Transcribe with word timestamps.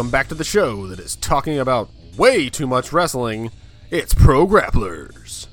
Welcome 0.00 0.12
back 0.12 0.28
to 0.28 0.34
the 0.34 0.44
show 0.44 0.86
that 0.86 0.98
is 0.98 1.14
talking 1.16 1.58
about 1.58 1.90
way 2.16 2.48
too 2.48 2.66
much 2.66 2.90
wrestling. 2.90 3.50
It's 3.90 4.14
Pro 4.14 4.46
Grapplers. 4.46 5.46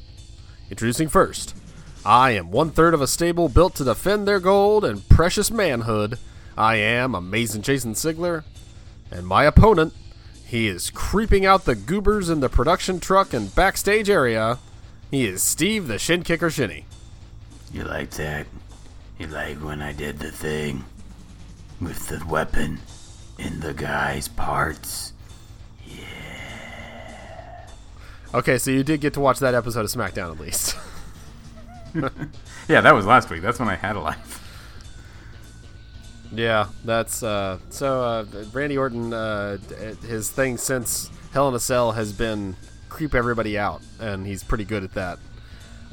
Introducing 0.69 1.09
first, 1.09 1.53
I 2.05 2.31
am 2.31 2.49
one 2.49 2.71
third 2.71 2.93
of 2.93 3.01
a 3.01 3.07
stable 3.07 3.49
built 3.49 3.75
to 3.75 3.83
defend 3.83 4.25
their 4.25 4.39
gold 4.39 4.85
and 4.85 5.07
precious 5.09 5.51
manhood. 5.51 6.17
I 6.57 6.77
am 6.77 7.13
Amazing 7.13 7.63
Jason 7.63 7.93
Sigler, 7.93 8.45
and 9.11 9.27
my 9.27 9.43
opponent, 9.43 9.93
he 10.45 10.69
is 10.69 10.91
creeping 10.91 11.45
out 11.45 11.65
the 11.65 11.75
goobers 11.75 12.29
in 12.29 12.39
the 12.39 12.47
production 12.47 13.01
truck 13.01 13.33
and 13.33 13.53
backstage 13.53 14.09
area. 14.09 14.59
He 15.11 15.25
is 15.25 15.43
Steve 15.43 15.87
the 15.89 15.99
Shin 15.99 16.23
Kicker 16.23 16.49
Shinny. 16.49 16.85
You 17.73 17.83
like 17.83 18.11
that? 18.11 18.47
You 19.19 19.27
like 19.27 19.57
when 19.57 19.81
I 19.81 19.91
did 19.91 20.19
the 20.19 20.31
thing 20.31 20.85
with 21.81 22.07
the 22.07 22.25
weapon 22.25 22.79
in 23.37 23.59
the 23.59 23.73
guy's 23.73 24.27
parts? 24.27 25.13
Yeah. 25.85 27.67
Okay, 28.33 28.57
so 28.57 28.71
you 28.71 28.83
did 28.83 29.01
get 29.01 29.13
to 29.13 29.19
watch 29.19 29.39
that 29.39 29.53
episode 29.53 29.81
of 29.81 29.91
SmackDown 29.91 30.31
at 30.31 30.39
least. 30.39 30.75
Yeah, 32.67 32.81
that 32.81 32.93
was 32.93 33.05
last 33.05 33.29
week. 33.29 33.41
That's 33.41 33.59
when 33.59 33.69
I 33.69 33.75
had 33.75 33.95
a 33.95 33.99
life. 33.99 34.43
Yeah, 36.33 36.67
that's 36.83 37.23
uh, 37.23 37.57
so. 37.69 38.03
Uh, 38.03 38.25
Randy 38.51 38.77
Orton, 38.77 39.13
uh, 39.13 39.59
his 40.05 40.29
thing 40.29 40.57
since 40.57 41.09
Hell 41.31 41.47
in 41.47 41.55
a 41.55 41.59
Cell 41.59 41.93
has 41.93 42.11
been 42.11 42.57
creep 42.89 43.15
everybody 43.15 43.57
out, 43.57 43.81
and 44.01 44.27
he's 44.27 44.43
pretty 44.43 44.65
good 44.65 44.83
at 44.83 44.93
that. 44.95 45.19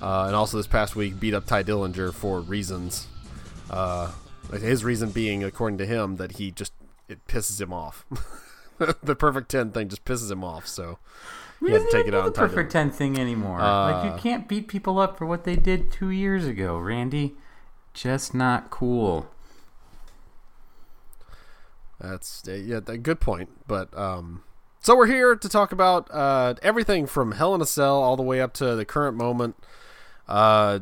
Uh, 0.03 0.25
and 0.27 0.35
also 0.35 0.57
this 0.57 0.67
past 0.67 0.97
week, 0.97 1.21
beat 1.21 1.35
up 1.35 1.47
Tye 1.47 1.63
Dillinger 1.63 2.13
for 2.13 2.41
reasons. 2.41 3.07
Uh, 3.71 4.11
his 4.51 4.83
reason 4.83 5.11
being, 5.11 5.45
according 5.45 5.79
to 5.79 5.87
him, 5.87 6.17
that 6.17 6.33
he 6.33 6.51
just 6.51 6.73
it 7.09 7.27
pisses 7.27 7.61
him 7.61 7.73
off. 7.73 8.05
the 9.03 9.15
perfect 9.15 9.51
ten 9.51 9.71
thing 9.71 9.89
just 9.89 10.05
pisses 10.05 10.31
him 10.31 10.45
off. 10.45 10.67
So 10.67 10.99
We 11.61 11.69
he 11.69 11.75
had 11.75 11.83
to 11.83 11.93
take 11.93 12.07
it 12.07 12.15
out 12.15 12.21
on 12.21 12.27
the 12.27 12.33
perfect 12.33 12.73
ten 12.73 12.91
thing 12.91 13.19
anymore. 13.19 13.59
like 13.59 14.05
Uh, 14.05 14.15
you 14.15 14.21
can't 14.21 14.49
beat 14.49 14.69
people 14.69 14.99
up 14.99 15.17
for 15.19 15.27
what 15.27 15.45
they 15.45 15.57
did 15.57 15.91
two 15.91 16.11
years 16.11 16.47
ago, 16.47 16.79
Randy. 16.79 17.35
Just 17.93 18.35
not 18.35 18.71
cool. 18.71 19.29
That's 22.01 22.47
uh, 22.49 22.53
yeah, 22.53 22.81
a 22.87 22.99
good 22.99 23.21
point. 23.21 23.51
But 23.67 23.97
um, 23.97 24.43
so 24.81 24.97
we're 24.97 25.07
here 25.07 25.37
to 25.37 25.49
talk 25.49 25.73
about 25.73 26.11
uh, 26.11 26.55
everything 26.63 27.07
from 27.07 27.33
Hell 27.33 27.55
in 27.55 27.61
a 27.61 27.67
Cell 27.67 28.03
all 28.03 28.17
the 28.17 28.23
way 28.23 28.41
up 28.41 28.53
to 28.55 28.75
the 28.75 28.85
current 28.85 29.17
moment. 29.17 29.57
Uh, 30.29 30.81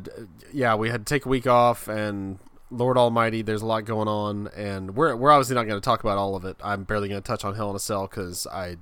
yeah, 0.51 0.75
we 0.75 0.89
had 0.89 1.05
to 1.05 1.13
take 1.13 1.25
a 1.25 1.29
week 1.29 1.47
off, 1.47 1.87
and 1.87 2.39
Lord 2.73 2.97
Almighty, 2.97 3.41
there's 3.41 3.61
a 3.61 3.65
lot 3.65 3.85
going 3.85 4.07
on, 4.07 4.49
and 4.55 4.95
we're 4.95 5.15
we're 5.15 5.31
obviously 5.31 5.55
not 5.55 5.67
going 5.67 5.79
to 5.79 5.85
talk 5.85 6.03
about 6.03 6.17
all 6.17 6.35
of 6.35 6.43
it. 6.43 6.57
I'm 6.63 6.83
barely 6.83 7.07
going 7.07 7.21
to 7.21 7.25
touch 7.25 7.45
on 7.45 7.55
Hell 7.55 7.69
in 7.69 7.75
a 7.75 7.79
Cell 7.79 8.07
because 8.07 8.47
I, 8.47 8.77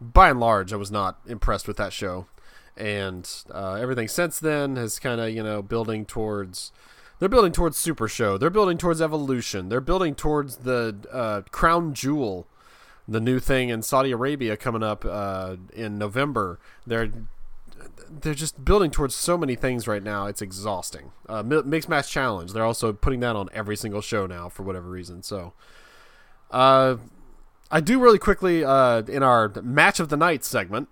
by 0.00 0.30
and 0.30 0.38
large, 0.38 0.72
I 0.72 0.76
was 0.76 0.90
not 0.90 1.18
impressed 1.26 1.66
with 1.66 1.76
that 1.78 1.92
show, 1.92 2.26
and 2.76 3.28
uh, 3.52 3.74
everything 3.74 4.08
since 4.08 4.38
then 4.38 4.76
has 4.76 4.98
kind 4.98 5.20
of 5.20 5.30
you 5.30 5.42
know 5.42 5.62
building 5.62 6.04
towards. 6.04 6.72
They're 7.18 7.28
building 7.28 7.52
towards 7.52 7.76
Super 7.76 8.08
Show. 8.08 8.38
They're 8.38 8.48
building 8.48 8.78
towards 8.78 9.02
Evolution. 9.02 9.68
They're 9.68 9.82
building 9.82 10.14
towards 10.14 10.58
the 10.58 10.96
uh, 11.12 11.42
Crown 11.50 11.92
Jewel, 11.92 12.46
the 13.06 13.20
new 13.20 13.38
thing 13.38 13.68
in 13.68 13.82
Saudi 13.82 14.10
Arabia 14.10 14.56
coming 14.56 14.82
up 14.82 15.04
uh, 15.04 15.56
in 15.74 15.98
November. 15.98 16.58
They're 16.86 17.10
they're 18.08 18.34
just 18.34 18.64
building 18.64 18.90
towards 18.90 19.14
so 19.14 19.36
many 19.36 19.54
things 19.54 19.88
right 19.88 20.02
now. 20.02 20.26
It's 20.26 20.42
exhausting. 20.42 21.12
Uh, 21.28 21.42
Mi- 21.42 21.62
Mixed 21.62 21.88
Match 21.88 22.10
Challenge. 22.10 22.52
They're 22.52 22.64
also 22.64 22.92
putting 22.92 23.20
that 23.20 23.36
on 23.36 23.48
every 23.52 23.76
single 23.76 24.00
show 24.00 24.26
now 24.26 24.48
for 24.48 24.62
whatever 24.62 24.88
reason. 24.88 25.22
So, 25.22 25.52
uh, 26.50 26.96
I 27.70 27.80
do 27.80 28.00
really 28.00 28.18
quickly 28.18 28.64
uh, 28.64 29.02
in 29.02 29.22
our 29.22 29.52
match 29.62 30.00
of 30.00 30.08
the 30.08 30.16
night 30.16 30.44
segment. 30.44 30.88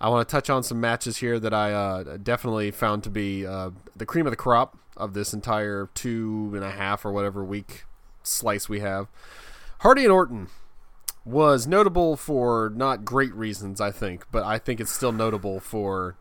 I 0.00 0.08
want 0.08 0.26
to 0.26 0.32
touch 0.32 0.48
on 0.48 0.62
some 0.62 0.80
matches 0.80 1.18
here 1.18 1.38
that 1.40 1.52
I 1.52 1.72
uh, 1.72 2.16
definitely 2.16 2.70
found 2.70 3.04
to 3.04 3.10
be 3.10 3.46
uh, 3.46 3.70
the 3.94 4.06
cream 4.06 4.26
of 4.26 4.30
the 4.30 4.36
crop 4.36 4.78
of 4.96 5.14
this 5.14 5.32
entire 5.32 5.88
two 5.94 6.52
and 6.54 6.64
a 6.64 6.70
half 6.70 7.04
or 7.04 7.12
whatever 7.12 7.44
week 7.44 7.84
slice 8.22 8.68
we 8.68 8.80
have. 8.80 9.08
Hardy 9.80 10.04
and 10.04 10.12
Orton 10.12 10.48
was 11.24 11.66
notable 11.66 12.16
for 12.16 12.72
not 12.74 13.04
great 13.04 13.34
reasons, 13.34 13.80
I 13.80 13.90
think, 13.90 14.24
but 14.32 14.42
I 14.44 14.58
think 14.58 14.80
it's 14.80 14.92
still 14.92 15.12
notable 15.12 15.60
for 15.60 16.16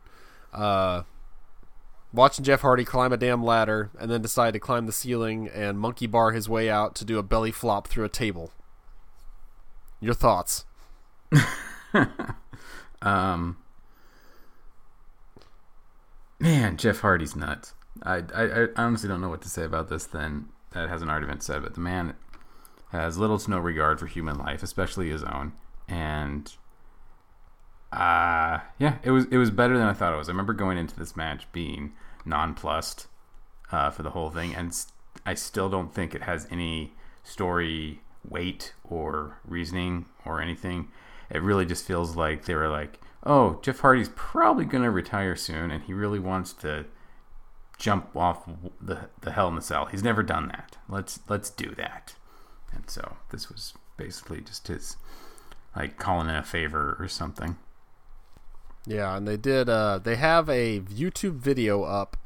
uh, 0.53 1.03
watching 2.13 2.43
Jeff 2.43 2.61
Hardy 2.61 2.85
climb 2.85 3.13
a 3.13 3.17
damn 3.17 3.43
ladder 3.43 3.91
and 3.99 4.11
then 4.11 4.21
decide 4.21 4.53
to 4.53 4.59
climb 4.59 4.85
the 4.85 4.91
ceiling 4.91 5.47
and 5.47 5.79
monkey 5.79 6.07
bar 6.07 6.31
his 6.31 6.49
way 6.49 6.69
out 6.69 6.95
to 6.95 7.05
do 7.05 7.17
a 7.17 7.23
belly 7.23 7.51
flop 7.51 7.87
through 7.87 8.05
a 8.05 8.09
table. 8.09 8.51
Your 10.01 10.13
thoughts? 10.13 10.65
Um, 13.01 13.57
man, 16.39 16.77
Jeff 16.77 16.99
Hardy's 16.99 17.35
nuts. 17.35 17.73
I, 18.03 18.23
I, 18.33 18.43
I 18.43 18.67
honestly 18.75 19.09
don't 19.09 19.21
know 19.21 19.29
what 19.29 19.41
to 19.43 19.49
say 19.49 19.63
about 19.63 19.89
this. 19.89 20.05
Then 20.05 20.49
that 20.71 20.89
hasn't 20.89 21.09
already 21.09 21.27
been 21.27 21.41
said, 21.41 21.63
but 21.63 21.73
the 21.73 21.79
man 21.79 22.15
has 22.89 23.17
little 23.17 23.37
to 23.37 23.49
no 23.49 23.59
regard 23.59 23.99
for 23.99 24.07
human 24.07 24.37
life, 24.37 24.63
especially 24.63 25.09
his 25.09 25.23
own. 25.23 25.53
And 25.87 26.51
uh, 27.91 28.59
yeah, 28.77 28.97
it 29.03 29.11
was 29.11 29.25
it 29.31 29.37
was 29.37 29.51
better 29.51 29.77
than 29.77 29.87
I 29.87 29.93
thought 29.93 30.13
it 30.13 30.17
was. 30.17 30.29
I 30.29 30.31
remember 30.31 30.53
going 30.53 30.77
into 30.77 30.97
this 30.97 31.15
match 31.15 31.51
being 31.51 31.93
nonplussed 32.25 33.07
uh, 33.71 33.89
for 33.89 34.03
the 34.03 34.11
whole 34.11 34.29
thing, 34.29 34.53
and 34.53 34.75
I 35.25 35.33
still 35.33 35.69
don't 35.69 35.93
think 35.93 36.13
it 36.13 36.23
has 36.23 36.47
any 36.51 36.93
story 37.23 38.01
weight 38.27 38.73
or 38.83 39.39
reasoning 39.45 40.05
or 40.25 40.41
anything. 40.41 40.89
It 41.29 41.41
really 41.41 41.65
just 41.65 41.85
feels 41.85 42.15
like 42.15 42.45
they 42.45 42.55
were 42.55 42.69
like, 42.69 42.99
"Oh, 43.23 43.59
Jeff 43.61 43.79
Hardy's 43.79 44.09
probably 44.15 44.65
going 44.65 44.83
to 44.83 44.91
retire 44.91 45.35
soon, 45.35 45.71
and 45.71 45.83
he 45.83 45.93
really 45.93 46.19
wants 46.19 46.53
to 46.53 46.85
jump 47.77 48.15
off 48.15 48.47
the 48.81 49.09
the 49.21 49.31
Hell 49.31 49.47
in 49.47 49.55
the 49.55 49.61
Cell. 49.61 49.85
He's 49.85 50.03
never 50.03 50.21
done 50.21 50.47
that. 50.49 50.77
Let's 50.87 51.19
let's 51.27 51.49
do 51.49 51.73
that." 51.75 52.15
So 52.89 53.17
this 53.31 53.49
was 53.49 53.73
basically 53.97 54.41
just 54.41 54.67
his 54.67 54.97
like 55.75 55.97
calling 55.97 56.29
in 56.29 56.35
a 56.35 56.43
favor 56.43 56.97
or 56.99 57.07
something. 57.07 57.57
Yeah, 58.85 59.15
and 59.15 59.27
they 59.27 59.37
did. 59.37 59.69
Uh, 59.69 59.99
they 59.99 60.15
have 60.15 60.49
a 60.49 60.79
YouTube 60.79 61.35
video 61.35 61.83
up 61.83 62.17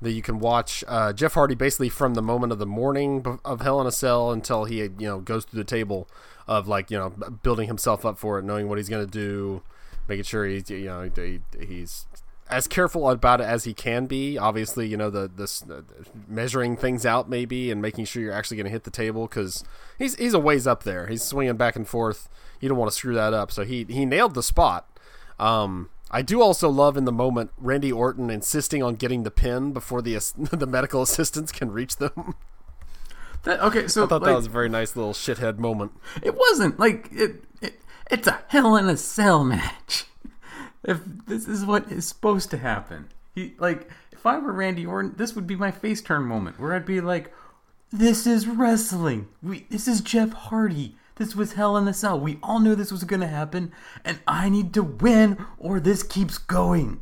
that 0.00 0.12
you 0.12 0.22
can 0.22 0.38
watch. 0.38 0.84
Uh, 0.86 1.12
Jeff 1.12 1.34
Hardy 1.34 1.54
basically 1.54 1.88
from 1.88 2.14
the 2.14 2.22
moment 2.22 2.52
of 2.52 2.58
the 2.58 2.66
morning 2.66 3.40
of 3.44 3.60
Hell 3.62 3.80
in 3.80 3.86
a 3.86 3.92
Cell 3.92 4.30
until 4.30 4.64
he 4.64 4.78
you 4.78 4.92
know 5.00 5.20
goes 5.20 5.44
through 5.44 5.58
the 5.58 5.64
table 5.64 6.08
of 6.46 6.68
like 6.68 6.90
you 6.90 6.98
know 6.98 7.10
building 7.42 7.66
himself 7.66 8.04
up 8.04 8.18
for 8.18 8.38
it, 8.38 8.44
knowing 8.44 8.68
what 8.68 8.78
he's 8.78 8.88
going 8.88 9.04
to 9.04 9.10
do, 9.10 9.62
making 10.06 10.24
sure 10.24 10.46
he's 10.46 10.70
you 10.70 10.84
know 10.84 11.10
he, 11.14 11.40
he's 11.58 12.06
as 12.48 12.66
careful 12.66 13.08
about 13.08 13.40
it 13.40 13.44
as 13.44 13.64
he 13.64 13.74
can 13.74 14.06
be. 14.06 14.36
Obviously, 14.36 14.86
you 14.86 14.96
know 14.96 15.10
the 15.10 15.30
this 15.34 15.62
uh, 15.62 15.82
measuring 16.28 16.76
things 16.76 17.06
out 17.06 17.28
maybe 17.28 17.70
and 17.70 17.80
making 17.80 18.04
sure 18.04 18.22
you're 18.22 18.32
actually 18.32 18.56
going 18.56 18.66
to 18.66 18.70
hit 18.70 18.84
the 18.84 18.90
table 18.90 19.26
because 19.26 19.64
he's 19.98 20.14
he's 20.16 20.34
a 20.34 20.38
ways 20.38 20.66
up 20.66 20.82
there. 20.82 21.06
He's 21.06 21.22
swinging 21.22 21.56
back 21.56 21.76
and 21.76 21.88
forth. 21.88 22.28
You 22.60 22.68
don't 22.68 22.78
want 22.78 22.90
to 22.90 22.96
screw 22.96 23.14
that 23.14 23.32
up. 23.34 23.50
So 23.50 23.64
he 23.64 23.84
he 23.84 24.04
nailed 24.04 24.34
the 24.34 24.42
spot. 24.42 24.86
Um, 25.38 25.90
I 26.10 26.22
do 26.22 26.40
also 26.40 26.68
love 26.68 26.96
in 26.96 27.06
the 27.06 27.12
moment 27.12 27.50
Randy 27.58 27.90
Orton 27.90 28.30
insisting 28.30 28.82
on 28.82 28.94
getting 28.94 29.22
the 29.22 29.30
pin 29.30 29.72
before 29.72 30.02
the 30.02 30.14
the 30.52 30.66
medical 30.66 31.02
assistants 31.02 31.50
can 31.50 31.70
reach 31.70 31.96
them. 31.96 32.34
That, 33.44 33.60
okay, 33.60 33.88
so 33.88 34.04
I 34.04 34.06
thought 34.06 34.22
like, 34.22 34.30
that 34.30 34.36
was 34.36 34.46
a 34.46 34.50
very 34.50 34.70
nice 34.70 34.96
little 34.96 35.12
shithead 35.12 35.58
moment. 35.58 35.92
it 36.22 36.34
wasn't 36.34 36.78
like 36.78 37.08
it, 37.12 37.44
it. 37.60 37.80
It's 38.10 38.26
a 38.26 38.42
Hell 38.48 38.76
in 38.76 38.88
a 38.88 38.96
Cell 38.96 39.44
match. 39.44 40.06
If 40.84 41.00
this 41.26 41.48
is 41.48 41.64
what 41.64 41.90
is 41.90 42.06
supposed 42.06 42.50
to 42.50 42.58
happen, 42.58 43.08
he 43.34 43.54
like 43.58 43.88
if 44.12 44.26
I 44.26 44.38
were 44.38 44.52
Randy 44.52 44.86
Orton, 44.86 45.14
this 45.16 45.34
would 45.34 45.46
be 45.46 45.56
my 45.56 45.70
face 45.70 46.02
turn 46.02 46.24
moment 46.24 46.60
where 46.60 46.74
I'd 46.74 46.86
be 46.86 47.00
like, 47.00 47.32
"This 47.90 48.26
is 48.26 48.46
wrestling. 48.46 49.28
We 49.42 49.66
this 49.70 49.88
is 49.88 50.00
Jeff 50.00 50.32
Hardy. 50.32 50.96
This 51.16 51.34
was 51.34 51.54
Hell 51.54 51.76
in 51.76 51.88
a 51.88 51.94
Cell. 51.94 52.18
We 52.18 52.38
all 52.42 52.60
knew 52.60 52.74
this 52.74 52.92
was 52.92 53.04
going 53.04 53.20
to 53.20 53.28
happen, 53.28 53.72
and 54.04 54.18
I 54.26 54.48
need 54.48 54.74
to 54.74 54.82
win 54.82 55.44
or 55.58 55.80
this 55.80 56.02
keeps 56.02 56.38
going." 56.38 57.00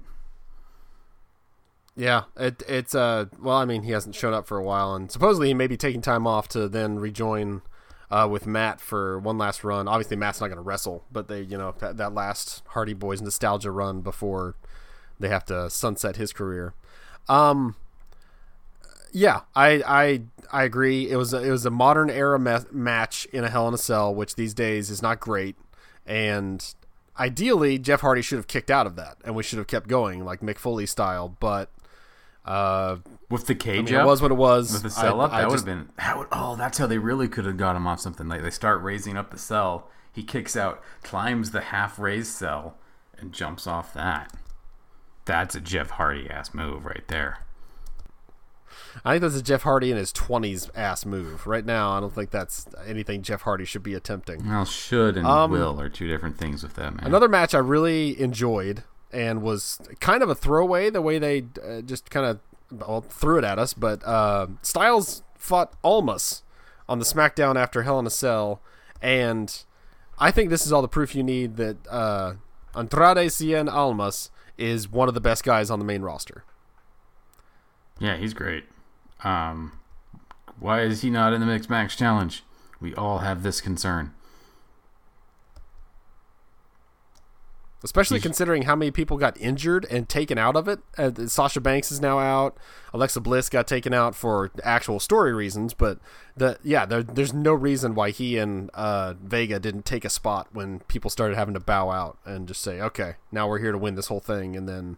Yeah, 1.94 2.24
it, 2.36 2.62
it's 2.68 2.94
uh 2.94 3.26
well, 3.40 3.56
I 3.56 3.64
mean 3.64 3.82
he 3.82 3.90
hasn't 3.90 4.14
shown 4.14 4.32
up 4.32 4.46
for 4.46 4.58
a 4.58 4.64
while, 4.64 4.94
and 4.94 5.10
supposedly 5.10 5.48
he 5.48 5.54
may 5.54 5.66
be 5.66 5.76
taking 5.76 6.00
time 6.00 6.26
off 6.26 6.48
to 6.48 6.68
then 6.68 6.98
rejoin 6.98 7.62
uh, 8.12 8.28
with 8.28 8.46
Matt 8.46 8.78
for 8.78 9.18
one 9.18 9.38
last 9.38 9.64
run. 9.64 9.88
Obviously, 9.88 10.18
Matt's 10.18 10.38
not 10.38 10.48
going 10.48 10.58
to 10.58 10.62
wrestle, 10.62 11.04
but 11.10 11.28
they 11.28 11.40
you 11.40 11.56
know 11.56 11.74
that, 11.78 11.96
that 11.96 12.12
last 12.14 12.62
Hardy 12.68 12.92
Boys 12.92 13.22
nostalgia 13.22 13.70
run 13.70 14.02
before 14.02 14.54
they 15.18 15.28
have 15.28 15.46
to 15.46 15.70
sunset 15.70 16.16
his 16.16 16.30
career. 16.30 16.74
Um, 17.26 17.74
yeah, 19.12 19.40
I 19.56 19.82
I 19.86 20.22
I 20.52 20.64
agree. 20.64 21.10
It 21.10 21.16
was 21.16 21.32
a, 21.32 21.42
it 21.42 21.50
was 21.50 21.64
a 21.64 21.70
modern 21.70 22.10
era 22.10 22.38
ma- 22.38 22.60
match 22.70 23.24
in 23.32 23.44
a 23.44 23.48
Hell 23.48 23.66
in 23.66 23.72
a 23.72 23.78
Cell, 23.78 24.14
which 24.14 24.34
these 24.34 24.52
days 24.52 24.90
is 24.90 25.00
not 25.00 25.18
great, 25.18 25.56
and 26.06 26.74
ideally 27.18 27.78
Jeff 27.78 28.02
Hardy 28.02 28.20
should 28.20 28.36
have 28.36 28.46
kicked 28.46 28.70
out 28.70 28.86
of 28.86 28.94
that, 28.96 29.16
and 29.24 29.34
we 29.34 29.42
should 29.42 29.58
have 29.58 29.68
kept 29.68 29.88
going 29.88 30.22
like 30.22 30.40
Mick 30.40 30.58
Foley 30.58 30.86
style, 30.86 31.34
but. 31.40 31.70
Uh, 32.44 32.96
with 33.30 33.46
the 33.46 33.54
I 33.54 33.56
cage 33.56 33.86
mean, 33.86 33.94
up, 34.00 34.04
it 34.04 34.06
was 34.06 34.20
what 34.20 34.30
it 34.32 34.34
was. 34.34 34.72
with 34.72 34.82
the 34.82 34.90
cell 34.90 35.20
I- 35.20 35.24
up, 35.26 35.32
I 35.32 35.40
that 35.42 35.48
would 35.50 35.56
have 35.60 35.64
been. 35.64 35.88
That 35.96 36.18
would, 36.18 36.26
oh, 36.32 36.56
that's 36.56 36.78
how 36.78 36.86
they 36.86 36.98
really 36.98 37.28
could 37.28 37.46
have 37.46 37.56
got 37.56 37.76
him 37.76 37.86
off 37.86 38.00
something. 38.00 38.28
Like 38.28 38.42
they 38.42 38.50
start 38.50 38.82
raising 38.82 39.16
up 39.16 39.30
the 39.30 39.38
cell. 39.38 39.88
He 40.12 40.22
kicks 40.24 40.56
out, 40.56 40.82
climbs 41.02 41.52
the 41.52 41.60
half 41.60 41.98
raised 41.98 42.32
cell, 42.32 42.76
and 43.18 43.32
jumps 43.32 43.66
off 43.66 43.94
that. 43.94 44.32
That's 45.24 45.54
a 45.54 45.60
Jeff 45.60 45.90
Hardy 45.90 46.28
ass 46.28 46.52
move 46.52 46.84
right 46.84 47.06
there. 47.08 47.38
I 49.04 49.12
think 49.12 49.22
that's 49.22 49.36
a 49.36 49.42
Jeff 49.42 49.62
Hardy 49.62 49.90
in 49.90 49.96
his 49.96 50.12
twenties 50.12 50.68
ass 50.74 51.06
move. 51.06 51.46
Right 51.46 51.64
now, 51.64 51.92
I 51.92 52.00
don't 52.00 52.12
think 52.14 52.30
that's 52.30 52.66
anything 52.86 53.22
Jeff 53.22 53.42
Hardy 53.42 53.64
should 53.64 53.82
be 53.82 53.94
attempting. 53.94 54.46
Well, 54.48 54.64
should 54.64 55.16
and 55.16 55.26
Um, 55.26 55.50
will 55.50 55.80
are 55.80 55.88
two 55.88 56.08
different 56.08 56.36
things 56.36 56.62
with 56.62 56.74
that 56.74 56.96
man. 56.96 57.06
Another 57.06 57.28
match 57.28 57.54
I 57.54 57.58
really 57.58 58.20
enjoyed 58.20 58.82
and 59.12 59.42
was 59.42 59.78
kind 60.00 60.22
of 60.22 60.28
a 60.28 60.34
throwaway 60.34 60.90
the 60.90 61.02
way 61.02 61.18
they 61.18 61.44
uh, 61.62 61.82
just 61.82 62.10
kind 62.10 62.26
of 62.26 62.40
well, 62.70 63.02
threw 63.02 63.38
it 63.38 63.44
at 63.44 63.58
us. 63.58 63.74
But 63.74 64.04
uh, 64.04 64.48
Styles 64.62 65.22
fought 65.36 65.74
Almas 65.84 66.42
on 66.88 66.98
the 66.98 67.04
SmackDown 67.04 67.56
after 67.56 67.82
Hell 67.82 67.98
in 67.98 68.06
a 68.06 68.10
Cell, 68.10 68.60
and 69.00 69.64
I 70.18 70.30
think 70.30 70.50
this 70.50 70.66
is 70.66 70.72
all 70.72 70.82
the 70.82 70.88
proof 70.88 71.14
you 71.14 71.22
need 71.22 71.56
that 71.56 71.76
uh, 71.88 72.34
Andrade 72.74 73.28
Cien 73.28 73.70
Almas 73.70 74.30
is 74.58 74.88
one 74.88 75.08
of 75.08 75.14
the 75.14 75.20
best 75.20 75.44
guys 75.44 75.70
on 75.70 75.78
the 75.78 75.84
main 75.84 76.02
roster. 76.02 76.44
Yeah, 77.98 78.16
he's 78.16 78.34
great. 78.34 78.64
Um, 79.24 79.78
why 80.58 80.82
is 80.82 81.02
he 81.02 81.10
not 81.10 81.32
in 81.32 81.40
the 81.40 81.46
Mixed 81.46 81.70
Match 81.70 81.96
Challenge? 81.96 82.42
We 82.80 82.94
all 82.94 83.18
have 83.18 83.42
this 83.42 83.60
concern. 83.60 84.12
Especially 87.84 88.16
He's- 88.18 88.22
considering 88.22 88.62
how 88.62 88.76
many 88.76 88.90
people 88.90 89.16
got 89.16 89.36
injured 89.40 89.86
and 89.90 90.08
taken 90.08 90.38
out 90.38 90.54
of 90.56 90.68
it. 90.68 90.80
Uh, 90.96 91.10
Sasha 91.26 91.60
Banks 91.60 91.90
is 91.90 92.00
now 92.00 92.18
out. 92.18 92.56
Alexa 92.94 93.20
Bliss 93.20 93.48
got 93.48 93.66
taken 93.66 93.92
out 93.92 94.14
for 94.14 94.50
actual 94.62 95.00
story 95.00 95.32
reasons, 95.32 95.74
but 95.74 95.98
the 96.36 96.58
yeah, 96.62 96.86
there, 96.86 97.02
there's 97.02 97.32
no 97.32 97.52
reason 97.52 97.94
why 97.94 98.10
he 98.10 98.38
and 98.38 98.70
uh, 98.74 99.14
Vega 99.22 99.58
didn't 99.58 99.84
take 99.84 100.04
a 100.04 100.10
spot 100.10 100.48
when 100.52 100.80
people 100.88 101.10
started 101.10 101.36
having 101.36 101.54
to 101.54 101.60
bow 101.60 101.90
out 101.90 102.18
and 102.24 102.46
just 102.46 102.62
say, 102.62 102.80
"Okay, 102.80 103.14
now 103.32 103.48
we're 103.48 103.58
here 103.58 103.72
to 103.72 103.78
win 103.78 103.94
this 103.96 104.06
whole 104.08 104.20
thing." 104.20 104.54
And 104.56 104.68
then 104.68 104.96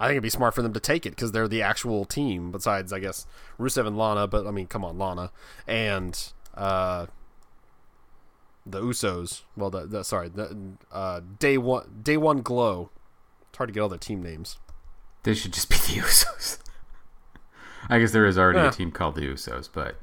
I 0.00 0.06
think 0.06 0.14
it'd 0.14 0.22
be 0.24 0.30
smart 0.30 0.54
for 0.54 0.62
them 0.62 0.72
to 0.72 0.80
take 0.80 1.06
it 1.06 1.10
because 1.10 1.32
they're 1.32 1.46
the 1.48 1.62
actual 1.62 2.04
team. 2.04 2.50
Besides, 2.50 2.92
I 2.92 2.98
guess 2.98 3.26
Rusev 3.60 3.86
and 3.86 3.96
Lana, 3.96 4.26
but 4.26 4.46
I 4.46 4.50
mean, 4.50 4.66
come 4.66 4.84
on, 4.84 4.98
Lana 4.98 5.30
and 5.68 6.32
uh, 6.54 7.06
the 8.66 8.80
Usos. 8.80 9.42
Well, 9.56 9.70
the, 9.70 9.86
the 9.86 10.02
sorry, 10.04 10.28
the 10.28 10.56
uh, 10.92 11.20
day 11.38 11.58
one, 11.58 12.00
day 12.02 12.16
one 12.16 12.42
glow. 12.42 12.90
It's 13.48 13.58
hard 13.58 13.68
to 13.68 13.72
get 13.74 13.80
all 13.80 13.88
their 13.88 13.98
team 13.98 14.22
names. 14.22 14.58
They 15.22 15.34
should 15.34 15.52
just 15.52 15.68
be 15.70 15.76
the 15.76 16.00
Usos. 16.02 16.58
I 17.88 17.98
guess 17.98 18.12
there 18.12 18.26
is 18.26 18.38
already 18.38 18.58
Yeah. 18.60 18.68
a 18.68 18.72
team 18.72 18.90
called 18.90 19.14
the 19.14 19.22
Usos, 19.22 19.68
but 19.72 19.96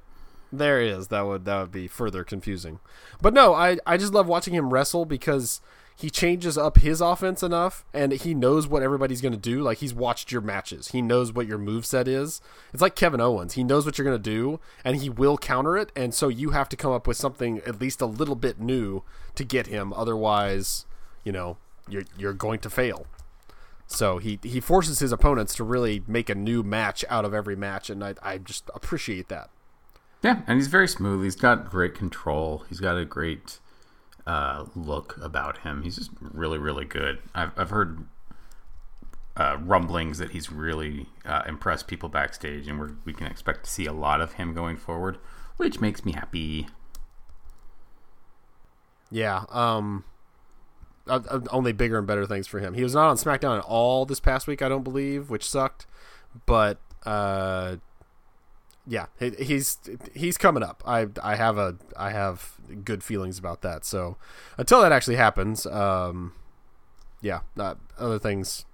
There 0.51 0.79
is 0.81 1.07
that 1.07 1.21
would 1.21 1.45
that 1.45 1.59
would 1.61 1.71
be 1.71 1.87
further 1.87 2.23
confusing. 2.23 2.79
But 3.21 3.33
no, 3.33 3.53
I 3.53 3.77
I 3.85 3.97
just 3.97 4.13
love 4.13 4.27
watching 4.27 4.53
him 4.53 4.71
wrestle 4.71 5.05
because 5.05 5.61
he 5.95 6.09
changes 6.09 6.57
up 6.57 6.77
his 6.77 6.99
offense 6.99 7.43
enough 7.43 7.85
and 7.93 8.11
he 8.11 8.33
knows 8.33 8.67
what 8.67 8.81
everybody's 8.81 9.21
going 9.21 9.33
to 9.33 9.37
do. 9.37 9.61
Like 9.61 9.77
he's 9.79 9.93
watched 9.93 10.31
your 10.31 10.41
matches. 10.41 10.89
He 10.89 11.01
knows 11.01 11.31
what 11.31 11.45
your 11.47 11.59
move 11.59 11.85
set 11.85 12.07
is. 12.07 12.41
It's 12.73 12.81
like 12.81 12.95
Kevin 12.95 13.21
Owens. 13.21 13.53
He 13.53 13.63
knows 13.63 13.85
what 13.85 13.97
you're 13.97 14.05
going 14.05 14.21
to 14.21 14.29
do 14.29 14.59
and 14.83 14.97
he 14.97 15.09
will 15.09 15.37
counter 15.37 15.77
it 15.77 15.91
and 15.95 16.13
so 16.13 16.27
you 16.27 16.51
have 16.51 16.69
to 16.69 16.75
come 16.75 16.91
up 16.91 17.05
with 17.05 17.17
something 17.17 17.59
at 17.67 17.79
least 17.79 18.01
a 18.01 18.05
little 18.07 18.35
bit 18.35 18.59
new 18.59 19.03
to 19.35 19.43
get 19.43 19.67
him 19.67 19.93
otherwise, 19.93 20.85
you 21.23 21.31
know, 21.31 21.57
you're 21.87 22.03
you're 22.17 22.33
going 22.33 22.59
to 22.61 22.69
fail. 22.69 23.05
So 23.85 24.17
he 24.17 24.39
he 24.41 24.59
forces 24.59 24.99
his 24.99 25.11
opponents 25.11 25.53
to 25.55 25.63
really 25.63 26.01
make 26.07 26.29
a 26.29 26.35
new 26.35 26.63
match 26.63 27.03
out 27.09 27.25
of 27.25 27.33
every 27.33 27.55
match 27.55 27.89
and 27.89 28.03
I 28.03 28.15
I 28.23 28.37
just 28.39 28.69
appreciate 28.73 29.27
that. 29.27 29.49
yeah, 30.23 30.41
and 30.47 30.57
he's 30.57 30.67
very 30.67 30.87
smooth. 30.87 31.23
He's 31.23 31.35
got 31.35 31.69
great 31.69 31.93
control. 31.93 32.63
He's 32.69 32.79
got 32.79 32.97
a 32.97 33.05
great 33.05 33.59
uh, 34.25 34.65
look 34.75 35.17
about 35.21 35.59
him. 35.59 35.83
He's 35.83 35.97
just 35.97 36.11
really, 36.19 36.57
really 36.57 36.85
good. 36.85 37.19
I've 37.33 37.51
I've 37.57 37.69
heard 37.69 38.05
uh, 39.35 39.57
rumblings 39.61 40.17
that 40.17 40.31
he's 40.31 40.51
really 40.51 41.07
uh, 41.25 41.43
impressed 41.47 41.87
people 41.87 42.09
backstage, 42.09 42.67
and 42.67 42.79
we're, 42.79 42.91
we 43.05 43.13
can 43.13 43.27
expect 43.27 43.63
to 43.65 43.69
see 43.69 43.85
a 43.85 43.93
lot 43.93 44.21
of 44.21 44.33
him 44.33 44.53
going 44.53 44.77
forward, 44.77 45.17
which 45.57 45.79
makes 45.79 46.05
me 46.05 46.11
happy. 46.13 46.67
Yeah. 49.09 49.45
Um. 49.49 50.03
Uh, 51.07 51.19
uh, 51.29 51.39
only 51.49 51.71
bigger 51.71 51.97
and 51.97 52.05
better 52.05 52.27
things 52.27 52.45
for 52.45 52.59
him. 52.59 52.75
He 52.75 52.83
was 52.83 52.93
not 52.93 53.09
on 53.09 53.15
SmackDown 53.15 53.57
at 53.57 53.63
all 53.65 54.05
this 54.05 54.19
past 54.19 54.45
week, 54.45 54.61
I 54.61 54.69
don't 54.69 54.83
believe, 54.83 55.31
which 55.31 55.43
sucked. 55.43 55.87
But 56.45 56.79
uh, 57.05 57.77
yeah, 58.87 59.07
he's 59.19 59.77
he's 60.13 60.37
coming 60.37 60.63
up. 60.63 60.83
I 60.85 61.07
I 61.23 61.35
have 61.35 61.57
a 61.57 61.77
I 61.97 62.11
have 62.11 62.55
good 62.83 63.03
feelings 63.03 63.37
about 63.37 63.61
that. 63.61 63.85
So 63.85 64.17
until 64.57 64.81
that 64.81 64.91
actually 64.91 65.17
happens, 65.17 65.65
um, 65.67 66.33
yeah, 67.21 67.41
uh, 67.57 67.75
other 67.97 68.19
things 68.19 68.65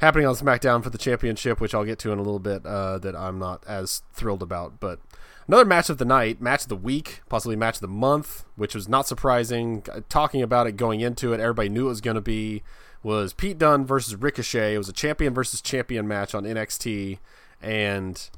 happening 0.00 0.26
on 0.26 0.34
SmackDown 0.34 0.82
for 0.82 0.90
the 0.90 0.98
championship, 0.98 1.60
which 1.60 1.74
I'll 1.74 1.84
get 1.84 1.98
to 2.00 2.12
in 2.12 2.18
a 2.18 2.22
little 2.22 2.38
bit, 2.38 2.64
uh, 2.66 2.98
that 2.98 3.16
I'm 3.16 3.38
not 3.38 3.62
as 3.66 4.02
thrilled 4.12 4.42
about. 4.42 4.80
But 4.80 5.00
another 5.48 5.64
match 5.64 5.90
of 5.90 5.98
the 5.98 6.04
night, 6.04 6.40
match 6.40 6.62
of 6.62 6.68
the 6.68 6.76
week, 6.76 7.20
possibly 7.28 7.56
match 7.56 7.76
of 7.76 7.80
the 7.82 7.88
month, 7.88 8.44
which 8.56 8.74
was 8.74 8.88
not 8.88 9.06
surprising. 9.06 9.84
Uh, 9.92 10.00
Talking 10.08 10.42
about 10.42 10.66
it 10.66 10.72
going 10.72 11.00
into 11.00 11.32
it, 11.32 11.40
everybody 11.40 11.68
knew 11.68 11.86
it 11.86 11.90
was 11.90 12.00
going 12.00 12.16
to 12.16 12.20
be 12.20 12.62
was 13.02 13.32
Pete 13.32 13.58
Dunne 13.58 13.86
versus 13.86 14.16
Ricochet. 14.16 14.74
It 14.74 14.78
was 14.78 14.88
a 14.88 14.92
champion 14.92 15.32
versus 15.32 15.60
champion 15.60 16.08
match 16.08 16.34
on 16.34 16.44
NXT, 16.44 17.18
and 17.62 18.30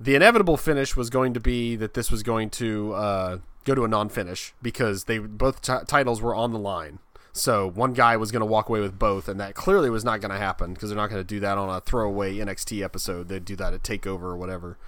the 0.00 0.14
inevitable 0.14 0.56
finish 0.56 0.96
was 0.96 1.10
going 1.10 1.34
to 1.34 1.40
be 1.40 1.76
that 1.76 1.92
this 1.92 2.10
was 2.10 2.22
going 2.22 2.48
to 2.50 2.94
uh, 2.94 3.38
go 3.64 3.74
to 3.74 3.84
a 3.84 3.88
non-finish 3.88 4.54
because 4.62 5.04
they 5.04 5.18
both 5.18 5.60
t- 5.60 5.84
titles 5.86 6.22
were 6.22 6.34
on 6.34 6.52
the 6.52 6.58
line. 6.58 6.98
So 7.32 7.70
one 7.70 7.92
guy 7.92 8.16
was 8.16 8.32
going 8.32 8.40
to 8.40 8.46
walk 8.46 8.68
away 8.68 8.80
with 8.80 8.98
both, 8.98 9.28
and 9.28 9.38
that 9.38 9.54
clearly 9.54 9.90
was 9.90 10.02
not 10.02 10.20
going 10.20 10.32
to 10.32 10.38
happen 10.38 10.72
because 10.72 10.88
they're 10.88 10.96
not 10.96 11.10
going 11.10 11.20
to 11.20 11.26
do 11.26 11.38
that 11.40 11.58
on 11.58 11.68
a 11.68 11.80
throwaway 11.80 12.36
NXT 12.36 12.82
episode. 12.82 13.28
They'd 13.28 13.44
do 13.44 13.54
that 13.56 13.74
at 13.74 13.82
Takeover 13.82 14.22
or 14.22 14.36
whatever. 14.36 14.78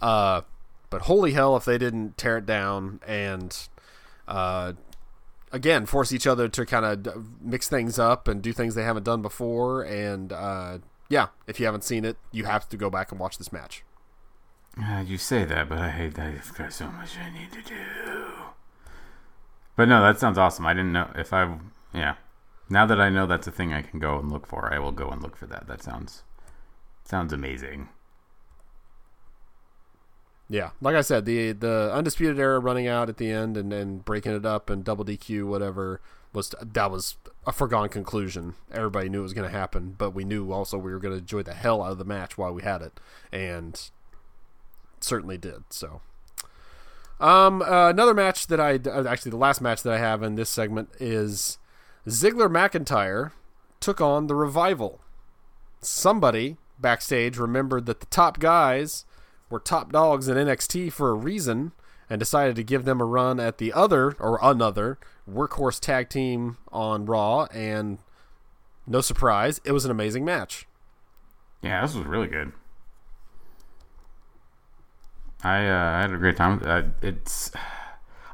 Uh, 0.00 0.42
but 0.90 1.02
holy 1.02 1.32
hell, 1.32 1.56
if 1.56 1.64
they 1.64 1.78
didn't 1.78 2.16
tear 2.16 2.38
it 2.38 2.46
down 2.46 3.00
and 3.06 3.68
uh, 4.28 4.74
again 5.50 5.86
force 5.86 6.12
each 6.12 6.26
other 6.26 6.48
to 6.48 6.66
kind 6.66 6.84
of 6.84 7.40
mix 7.40 7.68
things 7.68 7.98
up 7.98 8.28
and 8.28 8.42
do 8.42 8.52
things 8.52 8.74
they 8.74 8.84
haven't 8.84 9.04
done 9.04 9.22
before. 9.22 9.82
And 9.82 10.32
uh, 10.32 10.78
yeah, 11.08 11.28
if 11.46 11.58
you 11.58 11.66
haven't 11.66 11.84
seen 11.84 12.04
it, 12.04 12.16
you 12.32 12.44
have 12.44 12.68
to 12.68 12.76
go 12.76 12.90
back 12.90 13.10
and 13.10 13.18
watch 13.18 13.38
this 13.38 13.50
match. 13.50 13.82
Uh, 14.80 15.00
you 15.06 15.18
say 15.18 15.44
that, 15.44 15.68
but 15.68 15.78
I 15.78 15.90
hate 15.90 16.14
that 16.14 16.28
I've 16.28 16.54
got 16.54 16.72
so 16.72 16.86
much 16.88 17.16
I 17.18 17.30
need 17.30 17.50
to 17.52 17.62
do. 17.62 17.74
But 19.76 19.88
no, 19.88 20.00
that 20.02 20.18
sounds 20.20 20.38
awesome. 20.38 20.66
I 20.66 20.74
didn't 20.74 20.92
know 20.92 21.10
if 21.16 21.32
I, 21.32 21.58
yeah. 21.92 22.14
Now 22.70 22.86
that 22.86 23.00
I 23.00 23.08
know 23.08 23.26
that's 23.26 23.46
a 23.46 23.50
thing 23.50 23.72
I 23.72 23.82
can 23.82 23.98
go 23.98 24.18
and 24.18 24.30
look 24.30 24.46
for, 24.46 24.72
I 24.72 24.78
will 24.78 24.92
go 24.92 25.08
and 25.08 25.22
look 25.22 25.36
for 25.36 25.46
that. 25.46 25.66
That 25.66 25.82
sounds 25.82 26.22
sounds 27.04 27.32
amazing. 27.32 27.88
Yeah, 30.50 30.70
like 30.80 30.94
I 30.94 31.00
said, 31.00 31.24
the 31.24 31.52
the 31.52 31.90
undisputed 31.92 32.38
era 32.38 32.58
running 32.58 32.86
out 32.86 33.08
at 33.08 33.16
the 33.16 33.30
end 33.30 33.56
and, 33.56 33.72
and 33.72 34.04
breaking 34.04 34.34
it 34.34 34.46
up 34.46 34.70
and 34.70 34.84
double 34.84 35.04
DQ 35.04 35.46
whatever 35.46 36.00
was 36.32 36.54
that 36.60 36.90
was 36.90 37.16
a 37.46 37.52
foregone 37.52 37.88
conclusion. 37.88 38.54
Everybody 38.70 39.08
knew 39.08 39.20
it 39.20 39.22
was 39.22 39.34
going 39.34 39.50
to 39.50 39.56
happen, 39.56 39.94
but 39.96 40.10
we 40.10 40.24
knew 40.24 40.52
also 40.52 40.76
we 40.78 40.92
were 40.92 40.98
going 40.98 41.14
to 41.14 41.20
enjoy 41.20 41.42
the 41.42 41.54
hell 41.54 41.82
out 41.82 41.92
of 41.92 41.98
the 41.98 42.04
match 42.04 42.36
while 42.36 42.52
we 42.52 42.62
had 42.62 42.82
it, 42.82 43.00
and 43.32 43.90
certainly 45.04 45.38
did. 45.38 45.64
So, 45.70 46.00
um, 47.20 47.62
uh, 47.62 47.90
another 47.90 48.14
match 48.14 48.46
that 48.48 48.60
I 48.60 48.74
uh, 48.74 49.04
actually 49.08 49.30
the 49.30 49.36
last 49.36 49.60
match 49.60 49.82
that 49.82 49.92
I 49.92 49.98
have 49.98 50.22
in 50.22 50.34
this 50.34 50.50
segment 50.50 50.90
is 51.00 51.58
Ziggler 52.06 52.50
McIntyre 52.50 53.32
took 53.80 54.00
on 54.00 54.26
the 54.26 54.34
Revival. 54.34 55.00
Somebody 55.80 56.56
backstage 56.78 57.38
remembered 57.38 57.86
that 57.86 58.00
the 58.00 58.06
top 58.06 58.38
guys 58.38 59.04
were 59.50 59.60
top 59.60 59.92
dogs 59.92 60.28
in 60.28 60.36
NXT 60.36 60.92
for 60.92 61.10
a 61.10 61.14
reason 61.14 61.72
and 62.10 62.18
decided 62.18 62.56
to 62.56 62.62
give 62.62 62.84
them 62.84 63.00
a 63.00 63.04
run 63.04 63.38
at 63.38 63.58
the 63.58 63.72
other 63.72 64.12
or 64.18 64.38
another 64.42 64.98
workhorse 65.30 65.78
tag 65.78 66.08
team 66.08 66.56
on 66.72 67.04
Raw 67.04 67.44
and 67.52 67.98
no 68.86 69.00
surprise, 69.00 69.60
it 69.64 69.72
was 69.72 69.84
an 69.84 69.90
amazing 69.90 70.24
match. 70.24 70.66
Yeah, 71.62 71.82
this 71.82 71.94
was 71.94 72.06
really 72.06 72.28
good. 72.28 72.52
I 75.42 75.66
uh, 75.66 75.96
I 75.96 76.00
had 76.00 76.12
a 76.12 76.16
great 76.16 76.36
time. 76.36 76.60
Uh, 76.64 76.82
it's 77.02 77.52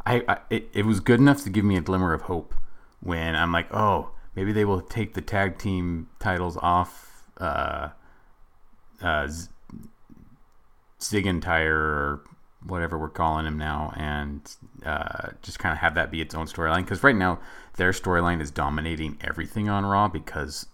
I, 0.07 0.23
I 0.29 0.39
it, 0.51 0.69
it 0.73 0.87
was 0.87 1.01
good 1.01 1.21
enough 1.21 1.43
to 1.45 1.51
give 1.51 1.65
me 1.65 1.77
a 1.77 1.81
glimmer 1.81 2.13
of 2.15 2.23
hope 2.23 2.55
when 3.01 3.37
I'm 3.37 3.53
like, 3.53 3.73
oh, 3.73 4.11
maybe 4.35 4.53
they 4.53 4.65
will 4.65 4.81
take 4.81 5.15
the 5.15 5.21
tag 5.21 5.59
team 5.59 6.09
titles 6.19 6.57
off 6.57 7.27
uh, 7.39 7.91
uh, 9.03 9.29
Z- 9.29 9.49
Zigentire 11.01 11.71
or 11.71 12.25
whatever 12.67 12.99
we're 12.99 13.11
calling 13.11 13.45
him 13.45 13.59
now, 13.59 13.93
and 13.97 14.57
uh, 14.87 15.29
just 15.43 15.59
kind 15.59 15.73
of 15.75 15.79
have 15.79 15.95
that 15.97 16.11
be 16.11 16.23
its 16.23 16.35
own 16.35 16.47
storyline. 16.47 16.83
Because 16.85 17.03
right 17.03 17.17
now 17.17 17.39
their 17.77 17.93
storyline 17.93 18.41
is 18.41 18.51
dominating 18.51 19.19
everything 19.21 19.69
on 19.69 19.85
Raw 19.85 20.09
because 20.09 20.67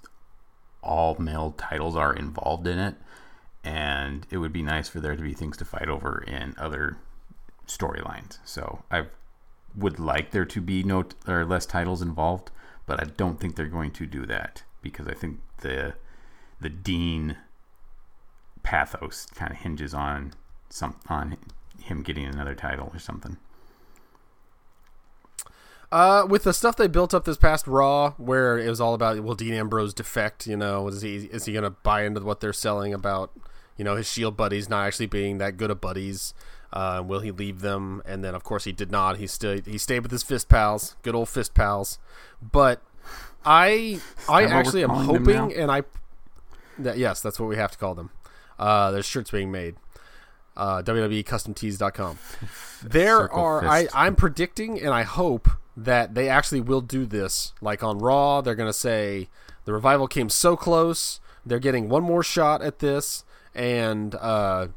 all 0.83 1.17
male 1.19 1.55
titles 1.59 1.97
are 1.97 2.15
involved 2.15 2.67
in 2.67 2.79
it 2.79 2.95
and 3.64 4.26
it 4.31 4.38
would 4.38 4.52
be 4.52 4.62
nice 4.62 4.88
for 4.88 5.00
there 5.00 5.17
to 5.17 5.23
be 5.23 5.35
things 5.35 5.57
to 5.59 5.64
fight 5.64 5.88
over 5.88 6.23
in 6.26 6.55
other 6.59 6.97
storylines. 7.67 8.38
So 8.45 8.83
I 8.90 9.07
would 9.76 9.99
like 9.99 10.31
there 10.31 10.45
to 10.45 10.61
be 10.61 10.83
no 10.83 11.05
or 11.26 11.45
less 11.45 11.67
titles 11.67 12.02
involved, 12.02 12.50
but 12.87 13.00
I 13.00 13.05
don't 13.05 13.38
think 13.38 13.57
they're 13.57 13.67
going 13.67 13.93
to 13.93 14.07
do 14.07 14.26
that 14.26 14.62
because 14.83 15.07
I 15.07 15.14
think 15.14 15.40
the 15.59 15.95
the 16.61 16.69
Dean 16.69 17.37
pathos 18.62 19.26
kind 19.35 19.50
of 19.50 19.59
hinges 19.59 19.95
on 19.95 20.35
some 20.69 20.97
on 21.09 21.37
him 21.83 22.02
getting 22.02 22.26
another 22.26 22.55
title 22.55 22.90
or 22.93 22.99
something. 22.99 23.37
Uh, 25.92 26.25
with 26.28 26.44
the 26.44 26.52
stuff 26.52 26.76
they 26.76 26.87
built 26.87 27.12
up 27.12 27.25
this 27.25 27.37
past 27.37 27.66
Raw, 27.66 28.12
where 28.12 28.56
it 28.59 28.68
was 28.68 28.80
all 28.80 28.94
about 28.94 29.20
will 29.25 29.35
Dean 29.35 29.54
Ambrose 29.54 29.92
defect? 29.92 30.47
You 30.47 30.56
know, 30.56 30.87
is 30.88 31.02
he 31.02 31.16
is 31.16 31.47
he 31.47 31.52
gonna 31.52 31.70
buy 31.70 32.04
into 32.04 32.20
what 32.20 32.40
they're 32.40 32.52
selling 32.52 32.94
about? 32.94 33.32
You 33.76 33.85
know, 33.85 33.97
his 33.97 34.09
Shield 34.09 34.37
buddies 34.37 34.68
not 34.68 34.87
actually 34.87 35.06
being 35.06 35.38
that 35.38 35.56
good 35.56 35.70
of 35.70 35.80
buddies. 35.80 36.35
Uh, 36.73 37.02
will 37.04 37.20
he 37.20 37.32
leave 37.32 37.61
them? 37.61 38.02
And 38.06 38.23
then, 38.23 38.35
of 38.37 38.44
course, 38.44 38.64
he 38.64 38.73
did 38.73 38.92
not. 38.92 39.16
He 39.16 39.26
still 39.26 39.61
he 39.64 39.78
stayed 39.78 40.00
with 40.00 40.12
his 40.12 40.23
fist 40.23 40.49
pals, 40.49 40.94
good 41.02 41.14
old 41.14 41.28
fist 41.28 41.54
pals. 41.54 41.99
But 42.40 42.82
I 43.44 44.00
I 44.28 44.44
actually 44.44 44.85
am 44.85 44.90
hoping, 44.90 45.52
and 45.54 45.73
I 45.73 45.82
that 46.78 46.99
yes, 46.99 47.20
that's 47.20 47.40
what 47.40 47.49
we 47.49 47.56
have 47.56 47.73
to 47.73 47.78
call 47.78 47.94
them. 47.97 48.11
Uh, 48.59 48.92
there's 48.92 49.06
shirts 49.06 49.30
being 49.30 49.50
made. 49.50 49.76
Uh, 50.56 50.82
WWECustomTees.com. 50.82 52.18
There 52.82 53.18
Circle 53.18 53.38
are 53.38 53.64
I. 53.64 53.88
I'm 53.94 54.16
predicting, 54.16 54.80
and 54.80 54.90
I 54.90 55.02
hope 55.02 55.49
that 55.85 56.15
they 56.15 56.29
actually 56.29 56.61
will 56.61 56.81
do 56.81 57.07
this. 57.07 57.53
Like 57.61 57.83
on 57.83 57.99
Raw, 57.99 58.41
they're 58.41 58.55
gonna 58.55 58.73
say 58.73 59.29
the 59.65 59.73
revival 59.73 60.07
came 60.07 60.29
so 60.29 60.57
close. 60.57 61.21
They're 61.45 61.59
getting 61.59 61.89
one 61.89 62.03
more 62.03 62.23
shot 62.23 62.61
at 62.61 62.81
this, 62.81 63.25
and 63.55 64.15
uh, 64.17 64.69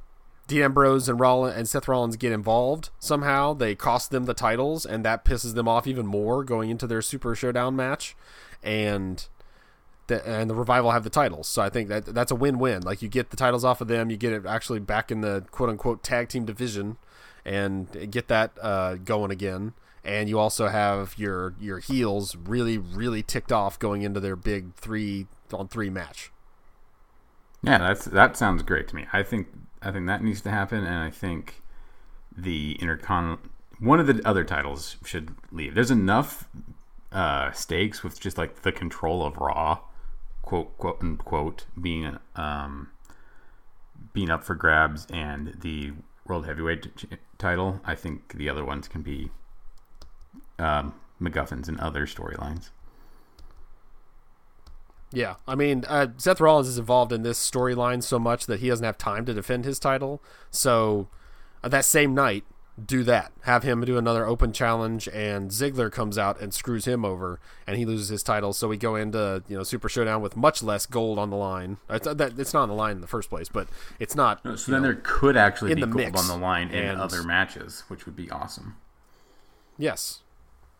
Dean 0.48 0.62
Ambrose 0.62 1.10
and 1.10 1.20
Rollins 1.20 1.58
and 1.58 1.68
Seth 1.68 1.88
Rollins 1.88 2.16
get 2.16 2.32
involved 2.32 2.90
somehow. 3.00 3.54
They 3.54 3.76
cost 3.76 4.12
them 4.12 4.26
the 4.26 4.34
titles, 4.34 4.86
and 4.86 5.04
that 5.04 5.26
pisses 5.26 5.56
them 5.56 5.68
off 5.68 5.88
even 5.88 6.06
more 6.08 6.44
going 6.44 6.70
into 6.70 6.88
their 6.88 7.02
Super 7.02 7.36
Showdown 7.36 7.76
match. 7.76 8.16
And 8.64 9.28
the, 10.08 10.26
and 10.26 10.50
the 10.50 10.56
revival 10.56 10.92
have 10.92 11.04
the 11.04 11.10
titles, 11.10 11.50
so 11.50 11.62
I 11.62 11.70
think 11.70 11.90
that 11.90 12.06
that's 12.06 12.32
a 12.32 12.36
win-win. 12.36 12.82
Like 12.82 13.02
you 13.02 13.10
get 13.10 13.30
the 13.30 13.38
titles 13.38 13.66
off 13.66 13.82
of 13.82 13.90
them, 13.90 14.10
you 14.10 14.16
get 14.16 14.32
it 14.32 14.46
actually 14.46 14.80
back 14.80 15.12
in 15.12 15.20
the 15.20 15.44
quote-unquote 15.52 16.02
tag 16.02 16.30
team 16.30 16.46
division, 16.46 16.96
and 17.44 18.10
get 18.10 18.30
that 18.30 18.52
uh, 18.62 18.96
going 18.96 19.32
again. 19.32 19.74
And 20.06 20.28
you 20.28 20.38
also 20.38 20.68
have 20.68 21.16
your 21.18 21.56
your 21.60 21.80
heels 21.80 22.36
really 22.36 22.78
really 22.78 23.24
ticked 23.24 23.52
off 23.52 23.80
going 23.80 24.02
into 24.02 24.20
their 24.20 24.36
big 24.36 24.76
three 24.76 25.28
on 25.54 25.68
three 25.68 25.90
match. 25.90 26.32
Yeah, 27.62 27.78
that's 27.78 28.06
that 28.06 28.36
sounds 28.36 28.64
great 28.64 28.88
to 28.90 28.96
me. 28.96 29.06
I 29.14 29.24
think 29.24 29.48
I 29.82 29.92
think 29.92 30.08
that 30.08 30.22
needs 30.22 30.42
to 30.42 30.52
happen, 30.52 30.80
and 30.84 30.96
I 30.96 31.10
think 31.10 31.62
the 32.36 32.78
intercon 32.82 33.38
one 33.80 34.00
of 34.00 34.08
the 34.08 34.22
other 34.26 34.44
titles 34.44 34.98
should 35.06 35.36
leave. 35.52 35.76
There's 35.76 35.92
enough 35.92 36.50
uh, 37.12 37.52
stakes 37.52 38.04
with 38.04 38.20
just 38.20 38.38
like 38.38 38.62
the 38.62 38.72
control 38.72 39.26
of 39.26 39.38
Raw, 39.38 39.80
quote 40.42 40.78
quote 40.78 41.02
unquote, 41.02 41.66
being 41.80 42.18
um, 42.36 42.90
being 44.14 44.30
up 44.30 44.44
for 44.44 44.56
grabs, 44.56 45.06
and 45.12 45.58
the 45.62 45.94
World 46.26 46.46
Heavyweight 46.46 46.96
ch- 46.96 47.06
title. 47.38 47.82
I 47.86 47.96
think 47.96 48.34
the 48.38 48.50
other 48.50 48.66
ones 48.66 48.88
can 48.88 49.02
be 49.02 49.32
um, 50.60 50.94
MacGuffins 51.22 51.68
and 51.68 51.80
other 51.80 52.06
storylines. 52.06 52.70
Yeah, 55.12 55.36
I 55.48 55.54
mean, 55.54 55.86
uh, 55.88 56.08
Seth 56.18 56.42
Rollins 56.42 56.68
is 56.68 56.80
involved 56.80 57.12
in 57.12 57.22
this 57.22 57.38
storyline 57.40 58.02
so 58.02 58.18
much 58.18 58.48
that 58.48 58.62
he 58.62 58.70
doesn't 58.70 58.86
have 58.86 58.98
time 58.98 59.26
to 59.26 59.34
defend 59.34 59.64
his 59.64 59.78
title. 59.78 60.24
So 60.50 61.08
uh, 61.64 61.70
that 61.70 61.86
same 61.86 62.16
night, 62.16 62.44
do 62.84 63.04
that. 63.04 63.32
Have 63.42 63.62
him 63.62 63.82
do 63.86 64.00
another 64.00 64.26
open 64.26 64.52
challenge, 64.52 65.08
and 65.10 65.52
Ziggler 65.52 65.92
comes 65.92 66.18
out 66.18 66.42
and 66.42 66.52
screws 66.52 66.86
him 66.86 67.06
over, 67.06 67.40
and 67.68 67.78
he 67.78 67.86
loses 67.86 68.10
his 68.10 68.24
title. 68.24 68.54
So 68.54 68.68
we 68.68 68.78
go 68.78 68.96
into 68.96 69.44
you 69.48 69.56
know 69.56 69.62
Super 69.62 69.88
Showdown 69.88 70.24
with 70.24 70.36
much 70.36 70.64
less 70.64 70.88
gold 70.88 71.20
on 71.20 71.30
the 71.30 71.36
line. 71.36 71.78
It's, 71.92 72.08
uh, 72.08 72.16
that, 72.16 72.40
it's 72.40 72.52
not 72.52 72.64
on 72.64 72.70
the 72.70 72.76
line 72.76 72.96
in 72.96 73.02
the 73.02 73.08
first 73.08 73.30
place, 73.30 73.50
but 73.50 73.68
it's 74.00 74.16
not. 74.16 74.42
So 74.58 74.72
then 74.72 74.82
know, 74.82 74.88
there 74.88 75.02
could 75.04 75.38
actually 75.38 75.76
be 75.76 75.82
the 75.82 75.88
gold 75.88 76.16
on 76.16 76.28
the 76.28 76.38
line 76.38 76.70
in 76.70 76.84
and- 76.84 77.00
other 77.00 77.22
matches, 77.22 77.84
which 77.88 78.08
would 78.08 78.16
be 78.16 78.32
awesome. 78.32 78.78
Yes, 79.78 80.23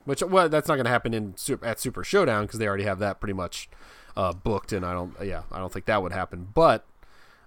which 0.06 0.22
well, 0.22 0.50
that's 0.50 0.68
not 0.68 0.76
going 0.76 0.86
to 0.86 0.92
happen 0.92 1.14
in 1.14 1.36
at 1.62 1.80
Super 1.80 2.04
Showdown 2.04 2.46
because 2.46 2.60
they 2.60 2.68
already 2.68 2.84
have 2.84 3.00
that 3.00 3.20
pretty 3.20 3.34
much 3.34 3.70
uh, 4.16 4.34
booked, 4.34 4.72
and 4.72 4.86
I 4.86 4.94
don't. 4.94 5.14
Yeah, 5.24 5.44
I 5.52 5.60
don't 5.60 5.72
think 5.72 5.86
that 5.86 6.02
would 6.02 6.12
happen. 6.12 6.50
But 6.54 6.86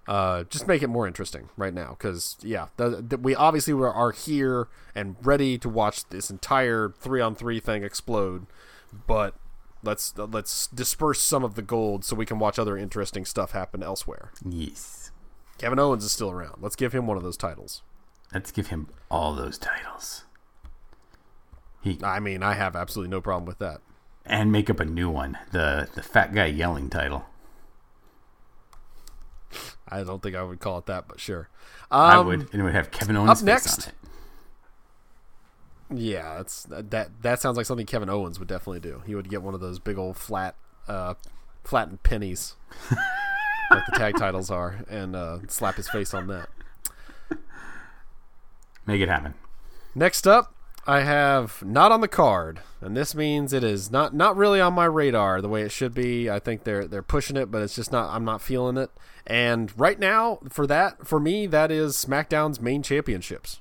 uh, 0.07 0.43
just 0.45 0.67
make 0.67 0.81
it 0.81 0.87
more 0.87 1.07
interesting 1.07 1.49
right 1.57 1.73
now 1.73 1.95
because 1.97 2.37
yeah, 2.41 2.67
the, 2.77 3.01
the, 3.01 3.17
we 3.17 3.35
obviously 3.35 3.73
are 3.73 4.11
here 4.11 4.67
and 4.95 5.15
ready 5.21 5.57
to 5.57 5.69
watch 5.69 6.07
this 6.09 6.29
entire 6.29 6.93
three 6.99 7.21
on 7.21 7.35
three 7.35 7.59
thing 7.59 7.83
explode, 7.83 8.47
but. 9.05 9.35
Let's 9.83 10.17
let's 10.17 10.67
disperse 10.67 11.21
some 11.21 11.43
of 11.43 11.53
the 11.53 11.61
gold 11.61 12.03
so 12.03 12.15
we 12.15 12.25
can 12.25 12.39
watch 12.39 12.57
other 12.57 12.75
interesting 12.75 13.25
stuff 13.25 13.51
happen 13.51 13.83
elsewhere. 13.83 14.31
Yes. 14.43 15.11
Kevin 15.57 15.79
Owens 15.79 16.03
is 16.03 16.11
still 16.11 16.31
around. 16.31 16.61
Let's 16.61 16.75
give 16.75 16.93
him 16.93 17.07
one 17.07 17.15
of 17.15 17.23
those 17.23 17.37
titles. 17.37 17.83
Let's 18.33 18.51
give 18.51 18.67
him 18.67 18.89
all 19.09 19.33
those 19.33 19.57
titles. 19.57 20.25
He 21.87 21.99
I 22.03 22.19
mean, 22.19 22.43
I 22.43 22.53
have 22.53 22.75
absolutely 22.75 23.11
no 23.11 23.21
problem 23.21 23.45
with 23.45 23.59
that. 23.59 23.81
and 24.25 24.51
make 24.51 24.69
up 24.69 24.79
a 24.79 24.85
new 24.85 25.09
one, 25.09 25.37
the 25.51 25.87
the 25.95 26.01
fat 26.03 26.33
guy 26.33 26.45
yelling 26.47 26.89
title. 26.89 27.25
I 29.87 30.03
don't 30.03 30.21
think 30.21 30.35
I 30.35 30.43
would 30.43 30.59
call 30.59 30.77
it 30.79 30.85
that, 30.87 31.07
but 31.07 31.19
sure. 31.19 31.49
I 31.89 32.17
Um, 32.17 32.27
would, 32.27 32.39
and 32.51 32.59
it 32.59 32.63
would 32.63 32.75
have 32.75 32.91
Kevin 32.91 33.15
Owens 33.15 33.39
up 33.39 33.45
next. 33.45 33.91
Yeah, 35.89 36.35
that's 36.35 36.63
that. 36.69 37.21
That 37.21 37.39
sounds 37.39 37.55
like 37.55 37.65
something 37.65 37.85
Kevin 37.85 38.09
Owens 38.09 38.39
would 38.39 38.49
definitely 38.49 38.81
do. 38.81 39.01
He 39.05 39.15
would 39.15 39.29
get 39.29 39.41
one 39.41 39.53
of 39.53 39.61
those 39.61 39.79
big 39.79 39.97
old 39.97 40.17
flat, 40.17 40.55
uh, 40.89 41.13
flattened 41.63 42.03
pennies, 42.03 42.55
like 43.71 43.85
the 43.85 43.93
tag 43.97 44.17
titles 44.17 44.51
are, 44.51 44.83
and 44.89 45.15
uh, 45.15 45.39
slap 45.47 45.75
his 45.75 45.87
face 45.87 46.13
on 46.13 46.27
that. 46.27 46.49
Make 48.85 48.99
it 49.01 49.07
happen. 49.07 49.33
Next 49.95 50.27
up, 50.27 50.53
I 50.87 51.01
have 51.01 51.61
not 51.65 51.91
on 51.91 51.99
the 51.99 52.07
card, 52.07 52.61
and 52.79 52.95
this 52.95 53.13
means 53.13 53.51
it 53.51 53.63
is 53.63 53.91
not 53.91 54.15
not 54.15 54.37
really 54.37 54.61
on 54.61 54.73
my 54.73 54.85
radar 54.85 55.41
the 55.41 55.49
way 55.49 55.63
it 55.63 55.71
should 55.71 55.93
be. 55.93 56.29
I 56.29 56.39
think 56.39 56.63
they're 56.63 56.87
they're 56.87 57.03
pushing 57.03 57.35
it, 57.35 57.51
but 57.51 57.61
it's 57.61 57.75
just 57.75 57.91
not. 57.91 58.09
I'm 58.15 58.23
not 58.23 58.41
feeling 58.41 58.77
it. 58.77 58.89
And 59.25 59.77
right 59.77 59.99
now, 59.99 60.39
for 60.47 60.65
that, 60.67 61.05
for 61.05 61.19
me, 61.19 61.45
that 61.47 61.71
is 61.71 61.97
SmackDown's 61.97 62.61
main 62.61 62.83
championships. 62.83 63.59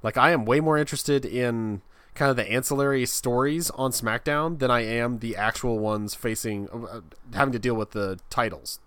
Like 0.00 0.16
I 0.16 0.30
am 0.30 0.44
way 0.44 0.60
more 0.60 0.78
interested 0.78 1.24
in 1.24 1.82
kind 2.14 2.30
of 2.30 2.36
the 2.36 2.48
ancillary 2.50 3.04
stories 3.04 3.70
on 3.70 3.90
SmackDown 3.90 4.60
than 4.60 4.70
I 4.70 4.82
am 4.82 5.18
the 5.18 5.34
actual 5.36 5.80
ones 5.80 6.14
facing 6.14 6.68
uh, 6.70 7.00
having 7.34 7.52
to 7.52 7.58
deal 7.58 7.74
with 7.74 7.90
the 7.90 8.20
titles. 8.30 8.78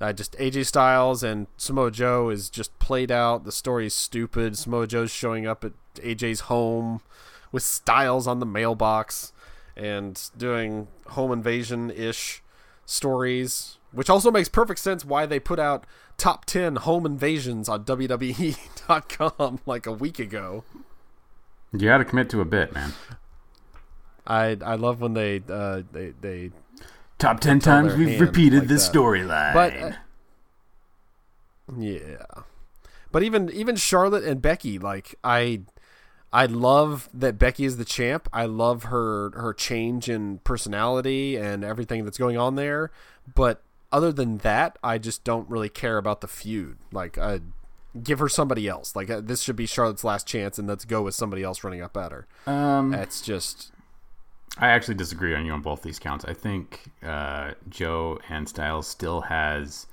Uh, 0.00 0.12
just 0.12 0.36
AJ 0.38 0.66
Styles 0.66 1.22
and 1.22 1.46
Samoa 1.56 1.92
Joe 1.92 2.28
is 2.28 2.50
just 2.50 2.76
played 2.80 3.12
out. 3.12 3.44
The 3.44 3.52
story 3.52 3.86
is 3.86 3.94
stupid. 3.94 4.58
Samoa 4.58 4.88
Joe's 4.88 5.12
showing 5.12 5.46
up 5.46 5.64
at 5.64 5.72
AJ's 5.96 6.40
home 6.40 7.00
with 7.52 7.62
Styles 7.62 8.26
on 8.26 8.40
the 8.40 8.46
mailbox 8.46 9.32
and 9.76 10.30
doing 10.36 10.88
home 11.08 11.32
invasion 11.32 11.90
ish 11.90 12.42
stories, 12.86 13.78
which 13.92 14.10
also 14.10 14.30
makes 14.30 14.48
perfect 14.48 14.80
sense 14.80 15.04
why 15.04 15.26
they 15.26 15.40
put 15.40 15.58
out 15.58 15.84
top 16.16 16.44
10 16.44 16.76
home 16.76 17.06
invasions 17.06 17.68
on 17.68 17.84
WWE.com 17.84 19.60
like 19.66 19.86
a 19.86 19.92
week 19.92 20.18
ago. 20.18 20.64
You 21.72 21.88
got 21.88 21.98
to 21.98 22.04
commit 22.04 22.30
to 22.30 22.40
a 22.40 22.44
bit, 22.44 22.72
man. 22.72 22.92
I 24.26 24.56
I 24.64 24.76
love 24.76 25.02
when 25.02 25.12
they 25.12 25.42
uh, 25.50 25.82
they 25.92 26.14
they 26.20 26.50
Top 27.18 27.40
ten 27.40 27.60
times 27.60 27.94
we've 27.94 28.20
repeated 28.20 28.60
like 28.60 28.68
the 28.68 28.74
storyline. 28.74 29.54
But 29.54 29.76
uh, 29.76 29.92
yeah, 31.78 32.42
but 33.12 33.22
even 33.22 33.50
even 33.50 33.76
Charlotte 33.76 34.24
and 34.24 34.42
Becky, 34.42 34.78
like 34.78 35.14
I, 35.22 35.62
I 36.34 36.46
love 36.46 37.08
that 37.14 37.38
Becky 37.38 37.64
is 37.64 37.76
the 37.76 37.84
champ. 37.84 38.28
I 38.32 38.46
love 38.46 38.84
her 38.84 39.30
her 39.36 39.54
change 39.54 40.08
in 40.08 40.38
personality 40.38 41.36
and 41.36 41.64
everything 41.64 42.04
that's 42.04 42.18
going 42.18 42.36
on 42.36 42.56
there. 42.56 42.90
But 43.34 43.62
other 43.92 44.12
than 44.12 44.38
that, 44.38 44.76
I 44.82 44.98
just 44.98 45.22
don't 45.22 45.48
really 45.48 45.68
care 45.68 45.96
about 45.96 46.20
the 46.20 46.26
feud. 46.28 46.78
Like, 46.90 47.16
I 47.16 47.40
give 48.02 48.18
her 48.18 48.28
somebody 48.28 48.66
else. 48.66 48.96
Like 48.96 49.08
uh, 49.08 49.20
this 49.22 49.42
should 49.42 49.56
be 49.56 49.66
Charlotte's 49.66 50.02
last 50.04 50.26
chance, 50.26 50.58
and 50.58 50.66
let's 50.66 50.84
go 50.84 51.02
with 51.02 51.14
somebody 51.14 51.44
else 51.44 51.62
running 51.62 51.80
up 51.82 51.96
at 51.96 52.10
her. 52.12 52.26
um, 52.46 52.90
That's 52.90 53.20
just 53.20 53.70
I 54.58 54.68
actually 54.68 54.94
disagree 54.94 55.34
on 55.34 55.46
you 55.46 55.52
on 55.52 55.62
both 55.62 55.82
these 55.82 55.98
counts. 55.98 56.24
I 56.24 56.34
think 56.34 56.90
uh, 57.02 57.52
Joe 57.68 58.18
and 58.28 58.48
Styles 58.48 58.86
still 58.86 59.22
has. 59.22 59.86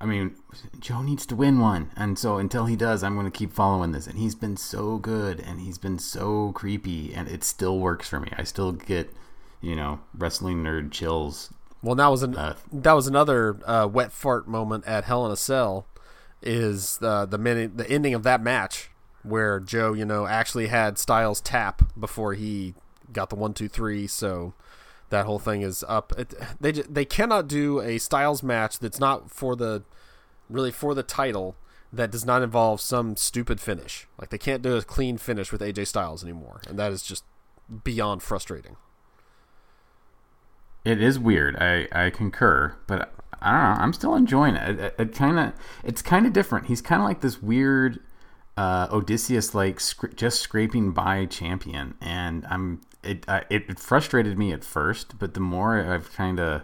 I 0.00 0.06
mean, 0.06 0.36
Joe 0.78 1.02
needs 1.02 1.26
to 1.26 1.34
win 1.34 1.58
one, 1.58 1.90
and 1.96 2.16
so 2.16 2.36
until 2.38 2.66
he 2.66 2.76
does, 2.76 3.02
I'm 3.02 3.14
going 3.14 3.26
to 3.26 3.36
keep 3.36 3.52
following 3.52 3.90
this. 3.90 4.06
And 4.06 4.16
he's 4.16 4.36
been 4.36 4.56
so 4.56 4.98
good, 4.98 5.40
and 5.40 5.60
he's 5.60 5.76
been 5.76 5.98
so 5.98 6.52
creepy, 6.52 7.12
and 7.12 7.28
it 7.28 7.42
still 7.42 7.80
works 7.80 8.08
for 8.08 8.20
me. 8.20 8.30
I 8.36 8.44
still 8.44 8.70
get, 8.70 9.12
you 9.60 9.74
know, 9.74 9.98
wrestling 10.16 10.62
nerd 10.62 10.92
chills. 10.92 11.52
Well, 11.82 11.96
that 11.96 12.08
was 12.08 12.22
an 12.22 12.36
Uh, 12.36 12.54
that 12.72 12.92
was 12.92 13.08
another 13.08 13.58
uh, 13.66 13.88
wet 13.90 14.12
fart 14.12 14.46
moment 14.46 14.86
at 14.86 15.04
Hell 15.04 15.26
in 15.26 15.32
a 15.32 15.36
Cell 15.36 15.86
is 16.42 16.98
the 16.98 17.26
the 17.26 17.38
minute 17.38 17.76
the 17.76 17.90
ending 17.90 18.14
of 18.14 18.22
that 18.22 18.40
match 18.40 18.90
where 19.24 19.58
Joe, 19.58 19.92
you 19.92 20.04
know, 20.04 20.26
actually 20.26 20.68
had 20.68 20.96
Styles 20.96 21.40
tap 21.40 21.82
before 21.98 22.34
he 22.34 22.74
got 23.12 23.30
the 23.30 23.36
one 23.36 23.52
two 23.52 23.68
three. 23.68 24.06
So 24.06 24.54
that 25.10 25.26
whole 25.26 25.38
thing 25.38 25.62
is 25.62 25.84
up. 25.88 26.12
It, 26.18 26.34
they 26.60 26.72
they 26.72 27.04
cannot 27.04 27.48
do 27.48 27.80
a 27.80 27.98
Styles 27.98 28.42
match 28.42 28.78
that's 28.78 29.00
not 29.00 29.30
for 29.30 29.56
the 29.56 29.82
really 30.48 30.70
for 30.70 30.94
the 30.94 31.02
title 31.02 31.56
that 31.92 32.10
does 32.10 32.26
not 32.26 32.42
involve 32.42 32.80
some 32.80 33.16
stupid 33.16 33.60
finish. 33.60 34.06
Like 34.18 34.30
they 34.30 34.38
can't 34.38 34.62
do 34.62 34.76
a 34.76 34.82
clean 34.82 35.18
finish 35.18 35.52
with 35.52 35.60
AJ 35.60 35.86
Styles 35.86 36.22
anymore, 36.22 36.60
and 36.68 36.78
that 36.78 36.92
is 36.92 37.02
just 37.02 37.24
beyond 37.84 38.22
frustrating. 38.22 38.76
It 40.84 41.02
is 41.02 41.18
weird. 41.18 41.56
I, 41.56 41.88
I 41.92 42.10
concur, 42.10 42.76
but 42.86 43.12
I 43.40 43.52
don't 43.52 43.60
know. 43.60 43.82
I'm 43.82 43.92
still 43.92 44.14
enjoying 44.14 44.54
it. 44.56 44.78
It, 44.78 44.94
it 44.98 45.14
kind 45.14 45.38
of 45.38 45.52
it's 45.84 46.02
kind 46.02 46.26
of 46.26 46.32
different. 46.32 46.66
He's 46.66 46.80
kind 46.80 47.02
of 47.02 47.08
like 47.08 47.20
this 47.20 47.42
weird 47.42 48.00
uh, 48.56 48.88
Odysseus 48.90 49.54
like 49.54 49.80
sc- 49.80 50.14
just 50.14 50.40
scraping 50.40 50.92
by 50.92 51.26
champion, 51.26 51.94
and 52.00 52.46
I'm 52.50 52.80
it, 53.08 53.26
it 53.50 53.78
frustrated 53.78 54.38
me 54.38 54.52
at 54.52 54.64
first, 54.64 55.18
but 55.18 55.34
the 55.34 55.40
more 55.40 55.80
I've 55.80 56.12
kind 56.12 56.38
of 56.38 56.62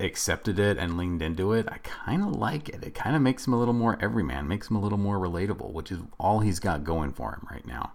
accepted 0.00 0.58
it 0.58 0.76
and 0.76 0.96
leaned 0.98 1.22
into 1.22 1.52
it, 1.52 1.66
I 1.70 1.78
kind 1.78 2.22
of 2.22 2.32
like 2.32 2.68
it. 2.68 2.82
It 2.82 2.94
kind 2.94 3.16
of 3.16 3.22
makes 3.22 3.46
him 3.46 3.52
a 3.52 3.58
little 3.58 3.74
more 3.74 3.98
everyman, 4.00 4.48
makes 4.48 4.68
him 4.68 4.76
a 4.76 4.80
little 4.80 4.98
more 4.98 5.18
relatable, 5.18 5.72
which 5.72 5.90
is 5.92 5.98
all 6.18 6.40
he's 6.40 6.58
got 6.58 6.84
going 6.84 7.12
for 7.12 7.32
him 7.32 7.46
right 7.50 7.66
now 7.66 7.92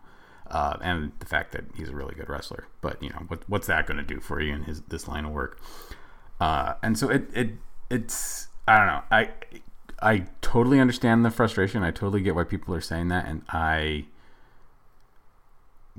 uh, 0.52 0.78
and 0.82 1.12
the 1.20 1.26
fact 1.26 1.52
that 1.52 1.66
he's 1.76 1.90
a 1.90 1.96
really 1.96 2.16
good 2.16 2.30
wrestler. 2.30 2.68
But 2.82 3.02
you 3.02 3.10
know, 3.10 3.24
what, 3.28 3.48
what's 3.48 3.68
that 3.68 3.86
going 3.86 3.98
to 3.98 4.04
do 4.04 4.20
for 4.20 4.42
you 4.42 4.54
in 4.54 4.64
his 4.64 4.82
this 4.82 5.08
line 5.08 5.26
of 5.26 5.32
work? 5.32 5.60
Uh, 6.40 6.76
and 6.82 6.98
so 6.98 7.10
it 7.10 7.30
it 7.34 7.52
it's 7.90 8.48
I 8.68 8.78
don't 8.78 8.88
know. 8.88 9.04
I 9.12 9.30
I 10.02 10.26
totally 10.42 10.80
understand 10.80 11.24
the 11.24 11.32
frustration. 11.32 11.84
I 11.84 11.92
totally 11.92 12.22
get 12.22 12.36
why 12.36 12.44
people 12.44 12.74
are 12.74 12.82
saying 12.82 13.10
that, 13.10 13.28
and 13.28 13.44
I 13.50 14.06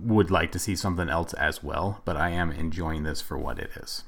would 0.02 0.30
like 0.30 0.52
to 0.52 0.59
see 0.59 0.76
something 0.76 1.09
else 1.09 1.33
as 1.35 1.62
well. 1.62 2.02
But 2.04 2.16
I 2.16 2.30
am 2.30 2.50
enjoying 2.50 3.02
this 3.02 3.21
for 3.21 3.38
what 3.38 3.59
it 3.59 3.71
is. 3.76 4.04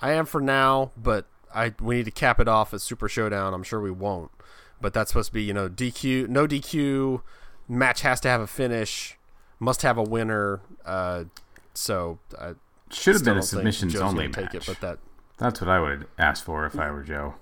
I 0.00 0.12
am 0.12 0.26
for 0.26 0.40
now, 0.40 0.92
but 0.96 1.26
I 1.54 1.74
we 1.80 1.96
need 1.96 2.04
to 2.04 2.10
cap 2.10 2.40
it 2.40 2.48
off 2.48 2.74
at 2.74 2.80
Super 2.80 3.08
Showdown. 3.08 3.54
I'm 3.54 3.62
sure 3.62 3.80
we 3.80 3.90
won't, 3.90 4.30
but 4.80 4.92
that's 4.92 5.10
supposed 5.10 5.28
to 5.28 5.34
be 5.34 5.42
you 5.42 5.54
know 5.54 5.68
DQ, 5.68 6.28
no 6.28 6.46
DQ 6.46 7.22
match 7.68 8.02
has 8.02 8.20
to 8.20 8.28
have 8.28 8.40
a 8.40 8.46
finish, 8.46 9.16
must 9.58 9.82
have 9.82 9.96
a 9.96 10.02
winner. 10.02 10.60
Uh, 10.84 11.24
so 11.72 12.18
I 12.38 12.54
should 12.90 13.14
have 13.14 13.24
been 13.24 13.38
a 13.38 13.42
submissions 13.42 13.96
only 13.96 14.28
match. 14.28 14.52
Take 14.52 14.54
it, 14.54 14.66
but 14.66 14.80
that 14.80 14.98
that's 15.38 15.60
what 15.60 15.70
I 15.70 15.80
would 15.80 16.06
ask 16.18 16.44
for 16.44 16.66
if 16.66 16.78
I 16.78 16.90
were 16.90 17.02
Joe. 17.02 17.34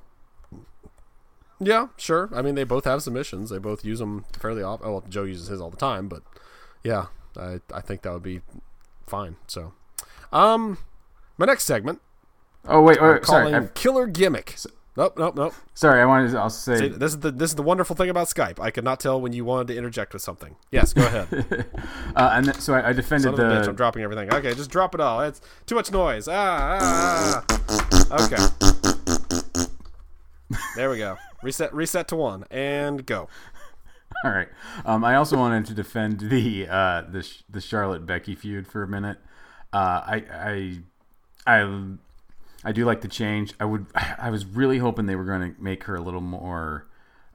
Yeah, 1.64 1.88
sure. 1.97 2.28
I 2.35 2.42
mean, 2.42 2.54
they 2.54 2.64
both 2.64 2.85
have 2.85 3.02
submissions. 3.02 3.50
They 3.50 3.59
both 3.59 3.85
use 3.85 3.99
them 3.99 4.25
fairly 4.38 4.62
often. 4.62 4.90
Well, 4.90 5.04
Joe 5.09 5.25
uses 5.25 5.49
his 5.49 5.61
all 5.61 5.71
the 5.71 5.76
time, 5.76 6.09
but 6.09 6.23
yeah, 6.83 7.07
I 7.37 7.61
I 7.73 7.81
think 7.81 8.02
that 8.02 8.12
would 8.12 8.23
be 8.23 8.40
fine. 9.07 9.37
So, 9.47 9.73
um, 10.33 10.78
my 11.38 11.47
next 11.47 11.64
segment. 11.64 12.00
Oh 12.66 12.83
wait, 12.83 13.00
wait 13.00 13.25
sorry. 13.25 13.69
Killer 13.75 14.07
gimmick. 14.07 14.54
So, 14.57 14.71
Nope, 14.95 15.16
nope, 15.16 15.35
nope. 15.35 15.54
Sorry, 15.73 16.02
I 16.02 16.04
wanted 16.04 16.33
to 16.33 16.40
also 16.40 16.75
say 16.75 16.81
See, 16.81 16.88
this 16.88 17.12
is 17.12 17.21
the 17.21 17.31
this 17.31 17.50
is 17.50 17.57
the 17.57 17.62
wonderful 17.62 17.97
thing 17.97 18.11
about 18.11 18.26
Skype. 18.26 18.61
I 18.61 18.71
could 18.71 18.85
not 18.85 19.00
tell 19.00 19.19
when 19.19 19.33
you 19.33 19.42
wanted 19.42 19.69
to 19.69 19.76
interject 19.76 20.12
with 20.12 20.21
something. 20.21 20.57
Yes, 20.71 20.92
go 20.92 21.07
ahead. 21.07 21.29
uh, 22.16 22.31
and 22.35 22.44
th- 22.44 22.59
so 22.59 22.75
I, 22.75 22.90
I 22.90 22.92
defended 22.92 23.35
the. 23.37 23.42
Bitch, 23.42 23.68
I'm 23.68 23.75
dropping 23.75 24.03
everything. 24.03 24.33
Okay, 24.33 24.55
just 24.55 24.70
drop 24.70 24.94
it 24.94 25.01
all. 25.01 25.22
It's 25.22 25.40
too 25.64 25.77
much 25.77 25.90
noise. 25.90 26.29
Ah, 26.29 26.79
ah, 26.83 27.44
ah. 28.11 28.27
okay. 28.27 28.71
There 30.77 30.91
we 30.91 30.99
go. 30.99 31.19
Reset, 31.43 31.73
reset 31.75 32.09
to 32.09 32.17
one, 32.17 32.45
and 32.51 33.05
go. 33.05 33.29
All 34.25 34.31
right. 34.31 34.49
Um, 34.85 35.05
I 35.05 35.17
also 35.17 35.37
wanted 35.37 35.67
to 35.67 35.75
defend 35.75 36.21
the 36.21 36.69
uh, 36.69 37.03
the 37.03 37.29
the 37.49 37.61
Charlotte 37.61 38.07
Becky 38.07 38.35
feud 38.35 38.67
for 38.67 38.83
a 38.83 38.88
minute. 38.88 39.19
Uh, 39.73 40.03
I 40.05 40.25
I 40.33 40.79
I 41.47 41.81
I 42.65 42.73
do 42.73 42.85
like 42.85 43.01
the 43.01 43.09
change. 43.09 43.55
I 43.59 43.65
would. 43.65 43.87
I 43.95 44.31
was 44.31 44.45
really 44.45 44.79
hoping 44.79 45.07
they 45.07 45.17
were 45.17 45.25
going 45.25 45.55
to 45.55 45.61
make 45.61 45.85
her 45.85 45.97
a 45.97 46.01
little 46.01 46.21
more 46.21 46.87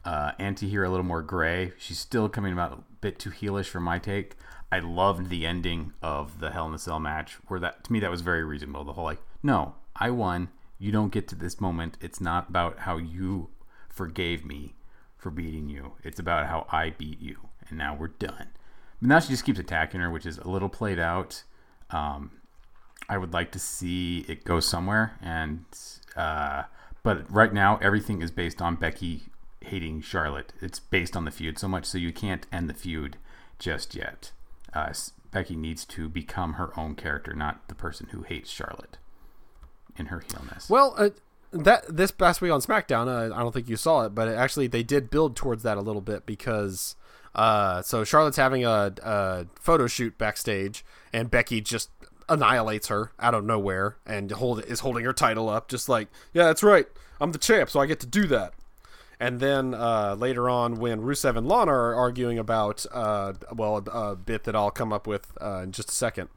uh, 0.05 0.31
anti-hero, 0.39 0.87
a 0.87 0.91
little 0.91 1.05
more 1.05 1.21
gray. 1.21 1.73
She's 1.77 1.99
still 1.99 2.29
coming 2.29 2.53
about 2.53 2.71
a 2.73 2.83
bit 3.01 3.19
too 3.19 3.31
heelish 3.31 3.67
for 3.67 3.79
my 3.79 3.99
take. 3.99 4.35
I 4.71 4.79
loved 4.79 5.29
the 5.29 5.45
ending 5.45 5.93
of 6.01 6.39
the 6.39 6.51
Hell 6.51 6.67
in 6.67 6.73
a 6.73 6.77
Cell 6.77 6.99
match, 6.99 7.37
where 7.47 7.59
that 7.59 7.83
to 7.85 7.91
me 7.91 7.99
that 7.99 8.11
was 8.11 8.21
very 8.21 8.43
reasonable. 8.43 8.83
The 8.83 8.93
whole 8.93 9.05
like, 9.05 9.21
no, 9.43 9.75
I 9.95 10.11
won. 10.11 10.49
You 10.79 10.91
don't 10.91 11.11
get 11.11 11.27
to 11.29 11.35
this 11.35 11.59
moment. 11.59 11.97
It's 12.01 12.21
not 12.21 12.49
about 12.49 12.79
how 12.79 12.97
you 12.97 13.49
forgave 13.89 14.45
me 14.45 14.75
for 15.17 15.31
beating 15.31 15.69
you. 15.69 15.93
It's 16.03 16.19
about 16.19 16.47
how 16.47 16.67
I 16.71 16.91
beat 16.91 17.19
you, 17.19 17.49
and 17.67 17.77
now 17.77 17.95
we're 17.95 18.09
done. 18.09 18.49
But 19.01 19.09
now 19.09 19.19
she 19.19 19.29
just 19.29 19.45
keeps 19.45 19.59
attacking 19.59 20.01
her, 20.01 20.11
which 20.11 20.25
is 20.25 20.37
a 20.37 20.47
little 20.47 20.69
played 20.69 20.99
out. 20.99 21.43
Um, 21.89 22.31
I 23.09 23.17
would 23.17 23.33
like 23.33 23.51
to 23.53 23.59
see 23.59 24.25
it 24.27 24.43
go 24.43 24.59
somewhere, 24.59 25.17
and 25.21 25.65
uh, 26.15 26.63
but 27.01 27.31
right 27.31 27.53
now 27.53 27.77
everything 27.81 28.21
is 28.21 28.31
based 28.31 28.61
on 28.61 28.75
Becky 28.75 29.23
hating 29.61 30.01
Charlotte. 30.01 30.53
It's 30.61 30.79
based 30.79 31.15
on 31.15 31.25
the 31.25 31.31
feud 31.31 31.57
so 31.57 31.67
much, 31.67 31.85
so 31.85 31.97
you 31.97 32.13
can't 32.13 32.45
end 32.51 32.69
the 32.69 32.73
feud 32.73 33.17
just 33.57 33.95
yet. 33.95 34.31
Uh, 34.73 34.93
Becky 35.31 35.55
needs 35.55 35.85
to 35.85 36.07
become 36.07 36.53
her 36.53 36.77
own 36.79 36.95
character, 36.95 37.33
not 37.33 37.67
the 37.67 37.75
person 37.75 38.09
who 38.11 38.21
hates 38.21 38.49
Charlotte 38.51 38.97
in 39.97 40.07
her 40.07 40.23
heelness. 40.31 40.69
Well, 40.69 40.93
uh, 40.97 41.09
that 41.51 41.85
this 41.87 42.11
past 42.11 42.41
week 42.41 42.51
on 42.51 42.61
SmackDown, 42.61 43.07
uh, 43.07 43.33
I 43.33 43.39
don't 43.39 43.53
think 43.53 43.69
you 43.69 43.77
saw 43.77 44.05
it, 44.05 44.15
but 44.15 44.27
it 44.27 44.35
actually 44.35 44.67
they 44.67 44.83
did 44.83 45.09
build 45.09 45.35
towards 45.35 45.63
that 45.63 45.77
a 45.77 45.81
little 45.81 46.01
bit 46.01 46.25
because. 46.25 46.95
Uh, 47.35 47.83
so 47.83 48.03
Charlotte's 48.03 48.37
having 48.37 48.65
a, 48.65 48.95
a 49.03 49.45
photo 49.59 49.85
shoot 49.85 50.17
backstage, 50.17 50.83
and 51.13 51.29
Becky 51.29 51.61
just 51.61 51.91
annihilates 52.29 52.87
her 52.87 53.11
out 53.19 53.33
of 53.33 53.45
nowhere 53.45 53.97
and 54.05 54.31
hold 54.31 54.63
is 54.65 54.81
holding 54.81 55.05
her 55.05 55.13
title 55.13 55.49
up, 55.49 55.67
just 55.67 55.87
like, 55.87 56.07
yeah, 56.33 56.45
that's 56.45 56.63
right, 56.63 56.87
I'm 57.21 57.31
the 57.31 57.37
champ, 57.37 57.69
so 57.69 57.79
I 57.79 57.85
get 57.85 57.99
to 58.01 58.07
do 58.07 58.27
that. 58.27 58.53
And 59.19 59.39
then 59.39 59.73
uh, 59.73 60.15
later 60.17 60.49
on, 60.49 60.75
when 60.75 61.01
Rusev 61.01 61.35
and 61.35 61.47
Lana 61.47 61.71
are 61.71 61.95
arguing 61.95 62.37
about, 62.37 62.85
uh, 62.91 63.33
well, 63.51 63.77
a, 63.77 64.11
a, 64.11 64.15
bit 64.15 64.43
that 64.43 64.55
I'll 64.55 64.69
come 64.69 64.93
up 64.93 65.07
with 65.07 65.31
uh, 65.41 65.61
in 65.63 65.71
just 65.71 65.89
a 65.89 65.93
second, 65.93 66.29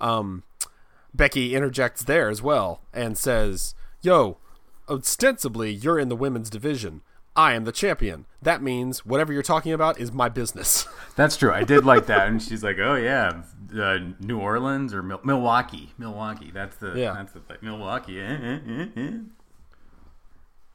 um, 0.00 0.44
Becky 1.14 1.54
interjects 1.54 2.04
there 2.04 2.28
as 2.28 2.42
well 2.42 2.80
and 2.92 3.16
says, 3.16 3.74
"Yo, 4.02 4.38
ostensibly 4.88 5.70
you're 5.70 5.98
in 5.98 6.08
the 6.08 6.16
women's 6.16 6.50
division. 6.50 7.02
I 7.36 7.52
am 7.52 7.64
the 7.64 7.72
champion. 7.72 8.26
That 8.42 8.62
means 8.62 9.06
whatever 9.06 9.32
you're 9.32 9.42
talking 9.42 9.72
about 9.72 9.98
is 9.98 10.12
my 10.12 10.28
business." 10.28 10.86
That's 11.16 11.36
true. 11.36 11.52
I 11.52 11.64
did 11.64 11.84
like 11.84 12.06
that, 12.06 12.28
and 12.28 12.42
she's 12.42 12.62
like, 12.62 12.78
"Oh 12.78 12.94
yeah, 12.94 13.42
uh, 13.76 13.98
New 14.20 14.38
Orleans 14.38 14.94
or 14.94 15.02
Mil- 15.02 15.20
Milwaukee. 15.24 15.92
Milwaukee. 15.98 16.50
That's 16.52 16.76
the 16.76 16.92
yeah. 16.94 17.14
That's 17.14 17.32
the 17.32 17.40
thing. 17.40 17.58
Milwaukee. 17.60 18.20
Eh, 18.20 18.58
eh, 18.66 18.86
eh, 18.96 19.10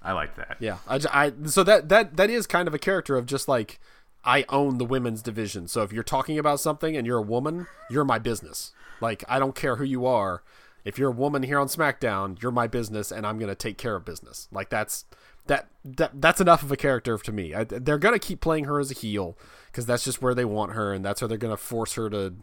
I 0.01 0.11
like 0.11 0.35
that. 0.35 0.57
Yeah. 0.59 0.77
I, 0.87 0.99
I 1.11 1.31
so 1.45 1.63
that 1.63 1.89
that 1.89 2.17
that 2.17 2.29
is 2.29 2.45
kind 2.45 2.67
of 2.67 2.73
a 2.73 2.79
character 2.79 3.15
of 3.15 3.25
just 3.25 3.47
like 3.47 3.79
I 4.25 4.45
own 4.49 4.77
the 4.77 4.85
women's 4.85 5.21
division. 5.21 5.67
So 5.67 5.83
if 5.83 5.91
you're 5.91 6.03
talking 6.03 6.39
about 6.39 6.59
something 6.59 6.95
and 6.95 7.05
you're 7.05 7.17
a 7.17 7.23
woman, 7.23 7.67
you're 7.89 8.05
my 8.05 8.19
business. 8.19 8.71
Like 9.01 9.23
I 9.27 9.39
don't 9.39 9.55
care 9.55 9.75
who 9.77 9.83
you 9.83 10.05
are. 10.05 10.43
If 10.85 10.97
you're 10.97 11.09
a 11.09 11.13
woman 11.13 11.43
here 11.43 11.59
on 11.59 11.67
SmackDown, 11.67 12.41
you're 12.41 12.51
my 12.51 12.67
business, 12.67 13.11
and 13.11 13.25
I'm 13.25 13.39
gonna 13.39 13.55
take 13.55 13.77
care 13.77 13.95
of 13.95 14.05
business. 14.05 14.47
Like 14.51 14.69
that's 14.69 15.05
that 15.47 15.67
that 15.83 16.21
that's 16.21 16.41
enough 16.41 16.63
of 16.63 16.71
a 16.71 16.77
character 16.77 17.17
to 17.17 17.31
me. 17.31 17.53
I, 17.53 17.63
they're 17.63 17.97
gonna 17.97 18.19
keep 18.19 18.41
playing 18.41 18.65
her 18.65 18.79
as 18.79 18.91
a 18.91 18.93
heel 18.93 19.37
because 19.71 19.85
that's 19.85 20.03
just 20.03 20.21
where 20.21 20.33
they 20.35 20.45
want 20.45 20.73
her, 20.73 20.93
and 20.93 21.03
that's 21.03 21.21
where 21.21 21.27
they're 21.27 21.37
gonna 21.37 21.57
force 21.57 21.93
her 21.95 22.09
to 22.09 22.33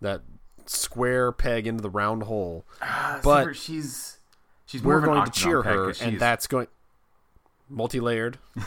that 0.00 0.22
square 0.66 1.32
peg 1.32 1.66
into 1.66 1.82
the 1.82 1.90
round 1.90 2.24
hole. 2.24 2.64
Uh, 2.80 3.20
but 3.22 3.56
she's 3.56 4.18
she's 4.66 4.82
we're 4.82 5.00
going 5.00 5.24
to 5.24 5.30
cheer 5.30 5.62
her, 5.62 5.92
and 6.00 6.18
that's 6.18 6.46
going 6.46 6.68
multi-layered. 7.68 8.38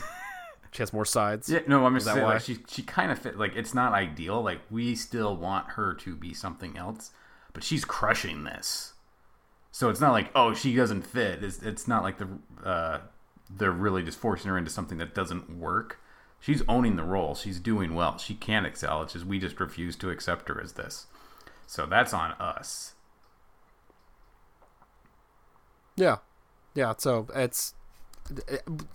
she 0.75 0.81
has 0.81 0.91
more 0.91 1.05
sides. 1.05 1.49
Yeah, 1.49 1.59
no, 1.67 1.85
I'm 1.85 1.93
just 1.93 2.05
saying 2.05 2.21
like, 2.21 2.41
she 2.41 2.57
she 2.67 2.83
kind 2.83 3.11
of 3.11 3.17
fit. 3.19 3.37
Like 3.39 3.55
it's 3.55 3.73
not 3.73 3.93
ideal. 3.93 4.41
Like 4.41 4.59
we 4.69 4.95
still 4.95 5.35
want 5.35 5.71
her 5.71 5.93
to 5.93 6.15
be 6.15 6.33
something 6.33 6.77
else, 6.77 7.11
but 7.53 7.63
she's 7.63 7.85
crushing 7.85 8.43
this. 8.43 8.93
So 9.71 9.89
it's 9.89 10.01
not 10.01 10.11
like 10.11 10.31
oh 10.35 10.53
she 10.53 10.75
doesn't 10.75 11.03
fit. 11.03 11.43
It's 11.43 11.61
it's 11.63 11.87
not 11.87 12.03
like 12.03 12.17
the 12.17 12.27
uh, 12.63 12.99
they're 13.49 13.71
really 13.71 14.03
just 14.03 14.19
forcing 14.19 14.49
her 14.49 14.57
into 14.57 14.69
something 14.69 14.97
that 14.97 15.15
doesn't 15.15 15.49
work. 15.49 16.01
She's 16.39 16.61
owning 16.67 16.97
the 16.97 17.03
role. 17.03 17.35
She's 17.35 17.59
doing 17.59 17.95
well. 17.95 18.17
She 18.17 18.35
can 18.35 18.65
excel. 18.65 19.01
It's 19.01 19.13
just 19.13 19.25
we 19.25 19.39
just 19.39 19.59
refuse 19.59 19.95
to 19.97 20.09
accept 20.09 20.49
her 20.49 20.61
as 20.61 20.73
this. 20.73 21.07
So 21.67 21.85
that's 21.85 22.13
on 22.13 22.33
us. 22.33 22.93
Yeah, 25.95 26.17
yeah. 26.73 26.93
So 26.97 27.27
it's 27.33 27.73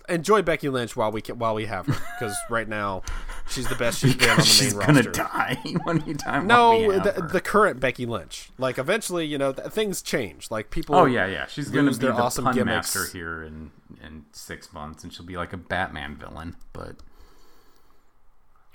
enjoy 0.09 0.43
Becky 0.43 0.69
Lynch 0.69 0.97
while 0.97 1.13
we 1.13 1.21
can, 1.21 1.39
while 1.39 1.55
we 1.55 1.67
have 1.67 1.87
her 1.87 1.93
because 2.19 2.37
right 2.51 2.69
now 2.69 3.03
she's 3.49 3.69
the 3.69 3.75
best 3.77 3.99
she's 4.01 4.15
been 4.17 4.31
on 4.31 4.37
the 4.37 4.43
main 4.43 4.45
she's 4.47 4.75
roster. 4.75 4.93
gonna 4.93 5.11
die 5.13 5.59
anytime. 5.89 6.47
No, 6.47 6.99
the, 6.99 7.29
the 7.33 7.41
current 7.41 7.79
Becky 7.81 8.07
Lynch. 8.07 8.51
Like 8.59 8.79
eventually, 8.79 9.27
you 9.27 9.39
know, 9.39 9.53
th- 9.53 9.69
things 9.69 10.03
change. 10.03 10.51
Like 10.51 10.71
people. 10.71 10.95
Oh 10.97 11.05
yeah, 11.05 11.27
yeah. 11.27 11.47
She's 11.47 11.69
gonna 11.71 11.91
be 11.91 11.97
their 11.99 12.13
the 12.13 12.19
awesome 12.23 12.45
pun 12.45 12.55
gimmicks. 12.55 12.95
master 12.95 13.17
here 13.17 13.43
in 13.43 13.71
in 14.03 14.25
six 14.33 14.73
months, 14.73 15.05
and 15.05 15.13
she'll 15.13 15.27
be 15.27 15.37
like 15.37 15.53
a 15.53 15.57
Batman 15.59 16.17
villain. 16.17 16.57
But 16.73 16.97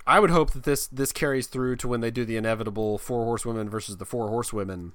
I 0.06 0.20
would 0.20 0.30
hope 0.30 0.52
that 0.52 0.62
this 0.62 0.86
this 0.86 1.12
carries 1.12 1.48
through 1.48 1.76
to 1.76 1.88
when 1.88 2.00
they 2.00 2.10
do 2.10 2.24
the 2.24 2.36
inevitable 2.36 2.96
four 2.98 3.24
horsewomen 3.24 3.68
versus 3.68 3.96
the 3.96 4.04
four 4.06 4.28
horsewomen 4.28 4.92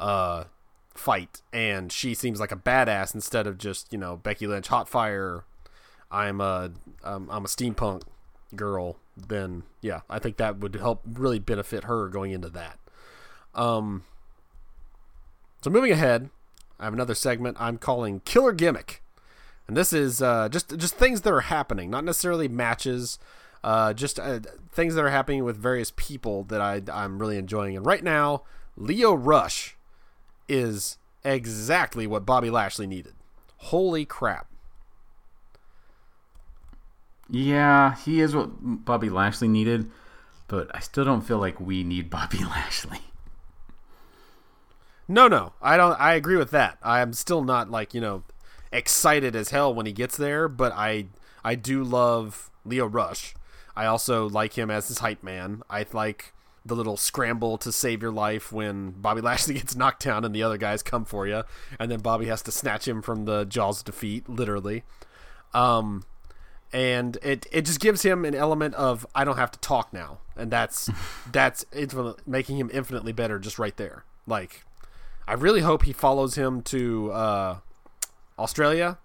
uh, 0.00 0.44
fight, 0.98 1.42
and 1.52 1.90
she 1.92 2.14
seems 2.14 2.40
like 2.40 2.52
a 2.52 2.56
badass 2.56 3.14
instead 3.14 3.46
of 3.46 3.58
just 3.58 3.92
you 3.92 3.98
know 3.98 4.16
Becky 4.16 4.46
Lynch, 4.46 4.68
hot 4.68 4.88
fire. 4.88 5.44
I'm 6.10 6.40
a 6.40 6.70
I'm 7.04 7.30
a 7.30 7.48
steampunk 7.48 8.02
girl. 8.56 8.96
Then 9.16 9.64
yeah, 9.80 10.00
I 10.08 10.18
think 10.18 10.36
that 10.36 10.58
would 10.58 10.74
help 10.74 11.02
really 11.06 11.38
benefit 11.38 11.84
her 11.84 12.08
going 12.08 12.32
into 12.32 12.48
that. 12.50 12.78
Um. 13.54 14.04
So 15.62 15.70
moving 15.70 15.90
ahead, 15.90 16.30
I 16.78 16.84
have 16.84 16.92
another 16.94 17.14
segment 17.14 17.56
I'm 17.58 17.78
calling 17.78 18.20
Killer 18.20 18.52
Gimmick. 18.52 19.02
And 19.66 19.76
this 19.76 19.92
is 19.92 20.22
uh, 20.22 20.48
just 20.48 20.76
just 20.78 20.94
things 20.94 21.22
that 21.22 21.32
are 21.32 21.42
happening, 21.42 21.90
not 21.90 22.04
necessarily 22.04 22.48
matches, 22.48 23.18
uh, 23.62 23.92
just 23.92 24.18
uh, 24.18 24.40
things 24.72 24.94
that 24.94 25.04
are 25.04 25.10
happening 25.10 25.44
with 25.44 25.56
various 25.56 25.92
people 25.94 26.44
that 26.44 26.60
I 26.60 26.82
I'm 26.92 27.18
really 27.18 27.36
enjoying. 27.36 27.76
And 27.76 27.84
right 27.84 28.02
now, 28.02 28.44
Lio 28.76 29.12
Rush 29.12 29.76
is 30.48 30.98
exactly 31.24 32.06
what 32.06 32.26
Bobby 32.26 32.50
Lashley 32.50 32.86
needed. 32.86 33.14
Holy 33.56 34.04
crap! 34.04 34.48
yeah, 37.30 37.94
he 37.96 38.20
is 38.20 38.34
what 38.34 38.50
Bobby 38.84 39.10
Lashley 39.10 39.48
needed. 39.48 39.90
But 40.46 40.74
I 40.74 40.80
still 40.80 41.04
don't 41.04 41.20
feel 41.20 41.38
like 41.38 41.60
we 41.60 41.84
need 41.84 42.10
Bobby 42.10 42.38
Lashley. 42.38 43.00
No, 45.06 45.28
no, 45.28 45.52
I 45.62 45.76
don't. 45.76 45.98
I 46.00 46.14
agree 46.14 46.36
with 46.36 46.50
that. 46.50 46.78
I 46.82 47.00
am 47.00 47.12
still 47.12 47.42
not 47.42 47.70
like 47.70 47.94
you 47.94 48.00
know 48.00 48.24
excited 48.72 49.34
as 49.34 49.50
hell 49.50 49.72
when 49.74 49.86
he 49.86 49.92
gets 49.92 50.16
there, 50.16 50.48
but 50.48 50.72
I 50.72 51.06
I 51.44 51.54
do 51.54 51.82
love 51.82 52.50
Lio 52.64 52.86
Rush. 52.86 53.34
I 53.76 53.86
also 53.86 54.28
like 54.28 54.58
him 54.58 54.70
as 54.70 54.88
his 54.88 54.98
hype 54.98 55.22
man. 55.22 55.62
I 55.70 55.86
like 55.92 56.34
the 56.68 56.76
little 56.76 56.96
scramble 56.96 57.58
to 57.58 57.72
save 57.72 58.02
your 58.02 58.12
life 58.12 58.52
when 58.52 58.92
Bobby 58.92 59.20
Lashley 59.22 59.54
gets 59.54 59.74
knocked 59.74 60.04
down 60.04 60.24
and 60.24 60.34
the 60.34 60.42
other 60.42 60.58
guys 60.58 60.82
come 60.82 61.04
for 61.04 61.26
you, 61.26 61.42
and 61.78 61.90
then 61.90 62.00
Bobby 62.00 62.26
has 62.26 62.42
to 62.42 62.52
snatch 62.52 62.86
him 62.86 63.02
from 63.02 63.24
the 63.24 63.44
jaws 63.44 63.80
of 63.80 63.86
defeat, 63.86 64.28
literally. 64.28 64.84
Um, 65.54 66.04
and 66.72 67.16
it 67.22 67.46
it 67.50 67.64
just 67.64 67.80
gives 67.80 68.02
him 68.02 68.24
an 68.24 68.34
element 68.34 68.74
of 68.74 69.06
I 69.14 69.24
don't 69.24 69.38
have 69.38 69.50
to 69.52 69.58
talk 69.58 69.92
now, 69.92 70.18
and 70.36 70.50
that's 70.50 70.90
that's 71.32 71.64
infinite, 71.72 72.26
making 72.26 72.58
him 72.58 72.70
infinitely 72.72 73.12
better 73.12 73.38
just 73.38 73.58
right 73.58 73.76
there. 73.76 74.04
Like, 74.26 74.64
I 75.26 75.32
really 75.32 75.62
hope 75.62 75.84
he 75.84 75.92
follows 75.92 76.34
him 76.34 76.62
to 76.62 77.12
uh, 77.12 77.56
Australia 78.38 78.98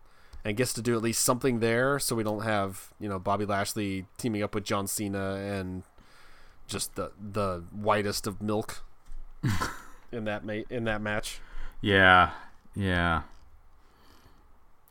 and 0.46 0.58
gets 0.58 0.74
to 0.74 0.82
do 0.82 0.96
at 0.96 1.02
least 1.02 1.24
something 1.24 1.62
there, 1.62 2.00
so 2.00 2.16
we 2.16 2.24
don't 2.24 2.44
have 2.44 2.94
you 3.00 3.08
know 3.08 3.20
Bobby 3.20 3.46
Lashley 3.46 4.06
teaming 4.18 4.44
up 4.44 4.54
with 4.54 4.66
John 4.66 4.88
Cena 4.88 5.36
and 5.36 5.84
just 6.74 6.96
the 6.96 7.12
the 7.18 7.64
whitest 7.72 8.28
of 8.28 8.42
milk 8.42 8.84
in 10.12 10.26
that 10.26 10.44
ma- 10.44 10.68
in 10.70 10.84
that 10.84 11.02
match. 11.02 11.40
Yeah, 11.82 12.32
yeah. 12.76 13.22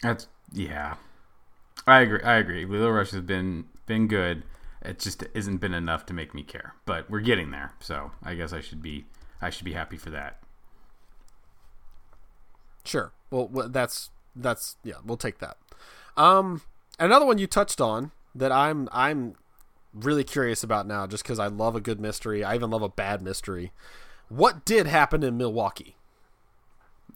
That's 0.02 0.28
yeah. 0.52 0.94
I 1.86 2.00
agree. 2.00 2.22
I 2.22 2.36
agree. 2.36 2.64
Lio 2.64 2.88
Rush 2.90 3.10
has 3.10 3.20
been 3.22 3.66
been 3.86 4.08
good. 4.08 4.44
It 4.80 4.98
just 4.98 5.24
isn't 5.34 5.58
been 5.58 5.74
enough 5.74 6.06
to 6.06 6.14
make 6.14 6.34
me 6.34 6.42
care. 6.42 6.74
But 6.86 7.10
we're 7.10 7.20
getting 7.20 7.50
there, 7.50 7.72
so 7.80 8.12
I 8.22 8.34
guess 8.34 8.52
I 8.52 8.60
should 8.60 8.82
be 8.82 9.04
I 9.40 9.50
should 9.50 9.64
be 9.64 9.72
happy 9.72 9.96
for 9.96 10.10
that. 10.10 10.40
Sure. 12.84 13.12
Well, 13.30 13.48
that's 13.68 14.10
that's 14.34 14.76
yeah. 14.84 14.96
We'll 15.04 15.16
take 15.16 15.38
that. 15.38 15.56
Um, 16.16 16.62
another 16.98 17.26
one 17.26 17.38
you 17.38 17.46
touched 17.46 17.80
on 17.80 18.12
that 18.34 18.52
I'm 18.52 18.88
I'm 18.92 19.34
really 19.94 20.24
curious 20.24 20.62
about 20.62 20.86
now, 20.86 21.06
just 21.06 21.22
because 21.22 21.38
I 21.38 21.48
love 21.48 21.76
a 21.76 21.80
good 21.80 22.00
mystery. 22.00 22.44
I 22.44 22.54
even 22.54 22.70
love 22.70 22.82
a 22.82 22.88
bad 22.88 23.22
mystery. 23.22 23.72
What 24.28 24.64
did 24.64 24.86
happen 24.86 25.22
in 25.22 25.36
Milwaukee? 25.36 25.96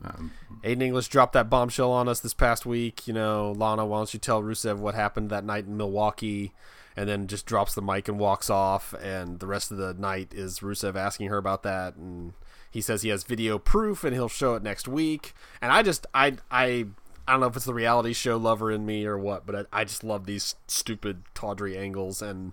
Um, 0.04 0.32
Aiden 0.62 0.82
English 0.82 1.08
dropped 1.08 1.32
that 1.32 1.48
bombshell 1.48 1.90
on 1.90 2.08
us 2.08 2.20
this 2.20 2.34
past 2.34 2.66
week. 2.66 3.08
You 3.08 3.14
know, 3.14 3.52
Lana, 3.52 3.86
why 3.86 3.98
don't 3.98 4.12
you 4.12 4.20
tell 4.20 4.42
Rusev 4.42 4.76
what 4.76 4.94
happened 4.94 5.30
that 5.30 5.44
night 5.44 5.64
in 5.66 5.76
Milwaukee? 5.76 6.52
And 6.98 7.08
then 7.08 7.26
just 7.26 7.46
drops 7.46 7.74
the 7.74 7.82
mic 7.82 8.08
and 8.08 8.18
walks 8.18 8.48
off. 8.48 8.94
And 8.94 9.38
the 9.40 9.46
rest 9.46 9.70
of 9.70 9.76
the 9.76 9.94
night 9.94 10.32
is 10.34 10.60
Rusev 10.60 10.96
asking 10.96 11.28
her 11.28 11.36
about 11.36 11.62
that. 11.62 11.96
And 11.96 12.32
he 12.70 12.80
says 12.80 13.02
he 13.02 13.10
has 13.10 13.24
video 13.24 13.58
proof 13.58 14.02
and 14.04 14.14
he'll 14.14 14.28
show 14.28 14.54
it 14.54 14.62
next 14.62 14.88
week. 14.88 15.34
And 15.60 15.72
I 15.72 15.82
just, 15.82 16.06
I, 16.14 16.36
I, 16.50 16.86
I 17.26 17.32
don't 17.32 17.40
know 17.40 17.46
if 17.46 17.56
it's 17.56 17.64
the 17.64 17.74
reality 17.74 18.12
show 18.12 18.36
lover 18.36 18.70
in 18.70 18.86
me 18.86 19.04
or 19.06 19.18
what, 19.18 19.46
but 19.46 19.68
I, 19.72 19.80
I 19.80 19.84
just 19.84 20.04
love 20.04 20.26
these 20.26 20.54
stupid 20.66 21.22
tawdry 21.34 21.76
angles. 21.76 22.22
And 22.22 22.52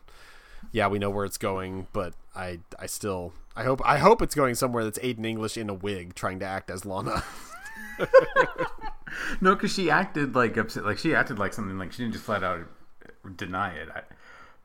yeah, 0.72 0.88
we 0.88 1.00
know 1.00 1.10
where 1.10 1.26
it's 1.26 1.38
going, 1.38 1.88
but 1.94 2.14
I, 2.36 2.60
I 2.80 2.88
still, 2.88 3.34
I 3.56 3.64
hope, 3.64 3.82
I 3.86 4.00
hope 4.00 4.22
it's 4.22 4.36
going 4.36 4.56
somewhere 4.56 4.84
that's 4.84 5.00
Aiden 5.00 5.26
English 5.26 5.58
in 5.58 5.70
a 5.70 5.74
wig 5.74 6.16
trying 6.16 6.40
to 6.40 6.46
act 6.46 6.70
as 6.70 6.86
Lana. 6.86 7.24
no, 9.42 9.56
because 9.56 9.74
she 9.74 9.90
acted 9.90 10.36
like 10.36 10.58
upset. 10.58 10.86
Like 10.86 10.98
she 10.98 11.14
acted 11.14 11.40
like 11.40 11.54
something 11.54 11.78
like 11.78 11.92
she 11.92 12.04
didn't 12.04 12.14
just 12.14 12.26
flat 12.26 12.44
out 12.44 12.66
deny 13.36 13.74
it 13.74 13.90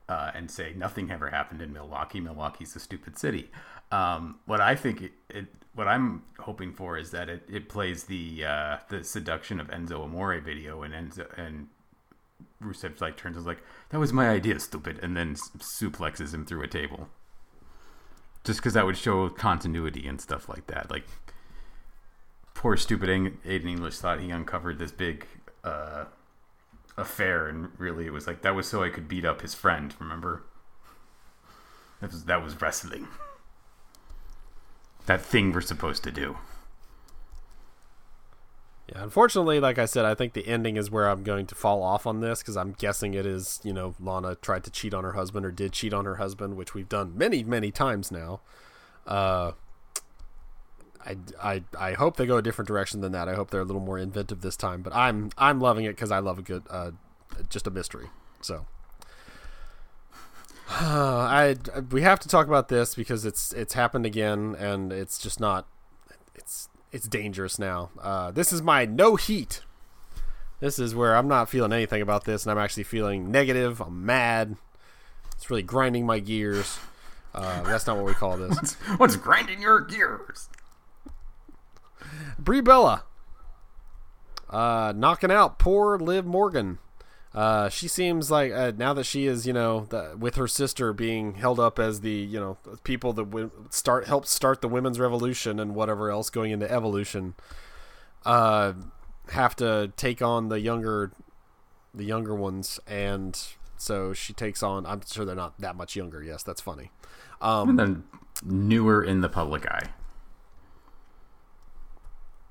uh, 0.07 0.31
and 0.33 0.49
say 0.49 0.73
nothing 0.75 1.11
ever 1.11 1.29
happened 1.29 1.61
in 1.61 1.71
Milwaukee. 1.71 2.19
Milwaukee's 2.19 2.75
a 2.75 2.79
stupid 2.79 3.17
city. 3.17 3.51
Um, 3.91 4.39
what 4.45 4.61
I 4.61 4.75
think 4.75 5.01
it, 5.01 5.11
it, 5.29 5.45
what 5.79 5.87
I'm 5.87 6.23
hoping 6.39 6.73
for 6.73 6.97
is 6.97 7.11
that 7.11 7.29
it, 7.29 7.43
it 7.49 7.69
plays 7.69 8.03
the 8.03 8.43
uh, 8.43 8.77
the 8.89 9.01
seduction 9.01 9.61
of 9.61 9.67
Enzo 9.69 10.03
Amore 10.03 10.37
video 10.41 10.83
and 10.83 10.93
Enzo 10.93 11.25
and 11.37 11.69
Rusev 12.61 12.99
like 12.99 13.15
turns 13.15 13.37
and 13.37 13.43
is 13.43 13.47
like 13.47 13.63
that 13.87 13.97
was 13.97 14.11
my 14.11 14.27
idea, 14.27 14.59
stupid, 14.59 14.99
and 15.01 15.15
then 15.15 15.35
suplexes 15.35 16.33
him 16.33 16.45
through 16.45 16.63
a 16.63 16.67
table. 16.67 17.07
Just 18.43 18.59
because 18.59 18.73
that 18.73 18.85
would 18.85 18.97
show 18.97 19.29
continuity 19.29 20.05
and 20.05 20.19
stuff 20.19 20.49
like 20.49 20.67
that, 20.67 20.91
like 20.91 21.05
poor 22.53 22.75
stupid 22.75 23.07
Aiden 23.07 23.69
English 23.69 23.99
thought 23.99 24.19
he 24.19 24.31
uncovered 24.31 24.79
this 24.79 24.91
big 24.91 25.27
uh, 25.63 26.05
affair, 26.97 27.47
and 27.47 27.69
really 27.77 28.05
it 28.05 28.11
was 28.11 28.27
like 28.27 28.41
that 28.41 28.53
was 28.53 28.67
so 28.67 28.83
I 28.83 28.89
could 28.89 29.07
beat 29.07 29.23
up 29.23 29.39
his 29.39 29.53
friend. 29.53 29.95
Remember? 29.97 30.43
That 32.01 32.11
was 32.11 32.25
that 32.25 32.43
was 32.43 32.59
wrestling. 32.61 33.07
That 35.09 35.21
thing 35.21 35.51
we're 35.51 35.61
supposed 35.61 36.03
to 36.03 36.11
do. 36.11 36.37
Yeah, 38.89 39.01
unfortunately, 39.01 39.59
like 39.59 39.79
I 39.79 39.85
said, 39.85 40.05
I 40.05 40.13
think 40.13 40.33
the 40.33 40.47
ending 40.47 40.77
is 40.77 40.91
where 40.91 41.09
I'm 41.09 41.23
going 41.23 41.47
to 41.47 41.55
fall 41.55 41.81
off 41.81 42.05
on 42.05 42.19
this 42.19 42.43
because 42.43 42.55
I'm 42.55 42.73
guessing 42.73 43.15
it 43.15 43.25
is, 43.25 43.59
you 43.63 43.73
know, 43.73 43.95
Lana 43.99 44.35
tried 44.35 44.65
to 44.65 44.69
cheat 44.69 44.93
on 44.93 45.03
her 45.03 45.13
husband 45.13 45.47
or 45.47 45.51
did 45.51 45.73
cheat 45.73 45.95
on 45.95 46.05
her 46.05 46.17
husband, 46.17 46.57
which 46.57 46.75
we've 46.75 46.87
done 46.87 47.17
many, 47.17 47.43
many 47.43 47.71
times 47.71 48.11
now. 48.11 48.41
Uh, 49.07 49.53
I, 51.03 51.17
I, 51.41 51.63
I 51.75 51.93
hope 51.93 52.17
they 52.17 52.27
go 52.27 52.37
a 52.37 52.43
different 52.43 52.67
direction 52.67 53.01
than 53.01 53.11
that. 53.13 53.27
I 53.27 53.33
hope 53.33 53.49
they're 53.49 53.61
a 53.61 53.65
little 53.65 53.81
more 53.81 53.97
inventive 53.97 54.41
this 54.41 54.55
time. 54.55 54.83
But 54.83 54.93
I'm 54.93 55.31
I'm 55.39 55.59
loving 55.59 55.85
it 55.85 55.95
because 55.95 56.11
I 56.11 56.19
love 56.19 56.37
a 56.37 56.43
good, 56.43 56.61
uh, 56.69 56.91
just 57.49 57.65
a 57.65 57.71
mystery. 57.71 58.09
So. 58.41 58.67
I 60.71 61.55
we 61.89 62.03
have 62.03 62.19
to 62.19 62.27
talk 62.27 62.45
about 62.45 62.67
this 62.67 62.93
because 62.93 63.25
it's 63.25 63.51
it's 63.53 63.73
happened 63.73 64.05
again 64.05 64.55
and 64.59 64.93
it's 64.93 65.17
just 65.17 65.39
not 65.39 65.67
it's 66.35 66.69
it's 66.91 67.07
dangerous 67.07 67.57
now. 67.57 67.89
Uh, 67.99 68.29
this 68.29 68.53
is 68.53 68.61
my 68.61 68.85
no 68.85 69.15
heat. 69.15 69.61
This 70.59 70.77
is 70.77 70.93
where 70.93 71.15
I'm 71.15 71.27
not 71.27 71.49
feeling 71.49 71.73
anything 71.73 72.01
about 72.01 72.25
this, 72.25 72.43
and 72.43 72.51
I'm 72.51 72.57
actually 72.57 72.83
feeling 72.83 73.31
negative. 73.31 73.81
I'm 73.81 74.05
mad. 74.05 74.57
It's 75.35 75.49
really 75.49 75.63
grinding 75.63 76.05
my 76.05 76.19
gears. 76.19 76.77
Uh, 77.33 77.63
that's 77.63 77.87
not 77.87 77.95
what 77.95 78.05
we 78.05 78.13
call 78.13 78.37
this. 78.37 78.55
What's, 78.55 78.73
what's 78.99 79.15
grinding 79.15 79.61
your 79.61 79.79
gears? 79.81 80.49
Brie 82.37 82.61
Bella, 82.61 83.05
uh, 84.49 84.93
knocking 84.95 85.31
out 85.31 85.57
poor 85.57 85.97
Liv 85.97 86.25
Morgan. 86.25 86.79
Uh, 87.33 87.69
she 87.69 87.87
seems 87.87 88.31
like 88.31 88.51
uh, 88.51 88.71
now 88.75 88.91
that 88.93 89.03
she 89.03 89.27
is, 89.27 89.45
you 89.45 89.53
know, 89.53 89.85
the, 89.89 90.15
with 90.17 90.35
her 90.35 90.47
sister 90.47 90.93
being 90.93 91.35
held 91.35 91.59
up 91.59 91.77
as 91.77 92.01
the, 92.01 92.11
you 92.11 92.39
know, 92.39 92.57
people 92.83 93.13
that 93.13 93.25
w- 93.25 93.51
start 93.69 94.07
helped 94.07 94.27
start 94.27 94.61
the 94.61 94.67
women's 94.67 94.99
revolution 94.99 95.59
and 95.59 95.75
whatever 95.75 96.09
else 96.09 96.31
going 96.31 96.51
into 96.51 96.69
evolution, 96.71 97.35
uh, 98.25 98.73
have 99.29 99.55
to 99.57 99.91
take 99.95 100.23
on 100.23 100.49
the 100.49 100.59
younger, 100.59 101.11
the 101.93 102.03
younger 102.03 102.33
ones, 102.33 102.79
and 102.87 103.39
so 103.77 104.11
she 104.11 104.33
takes 104.33 104.63
on. 104.63 104.87
I'm 104.87 105.01
sure 105.05 105.23
they're 105.23 105.35
not 105.35 105.59
that 105.59 105.75
much 105.75 105.95
younger. 105.95 106.23
Yes, 106.23 106.41
that's 106.41 106.61
funny. 106.61 106.89
Um, 107.41 107.69
and 107.69 107.79
then 107.79 108.03
newer 108.43 109.03
in 109.03 109.21
the 109.21 109.29
public 109.29 109.67
eye. 109.67 109.89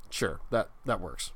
Sure, 0.09 0.41
that 0.51 0.71
that 0.87 1.01
works. 1.01 1.33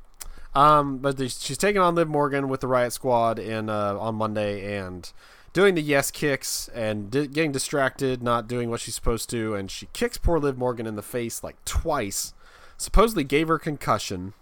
Um, 0.54 0.98
but 0.98 1.18
she's 1.18 1.56
taking 1.58 1.80
on 1.80 1.94
Liv 1.94 2.08
Morgan 2.08 2.48
with 2.48 2.60
the 2.60 2.66
Riott 2.66 2.92
Squad 2.92 3.38
in 3.38 3.68
uh, 3.70 3.96
on 3.98 4.16
Monday, 4.16 4.76
and 4.76 5.10
doing 5.52 5.74
the 5.74 5.82
yes 5.82 6.10
kicks 6.10 6.68
and 6.74 7.10
di- 7.10 7.26
getting 7.26 7.52
distracted, 7.52 8.22
not 8.22 8.48
doing 8.48 8.70
what 8.70 8.80
she's 8.80 8.94
supposed 8.94 9.30
to, 9.30 9.54
and 9.54 9.70
she 9.70 9.86
kicks 9.92 10.18
poor 10.18 10.38
Liv 10.38 10.58
Morgan 10.58 10.86
in 10.86 10.96
the 10.96 11.02
face 11.02 11.42
like 11.42 11.62
twice. 11.64 12.34
Supposedly 12.76 13.24
gave 13.24 13.48
her 13.48 13.58
concussion. 13.58 14.34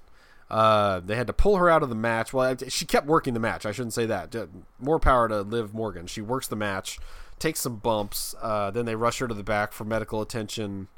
Uh, 0.51 0.99
they 0.99 1.15
had 1.15 1.29
to 1.29 1.33
pull 1.33 1.57
her 1.57 1.71
out 1.71 1.83
of 1.83 1.89
the 1.89 1.95
match. 1.95 2.33
Well, 2.33 2.57
she 2.69 2.85
kept 2.85 3.07
working 3.07 3.35
the 3.35 3.41
match. 3.41 3.65
I 3.65 3.71
shouldn't 3.71 3.93
say 3.93 4.07
that. 4.07 4.35
More 4.81 4.99
power 4.99 5.29
to 5.29 5.43
Liv 5.43 5.73
Morgan. 5.73 6.09
She 6.09 6.21
works 6.21 6.49
the 6.49 6.57
match, 6.57 6.99
takes 7.39 7.61
some 7.61 7.77
bumps. 7.77 8.35
Uh, 8.43 8.73
then 8.73 8.85
they 8.85 8.97
rush 8.97 9.19
her 9.19 9.29
to 9.29 9.35
the 9.35 9.45
back 9.45 9.73
for 9.73 9.85
medical 9.85 10.21
attention. 10.21 10.89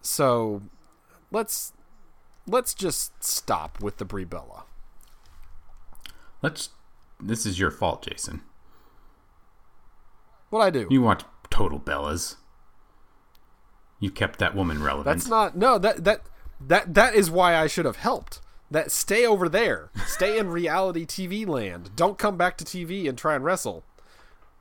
So 0.00 0.62
let's 1.30 1.72
let's 2.46 2.74
just 2.74 3.22
stop 3.22 3.80
with 3.80 3.98
the 3.98 4.04
Brie 4.04 4.24
Bella. 4.24 4.64
Let's. 6.40 6.70
This 7.20 7.46
is 7.46 7.58
your 7.58 7.70
fault, 7.70 8.04
Jason. 8.04 8.42
What 10.50 10.60
I 10.60 10.70
do? 10.70 10.86
You 10.90 11.02
watch 11.02 11.24
Total 11.50 11.78
Bellas. 11.78 12.36
You 14.00 14.10
kept 14.10 14.38
that 14.40 14.54
woman 14.54 14.82
relevant. 14.82 15.06
That's 15.06 15.28
not 15.28 15.56
no 15.56 15.78
that 15.78 16.04
that 16.04 16.22
that 16.60 16.94
that 16.94 17.14
is 17.14 17.30
why 17.30 17.56
I 17.56 17.66
should 17.66 17.84
have 17.84 17.96
helped. 17.96 18.40
That 18.70 18.90
stay 18.90 19.26
over 19.26 19.48
there. 19.48 19.90
Stay 20.06 20.38
in 20.38 20.48
reality 20.48 21.06
TV 21.06 21.46
land. 21.46 21.90
Don't 21.94 22.18
come 22.18 22.36
back 22.36 22.56
to 22.58 22.64
TV 22.64 23.08
and 23.08 23.16
try 23.16 23.34
and 23.34 23.44
wrestle. 23.44 23.84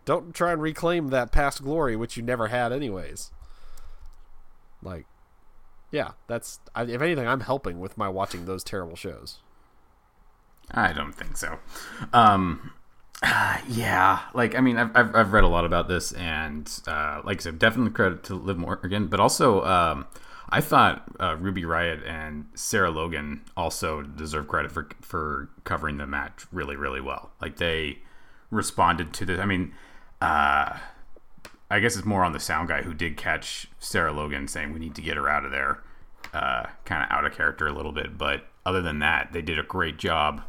Don't 0.06 0.36
try 0.36 0.52
and 0.52 0.62
reclaim 0.62 1.08
that 1.08 1.32
past 1.32 1.63
glory 1.63 1.96
which 1.96 2.17
you 2.17 2.24
never 2.24 2.48
had 2.48 2.72
anyways. 2.72 3.32
Like 4.84 5.06
yeah, 5.91 6.12
that's 6.27 6.60
if 6.75 7.01
anything 7.01 7.27
I'm 7.27 7.41
helping 7.41 7.80
with 7.80 7.97
my 7.97 8.10
watching 8.10 8.45
those 8.45 8.63
terrible 8.63 8.95
shows. 8.95 9.39
I 10.71 10.93
don't 10.93 11.13
think 11.13 11.38
so. 11.38 11.60
Um 12.13 12.71
yeah, 13.67 14.21
like 14.34 14.56
I 14.56 14.62
mean, 14.62 14.77
I've, 14.77 14.95
I've, 14.95 15.15
I've 15.15 15.34
read 15.34 15.43
a 15.43 15.47
lot 15.47 15.63
about 15.63 15.88
this, 15.88 16.12
and 16.13 16.67
uh, 16.88 17.21
like 17.23 17.38
I 17.38 17.43
said, 17.43 17.60
definitely 17.60 17.91
credit 17.91 18.23
to 18.25 18.36
Liv 18.36 18.58
Morgan, 18.58 19.08
but 19.08 19.19
also 19.19 19.63
um, 19.63 20.08
I 20.49 20.60
thought 20.60 21.04
uh, 21.19 21.38
Ruby 21.39 21.63
Riott 21.63 22.08
and 22.08 22.45
Sarah 22.56 22.89
Logan 22.89 23.41
also 23.56 24.01
deserve 24.01 24.47
credit 24.47 24.71
for 24.71 24.89
for 25.01 25.49
covering 25.63 25.97
the 25.97 26.08
match 26.08 26.45
really, 26.51 26.75
really 26.75 27.01
well. 27.01 27.32
Like 27.39 27.58
they 27.58 27.99
responded 28.49 29.13
to 29.13 29.25
this. 29.25 29.39
I 29.39 29.45
mean, 29.45 29.73
uh, 30.19 30.77
I 31.71 31.79
guess 31.79 31.95
it's 31.95 32.05
more 32.05 32.25
on 32.25 32.34
the 32.34 32.39
sound 32.39 32.67
guy 32.67 32.81
who 32.81 32.93
did 32.93 33.15
catch 33.15 33.69
Sarah 33.79 34.12
Logan 34.12 34.49
saying 34.49 34.73
we 34.73 34.79
need 34.79 34.93
to 34.95 35.01
get 35.01 35.15
her 35.15 35.29
out 35.29 35.45
of 35.45 35.51
there, 35.51 35.81
uh, 36.34 36.65
kind 36.84 37.01
of 37.01 37.10
out 37.10 37.25
of 37.25 37.34
character 37.34 37.65
a 37.65 37.71
little 37.71 37.93
bit. 37.93 38.17
But 38.17 38.45
other 38.65 38.81
than 38.81 38.99
that, 38.99 39.31
they 39.31 39.41
did 39.41 39.57
a 39.57 39.63
great 39.63 39.97
job 39.97 40.41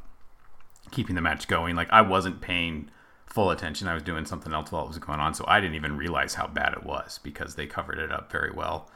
keeping 0.91 1.15
the 1.15 1.21
match 1.21 1.47
going. 1.47 1.77
Like 1.77 1.89
I 1.91 2.03
wasn't 2.03 2.41
paying 2.41 2.91
full 3.25 3.51
attention. 3.51 3.87
I 3.87 3.95
was 3.95 4.03
doing 4.03 4.25
something 4.25 4.53
else 4.53 4.73
while 4.73 4.85
it 4.85 4.89
was 4.89 4.99
going 4.99 5.21
on, 5.21 5.33
so 5.33 5.45
I 5.47 5.61
didn't 5.61 5.77
even 5.77 5.97
realize 5.97 6.35
how 6.35 6.49
bad 6.49 6.73
it 6.73 6.83
was 6.83 7.21
because 7.23 7.55
they 7.55 7.67
covered 7.67 8.01
it 8.01 8.11
up 8.11 8.33
very 8.33 8.51
well. 8.51 8.91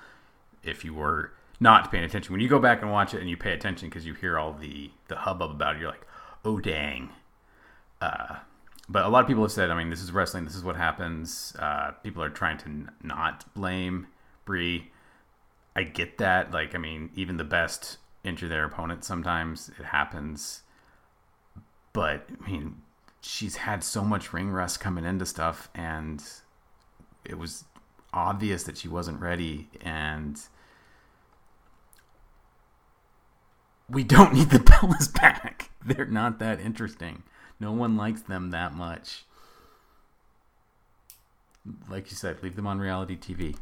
If 0.65 0.85
you 0.85 0.95
were 0.95 1.33
not 1.61 1.93
paying 1.93 2.03
attention, 2.03 2.33
when 2.33 2.41
you 2.41 2.49
go 2.49 2.59
back 2.59 2.83
and 2.83 2.91
watch 2.91 3.15
it 3.15 3.21
and 3.21 3.31
you 3.31 3.37
pay 3.37 3.53
attention 3.53 3.89
because 3.89 4.05
you 4.05 4.15
hear 4.15 4.37
all 4.37 4.53
the 4.53 4.91
the 5.07 5.15
hubbub 5.15 5.53
about 5.53 5.77
it, 5.77 5.79
you're 5.79 5.91
like, 5.91 6.07
oh 6.45 6.59
dang. 6.59 7.11
Uh, 8.01 8.37
but 8.89 9.05
a 9.05 9.09
lot 9.09 9.21
of 9.21 9.27
people 9.27 9.43
have 9.43 9.53
said, 9.53 9.71
I 9.71 9.77
mean, 9.77 9.91
this 9.91 10.03
is 10.03 10.13
wrestling. 10.13 10.45
This 10.45 10.55
is 10.55 10.65
what 10.65 10.77
happens. 10.77 11.55
Uh, 11.59 11.93
people 12.03 12.23
are 12.23 12.31
trying 12.31 12.59
to 12.59 12.67
n- 12.67 12.91
not 13.03 13.45
blame 13.55 14.07
Brie. 14.45 14.91
I 15.75 15.83
get 15.83 16.19
that. 16.19 16.53
Like, 16.53 16.75
I 16.75 16.79
mean, 16.79 17.11
even 17.15 17.37
the 17.37 17.45
best 17.45 17.99
injure 18.25 18.49
their 18.49 18.65
opponent. 18.65 19.05
Sometimes 19.05 19.71
it 19.79 19.85
happens 19.87 20.63
but 21.97 22.29
I 22.45 22.51
mean, 22.51 22.83
she's 23.23 23.57
had 23.57 23.83
so 23.83 24.05
much 24.05 24.35
ring 24.35 24.51
rust 24.51 24.81
coming 24.81 25.07
into 25.07 25.25
stuff, 25.25 25.71
and 25.75 26.23
it 27.25 27.39
was 27.39 27.65
obvious 28.13 28.65
that 28.65 28.77
she 28.77 28.87
wasn't 28.87 29.19
ready. 29.19 29.71
And 29.81 30.39
we 33.89 34.05
don't 34.05 34.35
need 34.35 34.51
the 34.51 34.59
Bellas 34.71 35.11
back. 35.11 35.71
They're 35.83 36.05
not 36.05 36.39
that 36.41 36.61
interesting. 36.61 37.23
No 37.59 37.73
one 37.73 37.97
likes 37.97 38.23
them 38.23 38.51
that 38.51 38.75
much. 38.75 39.25
Like 41.89 42.11
you 42.11 42.17
said, 42.17 42.43
leave 42.43 42.57
them 42.57 42.67
on 42.67 42.79
reality 42.79 43.17
TV. 43.17 43.57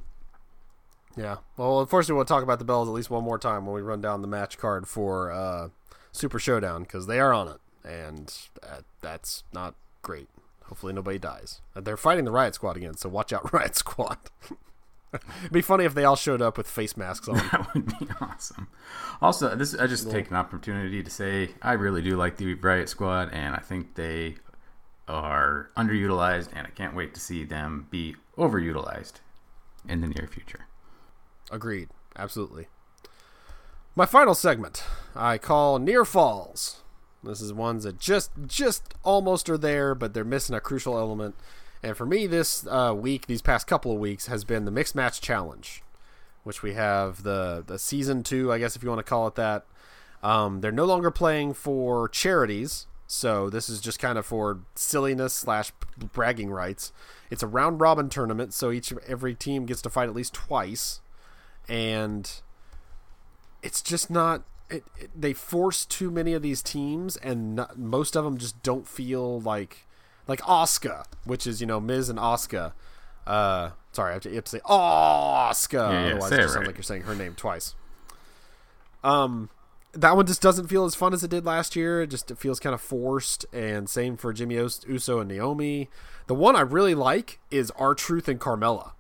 Yeah. 1.17 1.37
Well, 1.57 1.81
unfortunately, 1.81 2.17
we'll 2.17 2.25
talk 2.25 2.43
about 2.43 2.59
the 2.59 2.65
Bells 2.65 2.89
at 2.89 2.95
least 2.95 3.09
one 3.09 3.25
more 3.25 3.39
time 3.39 3.67
when 3.67 3.75
we 3.75 3.83
run 3.83 4.01
down 4.01 4.21
the 4.21 4.29
match 4.29 4.59
card 4.59 4.89
for 4.89 5.31
uh, 5.31 5.69
Super 6.13 6.39
Showdown 6.39 6.83
because 6.83 7.07
they 7.07 7.21
are 7.21 7.33
on 7.33 7.49
it 7.49 7.61
and 7.85 8.33
that's 9.01 9.45
not 9.53 9.75
great. 10.03 10.29
Hopefully, 10.65 10.93
nobody 10.93 11.19
dies. 11.19 11.61
They're 11.75 11.97
fighting 11.97 12.25
the 12.25 12.33
Riott 12.33 12.55
Squad 12.55 12.77
again, 12.77 12.97
so 12.97 13.09
watch 13.09 13.33
out, 13.33 13.43
Riott 13.53 13.75
Squad. 13.77 14.19
It'd 15.15 15.53
be 15.53 15.63
funny 15.63 15.85
if 15.85 15.95
they 15.95 16.05
all 16.05 16.17
showed 16.17 16.43
up 16.43 16.57
with 16.57 16.69
face 16.69 16.97
masks 16.97 17.29
on. 17.29 17.37
That 17.53 17.75
would 17.75 17.87
be 17.87 18.09
awesome. 18.21 18.69
Also, 19.21 19.55
this 19.55 19.75
I 19.75 19.87
just 19.87 20.11
take 20.11 20.31
an 20.31 20.37
opportunity 20.37 21.03
to 21.03 21.11
say 21.11 21.51
I 21.63 21.73
really 21.73 22.03
do 22.03 22.17
like 22.17 22.37
the 22.37 22.55
Riott 22.57 22.89
Squad, 22.89 23.31
and 23.33 23.55
I 23.55 23.61
think 23.61 23.95
they 23.95 24.37
are 25.07 25.71
underutilized, 25.77 26.49
and 26.55 26.67
I 26.67 26.71
can't 26.71 26.95
wait 26.95 27.15
to 27.15 27.21
see 27.21 27.45
them 27.45 27.87
be 27.91 28.17
overutilized 28.37 29.15
in 29.89 30.01
the 30.01 30.09
near 30.09 30.27
future. 30.27 30.67
Agreed. 31.51 31.89
Absolutely. 32.17 32.69
My 33.97 34.07
final 34.07 34.35
segment 34.35 34.83
I 35.15 35.39
call 35.39 35.79
Near 35.79 36.05
Falls. 36.05 36.83
This 37.23 37.41
is 37.41 37.53
ones 37.53 37.85
that 37.85 37.99
just 37.99 38.31
just 38.47 38.95
almost 39.03 39.49
are 39.49 39.59
there, 39.59 39.95
but 39.95 40.13
they're 40.15 40.25
missing 40.25 40.55
a 40.55 40.61
crucial 40.61 40.99
element. 40.99 41.37
And 41.85 41.95
for 41.95 42.07
me, 42.07 42.27
this 42.27 42.67
uh, 42.67 42.95
week, 42.97 43.27
these 43.27 43.43
past 43.43 43.67
couple 43.67 43.93
of 43.93 43.99
weeks, 43.99 44.27
has 44.27 44.43
been 44.43 44.65
the 44.65 44.71
mixed 44.71 44.95
match 44.95 45.21
challenge, 45.21 45.83
which 46.43 46.63
we 46.63 46.73
have 46.73 47.25
the 47.25 47.63
the 47.65 47.79
season 47.79 48.23
two, 48.23 48.51
I 48.51 48.59
guess 48.59 48.75
if 48.75 48.83
you 48.83 48.89
want 48.89 49.01
to 49.01 49.09
call 49.09 49.27
it 49.27 49.35
that. 49.35 49.67
Um, 50.23 50.63
they're 50.63 50.73
no 50.73 50.87
longer 50.87 51.11
playing 51.11 51.53
for 51.53 52.09
charities, 52.09 52.87
so 53.07 53.51
this 53.51 53.69
is 53.69 53.83
just 53.83 53.99
kind 53.99 54.17
of 54.17 54.25
for 54.25 54.61
silliness 54.75 55.35
slash 55.35 55.73
bragging 55.99 56.51
rights. 56.51 56.91
It's 57.31 57.43
a 57.43 57.47
round 57.47 57.83
robin 57.83 58.09
tournament, 58.09 58.55
so 58.55 58.71
each 58.71 58.91
every 59.07 59.35
team 59.35 59.67
gets 59.67 59.83
to 59.83 59.91
fight 59.91 60.09
at 60.09 60.15
least 60.15 60.33
twice, 60.33 61.03
and 61.69 62.31
it's 63.63 63.83
just 63.83 64.09
not 64.09 64.45
it, 64.71 64.85
it, 64.99 65.11
they 65.15 65.35
force 65.35 65.85
too 65.85 66.11
many 66.11 66.33
of 66.33 66.41
these 66.41 66.63
teams, 66.63 67.19
and 67.19 67.57
not, 67.57 67.79
most 67.79 68.17
of 68.17 68.25
them 68.25 68.39
just 68.39 68.63
don't 68.63 68.89
feel 68.89 69.39
like 69.39 69.87
like 70.27 70.47
Oscar, 70.49 71.05
which 71.25 71.47
is 71.47 71.61
you 71.61 71.67
know 71.67 71.81
Miz 71.81 72.09
and 72.09 72.19
Oscar. 72.19 72.73
Uh, 73.27 73.71
sorry, 73.93 74.11
I 74.11 74.13
have 74.15 74.23
to, 74.23 74.29
you 74.29 74.35
have 74.37 74.45
to 74.45 74.51
say 74.51 74.61
Asuka, 74.61 75.73
Yeah, 75.73 75.91
yeah, 75.91 76.07
otherwise 76.13 76.33
it 76.33 76.37
just 76.37 76.53
sounds 76.53 76.57
right. 76.57 76.67
like 76.67 76.77
you're 76.77 76.83
saying 76.83 77.03
her 77.03 77.15
name 77.15 77.35
twice. 77.35 77.75
Um, 79.03 79.51
that 79.93 80.17
one 80.17 80.27
just 80.27 80.43
doesn't 80.43 80.69
feel 80.69 80.85
as 80.85 80.95
fun 80.95 81.13
as 81.15 81.23
it 81.23 81.31
did 81.31 81.45
last 81.45 81.77
year. 81.77 82.03
It 82.03 82.09
just 82.11 82.31
it 82.31 82.39
feels 82.39 82.59
kind 82.61 82.75
of 82.75 82.81
forced, 82.81 83.47
and 83.53 83.89
same 83.89 84.17
for 84.17 84.33
Jimmy 84.33 84.57
Us- 84.59 84.85
Uso 84.89 85.21
and 85.21 85.29
Naomi. 85.29 85.89
The 86.27 86.35
one 86.35 86.57
I 86.57 86.61
really 86.61 86.95
like 86.95 87.39
is 87.51 87.71
R-Truth 87.73 88.29
and 88.29 88.41
Carmella. 88.41 88.93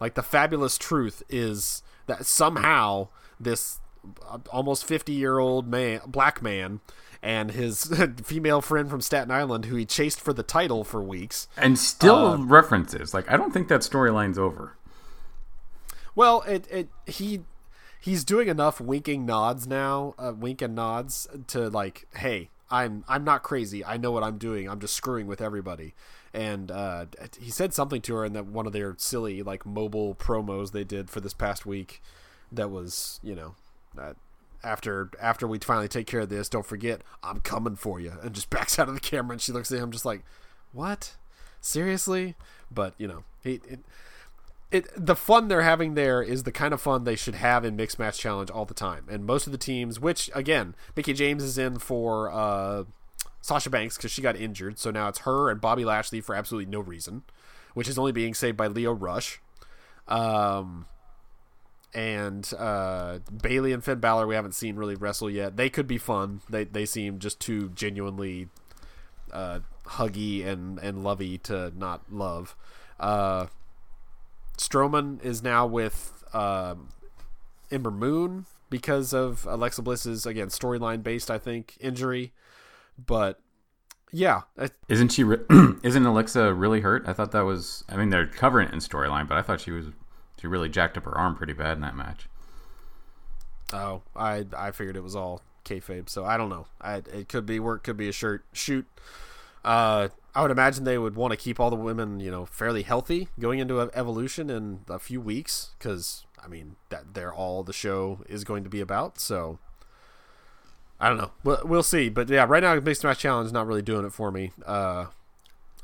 Like 0.00 0.14
the 0.14 0.22
fabulous 0.22 0.78
truth 0.78 1.22
is 1.28 1.82
that 2.06 2.24
somehow 2.24 3.08
this 3.40 3.80
uh, 4.28 4.38
almost 4.50 4.84
50 4.84 5.12
year 5.12 5.38
old 5.38 5.66
man 5.66 6.00
black 6.06 6.40
man 6.40 6.80
and 7.22 7.50
his 7.50 7.84
female 8.24 8.60
friend 8.60 8.88
from 8.88 9.00
Staten 9.00 9.30
Island 9.30 9.66
who 9.66 9.76
he 9.76 9.84
chased 9.84 10.20
for 10.20 10.32
the 10.32 10.42
title 10.42 10.84
for 10.84 11.02
weeks. 11.02 11.48
And 11.56 11.78
still 11.78 12.26
Uh, 12.26 12.36
references. 12.38 13.12
Like 13.14 13.30
I 13.30 13.36
don't 13.36 13.52
think 13.52 13.68
that 13.68 13.80
storyline's 13.80 14.38
over. 14.38 14.74
Well, 16.14 16.42
it 16.42 16.66
it 16.70 16.88
he 17.06 17.40
he's 18.00 18.24
doing 18.24 18.48
enough 18.48 18.80
winking 18.80 19.24
nods 19.26 19.66
now, 19.66 20.14
uh, 20.18 20.32
wink 20.36 20.62
and 20.62 20.74
nods 20.74 21.28
to 21.48 21.68
like, 21.68 22.06
hey, 22.16 22.50
I'm 22.70 23.04
I'm 23.08 23.24
not 23.24 23.42
crazy. 23.42 23.84
I 23.84 23.96
know 23.96 24.10
what 24.10 24.22
I'm 24.24 24.38
doing. 24.38 24.68
I'm 24.68 24.80
just 24.80 24.94
screwing 24.94 25.26
with 25.26 25.40
everybody. 25.40 25.94
And 26.34 26.70
uh, 26.70 27.06
he 27.40 27.50
said 27.50 27.72
something 27.72 28.02
to 28.02 28.14
her 28.16 28.24
in 28.24 28.34
that 28.34 28.46
one 28.46 28.66
of 28.66 28.72
their 28.72 28.94
silly 28.98 29.42
like 29.42 29.64
mobile 29.64 30.14
promos 30.14 30.72
they 30.72 30.84
did 30.84 31.08
for 31.08 31.20
this 31.20 31.34
past 31.34 31.64
week. 31.66 32.02
That 32.52 32.70
was 32.70 33.20
you 33.22 33.34
know, 33.34 33.54
uh, 33.98 34.14
after 34.62 35.10
after 35.20 35.46
we 35.46 35.58
finally 35.58 35.88
take 35.88 36.06
care 36.06 36.20
of 36.20 36.28
this, 36.28 36.48
don't 36.48 36.66
forget 36.66 37.02
I'm 37.22 37.40
coming 37.40 37.76
for 37.76 38.00
you. 38.00 38.12
And 38.22 38.34
just 38.34 38.50
backs 38.50 38.78
out 38.78 38.88
of 38.88 38.94
the 38.94 39.00
camera 39.00 39.32
and 39.32 39.40
she 39.40 39.52
looks 39.52 39.70
at 39.72 39.78
him 39.78 39.90
just 39.90 40.04
like, 40.04 40.24
what? 40.72 41.16
Seriously? 41.60 42.34
But 42.70 42.94
you 42.98 43.08
know, 43.08 43.24
he. 43.42 43.60
It, 43.68 43.80
it 44.70 44.88
the 44.96 45.16
fun 45.16 45.48
they're 45.48 45.62
having 45.62 45.94
there 45.94 46.22
is 46.22 46.42
the 46.42 46.52
kind 46.52 46.74
of 46.74 46.80
fun 46.80 47.04
they 47.04 47.16
should 47.16 47.36
have 47.36 47.64
in 47.64 47.74
mixed 47.74 47.98
match 47.98 48.18
challenge 48.18 48.50
all 48.50 48.66
the 48.66 48.74
time. 48.74 49.06
And 49.10 49.24
most 49.24 49.46
of 49.46 49.52
the 49.52 49.58
teams, 49.58 49.98
which 49.98 50.30
again, 50.34 50.74
Mickie 50.94 51.14
James 51.14 51.42
is 51.42 51.56
in 51.56 51.78
for 51.78 52.30
uh, 52.30 52.84
Sasha 53.40 53.70
Banks 53.70 53.96
because 53.96 54.10
she 54.10 54.20
got 54.20 54.36
injured, 54.36 54.78
so 54.78 54.90
now 54.90 55.08
it's 55.08 55.20
her 55.20 55.50
and 55.50 55.60
Bobby 55.60 55.84
Lashley 55.84 56.20
for 56.20 56.34
absolutely 56.34 56.70
no 56.70 56.80
reason, 56.80 57.22
which 57.72 57.88
is 57.88 57.98
only 57.98 58.12
being 58.12 58.34
saved 58.34 58.56
by 58.56 58.66
Lio 58.66 58.92
Rush. 58.92 59.40
Um, 60.06 60.86
and 61.94 62.50
uh, 62.58 63.18
Bayley 63.42 63.72
and 63.72 63.82
Finn 63.82 64.00
Balor 64.00 64.26
we 64.26 64.34
haven't 64.34 64.52
seen 64.52 64.76
really 64.76 64.94
wrestle 64.94 65.30
yet. 65.30 65.56
They 65.56 65.70
could 65.70 65.86
be 65.86 65.98
fun. 65.98 66.40
They 66.48 66.64
they 66.64 66.86
seem 66.86 67.18
just 67.18 67.40
too 67.40 67.70
genuinely 67.70 68.48
uh, 69.32 69.60
huggy 69.86 70.46
and 70.46 70.78
and 70.78 71.02
lovey 71.02 71.38
to 71.38 71.72
not 71.76 72.12
love. 72.12 72.54
Uh, 73.00 73.46
Strowman 74.56 75.22
is 75.24 75.42
now 75.42 75.66
with 75.66 76.24
uh, 76.32 76.74
Ember 77.70 77.90
Moon 77.90 78.46
because 78.70 79.14
of 79.14 79.46
Alexa 79.46 79.82
Bliss's 79.82 80.26
again 80.26 80.48
storyline 80.48 81.02
based, 81.02 81.30
I 81.30 81.38
think, 81.38 81.76
injury. 81.80 82.32
But 82.98 83.40
yeah, 84.12 84.42
Isn't 84.88 85.12
she? 85.12 85.22
Re- 85.24 85.44
isn't 85.82 86.06
Alexa 86.06 86.54
really 86.54 86.80
hurt? 86.80 87.04
I 87.06 87.12
thought 87.12 87.32
that 87.32 87.42
was. 87.44 87.84
I 87.88 87.96
mean, 87.96 88.10
they're 88.10 88.26
covering 88.26 88.68
it 88.68 88.74
in 88.74 88.80
storyline, 88.80 89.28
but 89.28 89.36
I 89.36 89.42
thought 89.42 89.60
she 89.60 89.70
was. 89.70 89.86
She 90.40 90.46
really 90.46 90.68
jacked 90.68 90.96
up 90.96 91.04
her 91.04 91.16
arm 91.16 91.34
pretty 91.36 91.52
bad 91.52 91.72
in 91.76 91.80
that 91.82 91.96
match. 91.96 92.28
oh, 93.72 94.02
I 94.16 94.46
I 94.56 94.70
figured 94.70 94.96
it 94.96 95.02
was 95.02 95.16
all 95.16 95.42
kayfabe, 95.64 96.08
so 96.08 96.24
I 96.24 96.36
don't 96.36 96.48
know. 96.48 96.66
I 96.80 96.96
it 96.96 97.28
could 97.28 97.46
be 97.46 97.60
work, 97.60 97.84
could 97.84 97.96
be 97.96 98.08
a 98.08 98.12
shirt 98.12 98.44
shoot. 98.52 98.86
Uh, 99.64 100.08
I 100.34 100.42
would 100.42 100.50
imagine 100.50 100.84
they 100.84 100.98
would 100.98 101.16
want 101.16 101.32
to 101.32 101.36
keep 101.36 101.58
all 101.58 101.68
the 101.68 101.76
women, 101.76 102.20
you 102.20 102.30
know, 102.30 102.46
fairly 102.46 102.82
healthy 102.82 103.28
going 103.40 103.58
into 103.58 103.80
evolution 103.92 104.48
in 104.50 104.80
a 104.88 104.98
few 104.98 105.20
weeks, 105.20 105.70
because 105.78 106.24
I 106.42 106.48
mean 106.48 106.76
that 106.90 107.14
they're 107.14 107.34
all 107.34 107.62
the 107.64 107.72
show 107.72 108.20
is 108.28 108.44
going 108.44 108.62
to 108.64 108.70
be 108.70 108.80
about. 108.80 109.18
So 109.18 109.58
I 111.00 111.08
don't 111.08 111.18
know. 111.18 111.32
We'll, 111.44 111.60
we'll 111.64 111.82
see. 111.82 112.08
But 112.08 112.28
yeah, 112.30 112.46
right 112.48 112.62
now 112.62 112.74
Mixed 112.78 113.04
Match 113.04 113.18
Challenge 113.18 113.46
is 113.46 113.52
not 113.52 113.66
really 113.66 113.82
doing 113.82 114.06
it 114.06 114.12
for 114.12 114.30
me. 114.30 114.52
Uh, 114.64 115.06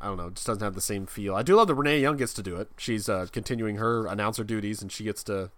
I 0.05 0.09
don't 0.09 0.19
know. 0.19 0.29
Just 0.29 0.47
doesn't 0.47 0.63
have 0.63 0.75
the 0.75 0.83
same 0.83 1.07
feel. 1.07 1.35
I 1.35 1.43
do 1.43 1.57
love 1.57 1.67
that 1.69 1.75
Renee 1.75 1.99
Young 1.99 2.19
gets 2.19 2.35
to 2.35 2.43
do 2.43 2.57
it. 2.57 2.69
She's 2.77 3.09
uh, 3.09 3.27
continuing 3.33 3.77
her 3.77 4.07
announcer 4.07 4.45
duties, 4.45 4.83
and 4.83 4.93
she 4.93 5.03
gets 5.03 5.25
to 5.25 5.51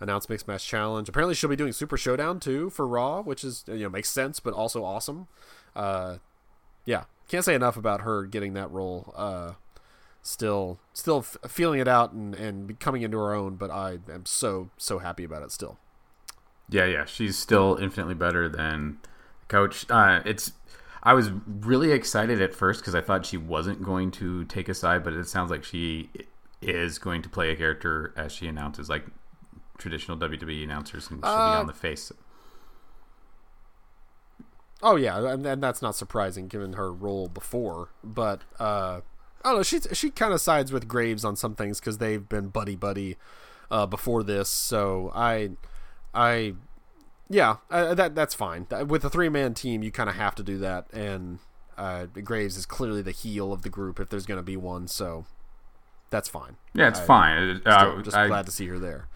announce 0.00 0.30
Mixed 0.30 0.48
Match 0.48 0.66
Challenge. 0.66 1.10
Apparently, 1.10 1.34
she'll 1.34 1.50
be 1.50 1.56
doing 1.56 1.72
Super 1.74 1.98
Showdown 1.98 2.40
too 2.40 2.70
for 2.70 2.86
Raw, 2.86 3.20
which 3.20 3.44
is 3.44 3.64
you 3.68 3.80
know 3.80 3.90
makes 3.90 4.08
sense, 4.08 4.40
but 4.40 4.54
also 4.54 4.82
awesome. 4.82 5.28
Uh, 5.76 6.16
yeah, 6.86 7.04
can't 7.28 7.44
say 7.44 7.54
enough 7.54 7.76
about 7.76 8.00
her 8.00 8.24
getting 8.24 8.54
that 8.54 8.70
role. 8.70 9.12
Uh, 9.14 9.52
still, 10.22 10.78
still 10.94 11.18
f- 11.18 11.36
feeling 11.46 11.78
it 11.78 11.86
out 11.86 12.12
and 12.12 12.34
and 12.34 12.80
coming 12.80 13.02
into 13.02 13.18
her 13.18 13.34
own. 13.34 13.56
But 13.56 13.70
I 13.70 13.98
am 14.10 14.24
so 14.24 14.70
so 14.78 15.00
happy 15.00 15.24
about 15.24 15.42
it 15.42 15.52
still. 15.52 15.78
Yeah, 16.70 16.86
yeah, 16.86 17.04
she's 17.04 17.36
still 17.36 17.76
infinitely 17.76 18.14
better 18.14 18.48
than 18.48 19.00
Coach. 19.48 19.84
Uh, 19.90 20.22
it's. 20.24 20.52
I 21.02 21.14
was 21.14 21.30
really 21.46 21.90
excited 21.92 22.40
at 22.40 22.54
first 22.54 22.80
because 22.80 22.94
I 22.94 23.00
thought 23.00 23.26
she 23.26 23.36
wasn't 23.36 23.82
going 23.82 24.10
to 24.12 24.44
take 24.44 24.68
a 24.68 24.74
side, 24.74 25.02
but 25.02 25.12
it 25.14 25.26
sounds 25.28 25.50
like 25.50 25.64
she 25.64 26.10
is 26.60 26.98
going 26.98 27.22
to 27.22 27.28
play 27.28 27.50
a 27.50 27.56
character 27.56 28.12
as 28.16 28.30
she 28.32 28.46
announces, 28.46 28.88
like 28.88 29.04
traditional 29.78 30.16
WWE 30.16 30.62
announcers, 30.62 31.10
and 31.10 31.20
she'll 31.20 31.28
Uh, 31.30 31.56
be 31.56 31.60
on 31.60 31.66
the 31.66 31.72
face. 31.72 32.12
Oh 34.82 34.96
yeah, 34.96 35.32
and, 35.32 35.46
and 35.46 35.62
that's 35.62 35.80
not 35.82 35.94
surprising 35.94 36.48
given 36.48 36.72
her 36.74 36.92
role 36.92 37.28
before. 37.28 37.90
But 38.02 38.42
uh, 38.58 39.00
I 39.44 39.48
don't 39.50 39.56
know. 39.56 39.62
She 39.62 39.80
she 39.92 40.10
kind 40.10 40.32
of 40.32 40.40
sides 40.40 40.72
with 40.72 40.88
Graves 40.88 41.24
on 41.24 41.36
some 41.36 41.54
things 41.54 41.78
because 41.78 41.98
they've 41.98 42.28
been 42.28 42.48
buddy 42.48 42.74
buddy 42.76 43.16
uh, 43.70 43.86
before 43.86 44.22
this. 44.24 44.48
So 44.48 45.12
I 45.14 45.50
I 46.14 46.54
yeah, 47.28 47.56
uh, 47.70 47.94
that 47.94 48.14
that's 48.14 48.34
fine. 48.34 48.66
With 48.86 49.04
a 49.04 49.10
three 49.10 49.28
man 49.28 49.54
team, 49.54 49.82
you 49.82 49.90
kind 49.90 50.08
of 50.10 50.16
have 50.16 50.34
to 50.36 50.42
do 50.42 50.58
that. 50.58 50.86
And 50.92 51.38
uh, 51.78 52.06
Graves 52.06 52.56
is 52.56 52.66
clearly 52.66 53.02
the 53.02 53.10
heel 53.12 53.52
of 53.52 53.62
the 53.62 53.70
group 53.70 53.98
if 54.00 54.08
there's 54.10 54.26
going 54.26 54.38
to 54.38 54.42
be 54.44 54.56
one. 54.56 54.88
So 54.88 55.24
that's 56.10 56.28
fine. 56.28 56.56
Yeah, 56.74 56.88
it's 56.88 57.00
I- 57.00 57.04
fine. 57.04 57.60
Still, 57.60 57.72
Uh, 57.72 58.02
just 58.02 58.16
I- 58.16 58.26
glad 58.26 58.46
to 58.46 58.52
see 58.52 58.66
her 58.68 58.78
there. 58.78 59.08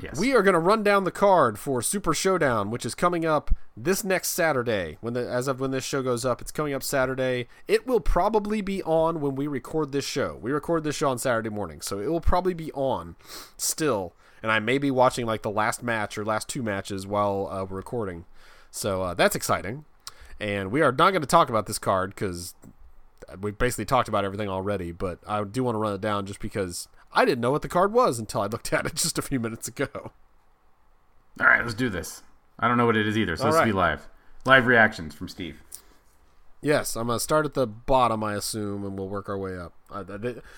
yes. 0.00 0.18
We 0.18 0.34
are 0.34 0.42
going 0.42 0.52
to 0.54 0.58
run 0.60 0.82
down 0.82 1.04
the 1.04 1.10
card 1.10 1.58
for 1.58 1.80
Super 1.80 2.12
Showdown, 2.12 2.70
which 2.70 2.84
is 2.84 2.94
coming 2.94 3.24
up 3.24 3.54
this 3.76 4.04
next 4.04 4.28
Saturday. 4.28 4.98
When 5.00 5.14
the 5.14 5.26
as 5.26 5.48
of 5.48 5.60
when 5.60 5.70
this 5.70 5.84
show 5.84 6.02
goes 6.02 6.24
up, 6.26 6.40
it's 6.42 6.50
coming 6.52 6.74
up 6.74 6.82
Saturday. 6.82 7.48
It 7.66 7.86
will 7.86 8.00
probably 8.00 8.60
be 8.60 8.82
on 8.82 9.20
when 9.22 9.34
we 9.36 9.46
record 9.46 9.92
this 9.92 10.04
show. 10.04 10.38
We 10.42 10.52
record 10.52 10.84
this 10.84 10.96
show 10.96 11.08
on 11.08 11.18
Saturday 11.18 11.48
morning, 11.48 11.80
so 11.80 11.98
it 12.00 12.08
will 12.08 12.20
probably 12.20 12.54
be 12.54 12.70
on 12.72 13.16
still. 13.56 14.14
And 14.44 14.52
I 14.52 14.58
may 14.58 14.76
be 14.76 14.90
watching 14.90 15.24
like 15.24 15.40
the 15.40 15.50
last 15.50 15.82
match 15.82 16.18
or 16.18 16.24
last 16.24 16.50
two 16.50 16.62
matches 16.62 17.06
while 17.06 17.48
uh, 17.50 17.64
we're 17.64 17.78
recording. 17.78 18.26
So 18.70 19.00
uh, 19.00 19.14
that's 19.14 19.34
exciting. 19.34 19.86
And 20.38 20.70
we 20.70 20.82
are 20.82 20.92
not 20.92 21.12
going 21.12 21.22
to 21.22 21.26
talk 21.26 21.48
about 21.48 21.64
this 21.64 21.78
card 21.78 22.10
because 22.10 22.54
we 23.40 23.52
basically 23.52 23.86
talked 23.86 24.06
about 24.06 24.22
everything 24.22 24.50
already, 24.50 24.92
but 24.92 25.18
I 25.26 25.42
do 25.44 25.64
want 25.64 25.76
to 25.76 25.78
run 25.78 25.94
it 25.94 26.02
down 26.02 26.26
just 26.26 26.40
because 26.40 26.88
I 27.10 27.24
didn't 27.24 27.40
know 27.40 27.52
what 27.52 27.62
the 27.62 27.70
card 27.70 27.94
was 27.94 28.18
until 28.18 28.42
I 28.42 28.46
looked 28.46 28.70
at 28.74 28.84
it 28.84 28.96
just 28.96 29.18
a 29.18 29.22
few 29.22 29.40
minutes 29.40 29.66
ago. 29.66 29.88
All 31.40 31.46
right, 31.46 31.62
let's 31.62 31.72
do 31.72 31.88
this. 31.88 32.22
I 32.58 32.68
don't 32.68 32.76
know 32.76 32.84
what 32.84 32.98
it 32.98 33.08
is 33.08 33.16
either, 33.16 33.36
so 33.36 33.46
All 33.46 33.50
let's 33.50 33.64
be 33.64 33.72
live. 33.72 34.06
Live 34.44 34.66
reactions 34.66 35.14
from 35.14 35.30
Steve. 35.30 35.62
Yes, 36.64 36.96
I'm 36.96 37.08
gonna 37.08 37.20
start 37.20 37.44
at 37.44 37.52
the 37.52 37.66
bottom, 37.66 38.24
I 38.24 38.34
assume, 38.34 38.84
and 38.86 38.98
we'll 38.98 39.08
work 39.08 39.28
our 39.28 39.36
way 39.36 39.56
up. 39.56 39.74
I, 39.90 40.02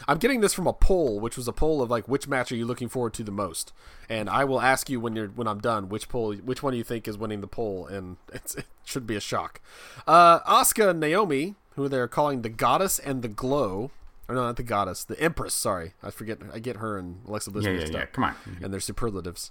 I'm 0.07 0.19
getting 0.19 0.41
this 0.41 0.55
from 0.55 0.69
a 0.69 0.73
poll, 0.73 1.19
which 1.19 1.37
was 1.37 1.49
a 1.49 1.53
poll 1.53 1.83
of 1.83 1.91
like 1.91 2.07
which 2.09 2.29
match 2.29 2.53
are 2.53 2.57
you 2.57 2.65
looking 2.65 2.89
forward 2.89 3.13
to 3.15 3.25
the 3.25 3.33
most, 3.33 3.73
and 4.09 4.31
I 4.31 4.45
will 4.45 4.61
ask 4.61 4.89
you 4.89 5.01
when 5.01 5.17
you're 5.17 5.27
when 5.29 5.49
I'm 5.49 5.59
done 5.61 5.89
which 5.89 6.09
poll 6.09 6.33
which 6.37 6.63
one 6.63 6.73
do 6.73 6.77
you 6.79 6.85
think 6.85 7.09
is 7.09 7.19
winning 7.19 7.41
the 7.41 7.49
poll, 7.49 7.87
and 7.89 8.19
it's, 8.33 8.55
it 8.55 8.67
should 8.85 9.05
be 9.07 9.17
a 9.17 9.21
shock. 9.21 9.61
Uh, 10.07 10.39
Asuka 10.41 10.91
and 10.91 11.01
Naomi, 11.01 11.57
who 11.75 11.89
they're 11.89 12.07
calling 12.09 12.43
the 12.43 12.51
Goddess 12.51 13.01
and 13.01 13.23
the 13.23 13.29
Glow, 13.29 13.91
or 14.29 14.37
no, 14.37 14.45
not 14.45 14.57
the 14.57 14.63
Goddess, 14.63 15.03
the 15.03 15.21
Empress. 15.21 15.55
Sorry, 15.55 15.95
I 16.05 16.11
forget. 16.13 16.39
I 16.55 16.61
get 16.61 16.77
her 16.77 16.97
and 16.97 17.23
Alexa 17.27 17.51
Bliss 17.51 17.65
Yeah, 17.65 17.73
yeah, 17.73 17.87
yeah. 17.91 18.07
Come 18.07 18.25
on. 18.25 18.35
and 18.63 18.73
their 18.73 18.81
superlatives. 18.81 19.51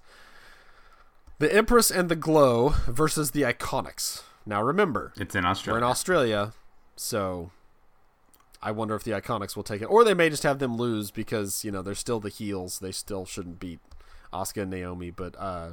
The 1.39 1.53
Empress 1.53 1.91
and 1.91 2.07
the 2.07 2.15
Glow 2.15 2.69
versus 2.87 3.31
the 3.31 3.41
Iconics. 3.41 4.23
Now 4.45 4.61
remember, 4.61 5.11
It's 5.17 5.35
in 5.35 5.45
Australia. 5.45 5.75
we're 5.81 5.85
in 5.85 5.89
Australia, 5.91 6.53
so 6.95 7.51
I 8.61 8.71
wonder 8.71 8.95
if 8.95 9.03
the 9.03 9.11
Iconics 9.11 9.55
will 9.55 9.63
take 9.63 9.81
it, 9.81 9.85
or 9.85 10.03
they 10.03 10.13
may 10.13 10.29
just 10.29 10.43
have 10.43 10.59
them 10.59 10.77
lose 10.77 11.11
because 11.11 11.63
you 11.65 11.71
know 11.71 11.81
they're 11.81 11.95
still 11.95 12.19
the 12.19 12.29
heels. 12.29 12.79
They 12.79 12.91
still 12.91 13.25
shouldn't 13.25 13.59
beat 13.59 13.79
Asuka 14.33 14.63
and 14.63 14.71
Naomi. 14.71 15.09
But 15.11 15.35
uh, 15.39 15.71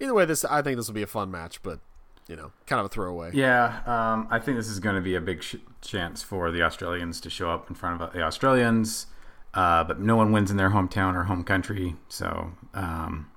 either 0.00 0.14
way, 0.14 0.24
this 0.24 0.44
I 0.44 0.62
think 0.62 0.76
this 0.76 0.86
will 0.86 0.94
be 0.94 1.02
a 1.02 1.06
fun 1.06 1.30
match, 1.30 1.62
but 1.62 1.80
you 2.26 2.36
know, 2.36 2.52
kind 2.66 2.80
of 2.80 2.86
a 2.86 2.88
throwaway. 2.90 3.30
Yeah, 3.32 3.80
um, 3.86 4.28
I 4.30 4.38
think 4.38 4.56
this 4.58 4.68
is 4.68 4.80
going 4.80 4.96
to 4.96 5.00
be 5.02 5.14
a 5.14 5.20
big 5.20 5.42
sh- 5.42 5.56
chance 5.80 6.22
for 6.22 6.50
the 6.50 6.62
Australians 6.62 7.20
to 7.22 7.30
show 7.30 7.50
up 7.50 7.68
in 7.70 7.74
front 7.74 8.02
of 8.02 8.12
the 8.12 8.20
Australians, 8.22 9.06
uh, 9.54 9.84
but 9.84 9.98
no 10.00 10.16
one 10.16 10.30
wins 10.32 10.50
in 10.50 10.58
their 10.58 10.70
hometown 10.70 11.14
or 11.14 11.24
home 11.24 11.42
country. 11.42 11.96
So, 12.08 12.52
um, 12.74 13.30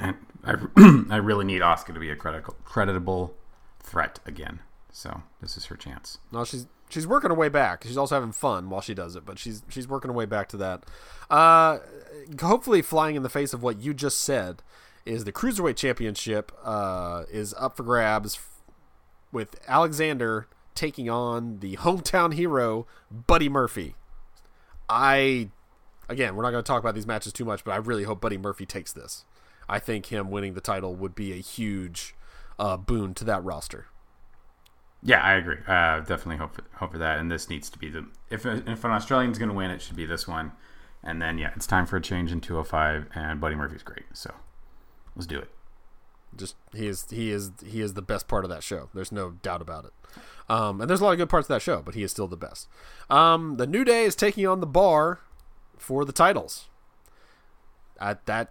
and 0.00 0.16
I, 0.44 0.56
I 1.10 1.16
really 1.18 1.44
need 1.44 1.62
Asuka 1.62 1.94
to 1.94 2.00
be 2.00 2.10
a 2.10 2.16
credible, 2.16 2.56
creditable 2.64 3.34
threat 3.80 4.20
again. 4.26 4.60
So 4.92 5.22
this 5.40 5.56
is 5.56 5.66
her 5.66 5.76
chance. 5.76 6.18
No, 6.32 6.44
she's 6.44 6.66
she's 6.88 7.06
working 7.06 7.30
her 7.30 7.36
way 7.36 7.48
back. 7.48 7.84
She's 7.84 7.96
also 7.96 8.16
having 8.16 8.32
fun 8.32 8.70
while 8.70 8.80
she 8.80 8.94
does 8.94 9.16
it, 9.16 9.24
but 9.24 9.38
she's 9.38 9.62
she's 9.68 9.88
working 9.88 10.10
her 10.10 10.16
way 10.16 10.26
back 10.26 10.48
to 10.50 10.56
that. 10.58 10.84
Uh, 11.28 11.78
hopefully, 12.40 12.82
flying 12.82 13.16
in 13.16 13.22
the 13.22 13.28
face 13.28 13.52
of 13.52 13.62
what 13.62 13.80
you 13.80 13.94
just 13.94 14.18
said 14.20 14.62
is 15.06 15.24
the 15.24 15.32
cruiserweight 15.32 15.76
championship 15.76 16.52
uh, 16.62 17.24
is 17.30 17.54
up 17.58 17.76
for 17.76 17.82
grabs 17.82 18.38
with 19.32 19.58
Alexander 19.66 20.48
taking 20.74 21.08
on 21.08 21.60
the 21.60 21.76
hometown 21.76 22.34
hero 22.34 22.86
Buddy 23.10 23.48
Murphy. 23.48 23.94
I 24.88 25.50
again, 26.08 26.34
we're 26.34 26.42
not 26.42 26.50
going 26.50 26.64
to 26.64 26.66
talk 26.66 26.80
about 26.80 26.94
these 26.94 27.06
matches 27.06 27.32
too 27.32 27.44
much, 27.44 27.64
but 27.64 27.72
I 27.72 27.76
really 27.76 28.04
hope 28.04 28.20
Buddy 28.20 28.38
Murphy 28.38 28.66
takes 28.66 28.92
this. 28.92 29.24
I 29.68 29.78
think 29.78 30.06
him 30.06 30.30
winning 30.30 30.54
the 30.54 30.60
title 30.60 30.96
would 30.96 31.14
be 31.14 31.32
a 31.32 31.36
huge 31.36 32.14
uh, 32.60 32.76
boon 32.76 33.14
to 33.14 33.24
that 33.24 33.42
roster. 33.42 33.86
Yeah, 35.02 35.22
I 35.22 35.32
agree. 35.34 35.56
Uh, 35.66 36.00
definitely 36.00 36.36
hope 36.36 36.54
for, 36.54 36.62
hope 36.74 36.92
for 36.92 36.98
that. 36.98 37.18
And 37.18 37.30
this 37.30 37.48
needs 37.48 37.70
to 37.70 37.78
be 37.78 37.88
the 37.88 38.06
if 38.28 38.44
if 38.44 38.84
an 38.84 38.90
Australian's 38.90 39.38
going 39.38 39.48
to 39.48 39.54
win, 39.54 39.70
it 39.70 39.80
should 39.80 39.96
be 39.96 40.04
this 40.06 40.28
one. 40.28 40.52
And 41.02 41.20
then 41.20 41.38
yeah, 41.38 41.52
it's 41.56 41.66
time 41.66 41.86
for 41.86 41.96
a 41.96 42.02
change 42.02 42.30
in 42.30 42.42
205, 42.42 43.06
and 43.14 43.40
Buddy 43.40 43.54
Murphy's 43.54 43.82
great. 43.82 44.04
So 44.12 44.34
let's 45.16 45.26
do 45.26 45.38
it. 45.38 45.48
just 46.36 46.56
he 46.74 46.86
is 46.86 47.06
he 47.10 47.30
is 47.30 47.50
he 47.64 47.80
is 47.80 47.94
the 47.94 48.02
best 48.02 48.28
part 48.28 48.44
of 48.44 48.50
that 48.50 48.62
show. 48.62 48.90
There's 48.92 49.10
no 49.10 49.30
doubt 49.42 49.62
about 49.62 49.86
it. 49.86 49.92
Um, 50.50 50.80
and 50.82 50.90
there's 50.90 51.00
a 51.00 51.04
lot 51.04 51.12
of 51.12 51.18
good 51.18 51.30
parts 51.30 51.46
of 51.46 51.54
that 51.54 51.62
show, 51.62 51.80
but 51.80 51.94
he 51.94 52.02
is 52.02 52.10
still 52.10 52.28
the 52.28 52.36
best. 52.36 52.68
Um, 53.08 53.56
the 53.56 53.66
New 53.66 53.84
Day 53.84 54.04
is 54.04 54.14
taking 54.14 54.46
on 54.46 54.60
the 54.60 54.66
Bar 54.66 55.20
for 55.78 56.04
the 56.04 56.12
titles. 56.12 56.68
Uh, 57.98 58.16
that 58.26 58.50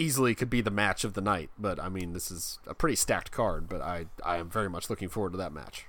easily 0.00 0.34
could 0.34 0.50
be 0.50 0.60
the 0.60 0.70
match 0.70 1.04
of 1.04 1.14
the 1.14 1.20
night, 1.20 1.50
but 1.58 1.78
I 1.78 1.88
mean 1.88 2.12
this 2.12 2.30
is 2.30 2.58
a 2.66 2.74
pretty 2.74 2.96
stacked 2.96 3.30
card. 3.30 3.68
But 3.68 3.82
I 3.82 4.06
I 4.24 4.36
am 4.38 4.48
very 4.48 4.68
much 4.68 4.90
looking 4.90 5.08
forward 5.08 5.32
to 5.32 5.38
that 5.38 5.52
match. 5.52 5.86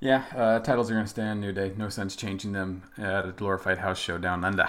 Yeah, 0.00 0.24
uh, 0.34 0.58
titles 0.58 0.90
are 0.90 0.94
going 0.94 1.04
to 1.04 1.10
stay 1.10 1.22
on 1.22 1.40
New 1.40 1.52
Day. 1.52 1.72
No 1.76 1.88
sense 1.88 2.16
changing 2.16 2.52
them 2.52 2.82
at 2.98 3.24
a 3.24 3.30
glorified 3.30 3.78
house 3.78 4.00
show 4.00 4.18
down 4.18 4.44
under. 4.44 4.68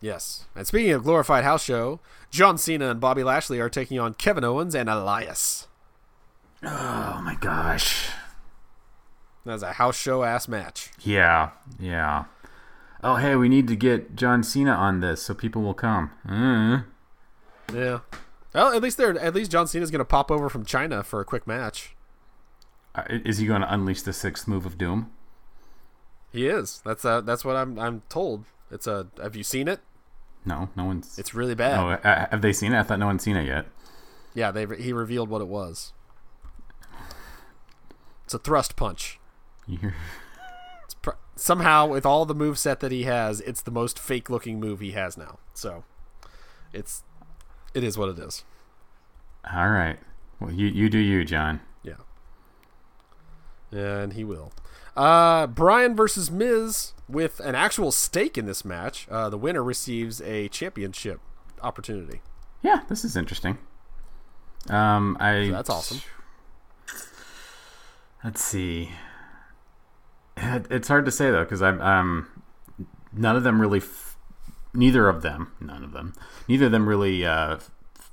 Yes. 0.00 0.46
And 0.54 0.66
speaking 0.66 0.92
of 0.92 1.04
glorified 1.04 1.44
house 1.44 1.62
show, 1.62 2.00
John 2.30 2.56
Cena 2.56 2.90
and 2.90 3.00
Bobby 3.00 3.22
Lashley 3.22 3.60
are 3.60 3.68
taking 3.68 3.98
on 3.98 4.14
Kevin 4.14 4.44
Owens 4.44 4.74
and 4.74 4.88
Elias. 4.88 5.68
Oh 6.62 7.20
my 7.22 7.36
gosh. 7.40 8.08
That's 9.44 9.62
a 9.62 9.74
house 9.74 9.96
show 9.96 10.22
ass 10.24 10.48
match. 10.48 10.90
Yeah, 11.00 11.50
yeah. 11.78 12.24
Oh 13.02 13.16
hey, 13.16 13.36
we 13.36 13.48
need 13.48 13.68
to 13.68 13.76
get 13.76 14.16
John 14.16 14.42
Cena 14.42 14.72
on 14.72 15.00
this 15.00 15.22
so 15.22 15.34
people 15.34 15.62
will 15.62 15.74
come. 15.74 16.10
Mm. 16.26 16.84
Yeah. 17.72 18.00
Well, 18.54 18.72
at 18.72 18.82
least 18.82 18.96
they're 18.96 19.18
at 19.18 19.34
least 19.34 19.50
John 19.50 19.66
Cena's 19.66 19.90
going 19.90 19.98
to 20.00 20.04
pop 20.04 20.30
over 20.30 20.48
from 20.48 20.64
China 20.64 21.02
for 21.02 21.20
a 21.20 21.24
quick 21.24 21.46
match. 21.46 21.94
Uh, 22.94 23.02
Is 23.08 23.38
he 23.38 23.46
going 23.46 23.60
to 23.60 23.72
unleash 23.72 24.02
the 24.02 24.12
sixth 24.12 24.48
move 24.48 24.64
of 24.64 24.78
doom? 24.78 25.10
He 26.32 26.46
is. 26.46 26.80
That's 26.84 27.04
uh, 27.04 27.20
that's 27.20 27.44
what 27.44 27.56
I'm 27.56 27.78
I'm 27.78 28.02
told. 28.08 28.44
It's 28.70 28.86
a. 28.86 29.08
Have 29.22 29.36
you 29.36 29.44
seen 29.44 29.68
it? 29.68 29.80
No, 30.44 30.70
no 30.76 30.84
one's. 30.84 31.18
It's 31.18 31.34
really 31.34 31.54
bad. 31.54 31.78
Oh, 31.78 32.08
uh, 32.08 32.26
have 32.30 32.40
they 32.40 32.52
seen 32.52 32.72
it? 32.72 32.78
I 32.78 32.82
thought 32.82 32.98
no 32.98 33.06
one's 33.06 33.22
seen 33.22 33.36
it 33.36 33.46
yet. 33.46 33.66
Yeah, 34.34 34.50
they 34.50 34.66
he 34.76 34.92
revealed 34.92 35.28
what 35.28 35.40
it 35.40 35.48
was. 35.48 35.92
It's 38.24 38.34
a 38.34 38.38
thrust 38.38 38.76
punch. 38.76 39.20
You're... 39.66 39.92
It's 39.92 39.92
pr- 39.92 40.25
somehow 41.34 41.86
with 41.86 42.06
all 42.06 42.24
the 42.24 42.34
move 42.34 42.58
set 42.58 42.80
that 42.80 42.92
he 42.92 43.04
has, 43.04 43.40
it's 43.42 43.62
the 43.62 43.70
most 43.70 43.98
fake 43.98 44.30
looking 44.30 44.58
move 44.60 44.80
he 44.80 44.92
has 44.92 45.16
now. 45.16 45.38
So, 45.54 45.84
it's 46.72 47.02
it 47.74 47.84
is 47.84 47.98
what 47.98 48.08
it 48.08 48.18
is. 48.18 48.44
All 49.52 49.70
right. 49.70 49.98
Well, 50.40 50.52
you 50.52 50.66
you 50.66 50.88
do 50.88 50.98
you, 50.98 51.24
John. 51.24 51.60
Yeah. 51.82 51.94
And 53.70 54.12
he 54.14 54.24
will. 54.24 54.52
Uh, 54.96 55.46
Bryan 55.46 55.94
versus 55.94 56.30
Miz 56.30 56.92
with 57.08 57.38
an 57.40 57.54
actual 57.54 57.92
stake 57.92 58.38
in 58.38 58.46
this 58.46 58.64
match. 58.64 59.06
Uh, 59.10 59.28
the 59.28 59.36
winner 59.36 59.62
receives 59.62 60.22
a 60.22 60.48
championship 60.48 61.20
opportunity. 61.62 62.22
Yeah, 62.62 62.80
this 62.88 63.04
is 63.04 63.16
interesting. 63.16 63.58
Um, 64.68 65.16
I 65.20 65.46
So 65.46 65.52
that's 65.52 65.70
awesome. 65.70 66.00
Let's 68.24 68.42
see. 68.42 68.90
It- 70.54 70.66
It's 70.70 70.88
hard 70.88 71.04
to 71.06 71.10
say 71.10 71.30
though 71.30 71.44
because 71.44 71.62
I'm 71.62 71.80
um, 71.80 72.28
none 73.12 73.36
of 73.36 73.42
them 73.44 73.60
really, 73.60 73.78
f- 73.78 74.16
neither 74.74 75.08
of 75.08 75.22
them, 75.22 75.52
none 75.60 75.82
of 75.84 75.92
them, 75.92 76.14
neither 76.48 76.66
of 76.66 76.72
them 76.72 76.88
really 76.88 77.24
uh, 77.26 77.58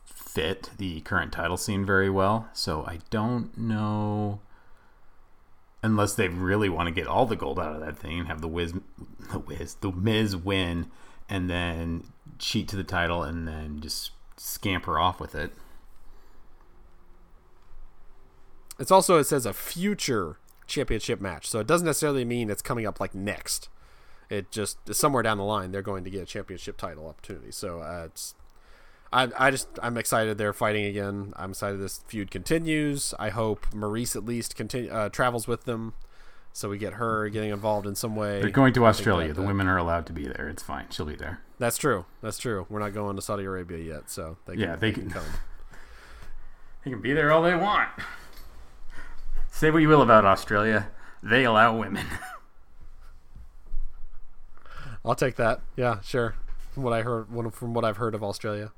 fit 0.05 0.71
the 0.77 1.01
current 1.01 1.31
title 1.31 1.57
scene 1.57 1.85
very 1.85 2.09
well. 2.09 2.47
So 2.53 2.83
I 2.85 2.99
don't 3.09 3.57
know. 3.57 4.39
Unless 5.85 6.13
they 6.15 6.29
really 6.29 6.69
want 6.69 6.87
to 6.87 6.93
get 6.93 7.07
all 7.07 7.25
the 7.25 7.35
gold 7.35 7.59
out 7.59 7.75
of 7.75 7.81
that 7.81 7.97
thing 7.97 8.17
and 8.17 8.27
have 8.29 8.39
the 8.39 8.47
Wiz, 8.47 8.73
the 9.33 9.39
Wiz, 9.39 9.75
the 9.75 9.91
Miz 9.91 10.33
win, 10.33 10.89
and 11.27 11.49
then 11.49 12.05
cheat 12.39 12.69
to 12.69 12.77
the 12.77 12.85
title 12.85 13.21
and 13.21 13.45
then 13.45 13.81
just 13.81 14.11
scamper 14.37 14.97
off 14.97 15.19
with 15.19 15.35
it. 15.35 15.51
It's 18.79 18.91
also 18.91 19.17
it 19.17 19.25
says 19.25 19.45
a 19.45 19.51
future 19.53 20.37
championship 20.67 21.19
match, 21.21 21.47
so 21.47 21.59
it 21.59 21.67
doesn't 21.67 21.85
necessarily 21.85 22.25
mean 22.25 22.49
it's 22.49 22.61
coming 22.61 22.85
up 22.85 22.99
like 22.99 23.13
next. 23.15 23.69
It 24.29 24.49
just 24.51 24.77
is 24.87 24.97
somewhere 24.97 25.21
down 25.23 25.37
the 25.37 25.43
line 25.43 25.71
they're 25.71 25.81
going 25.81 26.03
to 26.05 26.09
get 26.09 26.23
a 26.23 26.25
championship 26.25 26.77
title 26.77 27.07
opportunity. 27.07 27.51
So 27.51 27.81
uh, 27.81 28.03
it's 28.05 28.33
I 29.11 29.29
I 29.37 29.51
just 29.51 29.67
I'm 29.81 29.97
excited 29.97 30.37
they're 30.37 30.53
fighting 30.53 30.85
again. 30.85 31.33
I'm 31.35 31.51
excited 31.51 31.79
this 31.79 31.99
feud 32.07 32.31
continues. 32.31 33.13
I 33.19 33.29
hope 33.29 33.67
Maryse 33.71 34.15
at 34.15 34.25
least 34.25 34.55
continue 34.55 34.89
uh, 34.89 35.09
travels 35.09 35.47
with 35.47 35.65
them, 35.65 35.93
so 36.51 36.69
we 36.69 36.77
get 36.79 36.93
her 36.93 37.29
getting 37.29 37.51
involved 37.51 37.85
in 37.85 37.93
some 37.95 38.15
way. 38.15 38.41
They're 38.41 38.49
going 38.49 38.73
to 38.73 38.85
Australia. 38.85 39.27
The 39.33 39.41
that- 39.41 39.47
women 39.47 39.67
are 39.67 39.77
allowed 39.77 40.07
to 40.07 40.13
be 40.13 40.25
there. 40.25 40.49
It's 40.49 40.63
fine. 40.63 40.87
She'll 40.89 41.05
be 41.05 41.15
there. 41.15 41.41
That's 41.59 41.77
true. 41.77 42.05
That's 42.21 42.39
true. 42.39 42.65
We're 42.69 42.79
not 42.79 42.93
going 42.93 43.15
to 43.15 43.21
Saudi 43.21 43.43
Arabia 43.43 43.77
yet, 43.77 44.09
so 44.09 44.37
they 44.47 44.53
can, 44.53 44.61
Yeah, 44.61 44.75
they 44.77 44.91
can 44.91 45.03
can- 45.03 45.11
come. 45.11 45.25
They 46.83 46.91
can 46.91 47.01
be 47.01 47.13
there 47.13 47.31
all 47.31 47.41
they 47.41 47.55
want. 47.55 47.87
Say 49.63 49.71
what 49.71 49.77
you 49.81 49.87
will 49.87 50.01
about 50.01 50.25
Australia, 50.25 50.89
they 51.23 51.45
allow 51.45 51.77
women. 51.77 52.05
I'll 55.05 55.15
take 55.15 55.37
that. 55.37 55.61
Yeah, 55.77 56.01
sure. 56.01 56.35
From 56.73 56.83
what 56.83 56.91
I 56.91 57.01
heard, 57.01 57.27
from 57.53 57.73
what 57.73 57.85
I've 57.85 57.95
heard 57.95 58.13
of 58.13 58.21
Australia, 58.21 58.73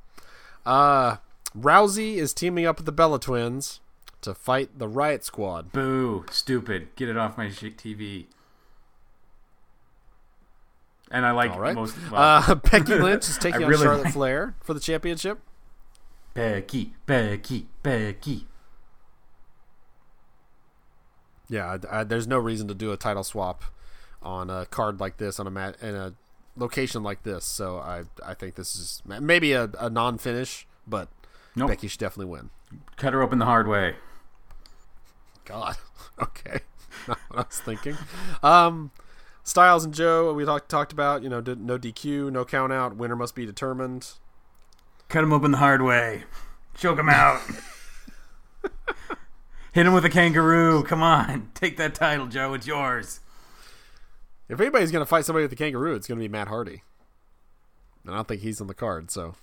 uh, 0.63 1.15
Rousey 1.57 2.17
is 2.17 2.35
teaming 2.35 2.67
up 2.67 2.77
with 2.77 2.85
the 2.85 2.91
Bella 2.91 3.19
Twins 3.19 3.79
to 4.21 4.35
fight 4.35 4.77
the 4.77 4.87
Riott 4.87 5.23
Squad. 5.23 5.71
Boo! 5.71 6.23
Stupid. 6.29 6.95
Get 6.95 7.09
it 7.09 7.17
off 7.17 7.35
my 7.35 7.47
TV. 7.47 8.27
And 11.09 11.25
I 11.25 11.31
like 11.31 11.57
right. 11.57 11.73
most. 11.73 11.95
Well, 12.11 12.21
Uh, 12.47 12.53
Becky 12.71 12.93
Lynch 12.99 13.27
is 13.27 13.39
taking 13.39 13.63
on 13.63 13.69
really 13.71 13.85
Charlotte 13.85 14.03
like- 14.03 14.13
Flair 14.13 14.53
for 14.61 14.75
the 14.75 14.79
championship. 14.79 15.39
Becky, 16.35 16.93
Becky, 17.07 17.69
Becky. 17.81 18.45
Yeah, 21.49 21.77
I, 21.91 21.99
I- 21.99 22.03
there's 22.03 22.27
no 22.27 22.37
reason 22.39 22.67
to 22.67 22.73
do 22.73 22.91
a 22.91 22.97
title 22.97 23.23
swap 23.23 23.63
on 24.21 24.49
a 24.49 24.65
card 24.65 24.99
like 24.99 25.17
this 25.17 25.39
on 25.39 25.45
a 25.47 25.51
mat 25.51 25.77
in 25.81 25.93
a 25.95 26.13
location 26.57 27.03
like 27.03 27.23
this. 27.23 27.45
So 27.45 27.77
I 27.77 28.03
I 28.25 28.33
think 28.33 28.55
this 28.55 28.75
is 28.75 29.01
maybe 29.05 29.53
a, 29.53 29.69
a 29.79 29.89
non 29.89 30.17
finish, 30.17 30.67
but 30.87 31.09
Nope. 31.55 31.69
Becky 31.69 31.87
should 31.87 31.99
definitely 31.99 32.31
win. 32.31 32.49
Cut 32.97 33.13
her 33.13 33.21
open 33.21 33.39
the 33.39 33.45
hard 33.45 33.67
way. 33.67 33.95
God. 35.45 35.75
Okay. 36.17 36.59
Not 37.09 37.19
what 37.27 37.39
I 37.39 37.41
was 37.45 37.59
thinking. 37.59 37.97
Um, 38.41 38.91
Styles 39.43 39.83
and 39.83 39.93
Joe, 39.93 40.33
we 40.33 40.45
talked 40.45 40.69
talked 40.69 40.93
about. 40.93 41.23
You 41.23 41.29
know, 41.29 41.41
no 41.41 41.77
DQ, 41.77 42.31
no 42.31 42.45
count 42.45 42.71
out. 42.71 42.95
Winner 42.95 43.17
must 43.17 43.35
be 43.35 43.45
determined. 43.45 44.07
Cut 45.09 45.25
him 45.25 45.33
open 45.33 45.51
the 45.51 45.57
hard 45.57 45.81
way. 45.81 46.23
Choke 46.73 46.97
him 46.97 47.09
out. 47.09 47.41
Hit 49.75 49.85
him 49.85 49.91
with 49.93 50.05
a 50.05 50.09
kangaroo. 50.09 50.83
Come 50.83 51.03
on. 51.03 51.49
Take 51.53 51.75
that 51.75 51.93
title, 51.93 52.27
Joe. 52.27 52.53
It's 52.53 52.65
yours. 52.65 53.19
If 54.47 54.61
anybody's 54.61 54.89
gonna 54.89 55.05
fight 55.05 55.25
somebody 55.25 55.43
with 55.43 55.49
the 55.49 55.57
kangaroo, 55.57 55.95
it's 55.95 56.07
gonna 56.07 56.21
be 56.21 56.29
Matt 56.29 56.47
Hardy. 56.47 56.81
And 58.05 58.13
I 58.13 58.17
don't 58.17 58.25
think 58.27 58.39
he's 58.41 58.61
on 58.61 58.67
the 58.67 58.73
card. 58.73 59.11
So 59.11 59.35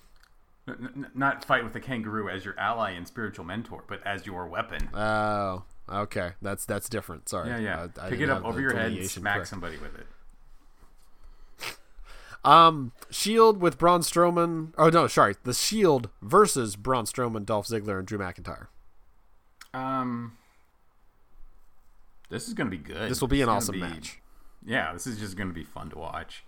N- 0.67 0.89
n- 0.95 1.07
not 1.13 1.45
fight 1.45 1.63
with 1.63 1.73
the 1.73 1.79
kangaroo 1.79 2.29
as 2.29 2.43
your 2.45 2.57
ally 2.59 2.91
and 2.91 3.07
spiritual 3.07 3.45
mentor, 3.45 3.83
but 3.87 4.01
as 4.07 4.25
your 4.25 4.47
weapon. 4.47 4.89
Oh, 4.91 5.65
okay. 5.87 6.31
That's 6.41 6.65
that's 6.65 6.89
different. 6.89 7.29
Sorry. 7.29 7.49
Yeah, 7.49 7.59
yeah. 7.59 7.87
I- 8.01 8.07
I 8.07 8.09
Pick 8.09 8.21
it 8.21 8.29
up 8.31 8.43
over 8.43 8.59
your 8.59 8.73
head 8.73 8.91
and 8.93 9.07
smack 9.07 9.35
correct. 9.35 9.49
somebody 9.49 9.77
with 9.77 9.93
it. 9.99 10.07
Um, 12.45 12.91
Shield 13.09 13.61
with 13.61 13.77
Braun 13.77 14.01
Strowman. 14.01 14.73
Oh 14.77 14.89
no, 14.89 15.07
sorry. 15.07 15.35
The 15.43 15.53
Shield 15.53 16.09
versus 16.21 16.75
Braun 16.75 17.05
Strowman, 17.05 17.45
Dolph 17.45 17.67
Ziggler, 17.67 17.99
and 17.99 18.05
Drew 18.07 18.17
McIntyre. 18.17 18.67
Um, 19.73 20.37
this 22.29 22.47
is 22.47 22.53
going 22.53 22.69
to 22.69 22.75
be 22.75 22.81
good. 22.83 23.09
This 23.09 23.21
will 23.21 23.27
be 23.27 23.41
an 23.41 23.49
awesome 23.49 23.73
be- 23.73 23.81
match. 23.81 24.19
Yeah, 24.65 24.93
this 24.93 25.07
is 25.07 25.19
just 25.19 25.35
going 25.35 25.49
to 25.49 25.53
be 25.53 25.63
fun 25.63 25.89
to 25.89 25.97
watch. 25.97 26.43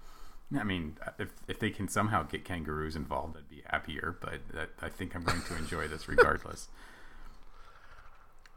I 0.57 0.63
mean, 0.63 0.97
if 1.17 1.29
if 1.47 1.59
they 1.59 1.69
can 1.69 1.87
somehow 1.87 2.23
get 2.23 2.45
kangaroos 2.45 2.95
involved, 2.95 3.35
I'd 3.35 3.49
be 3.49 3.63
happier. 3.65 4.15
But 4.21 4.47
that, 4.53 4.69
I 4.81 4.89
think 4.89 5.15
I'm 5.15 5.23
going 5.23 5.41
to 5.41 5.55
enjoy 5.57 5.87
this 5.87 6.07
regardless. 6.07 6.69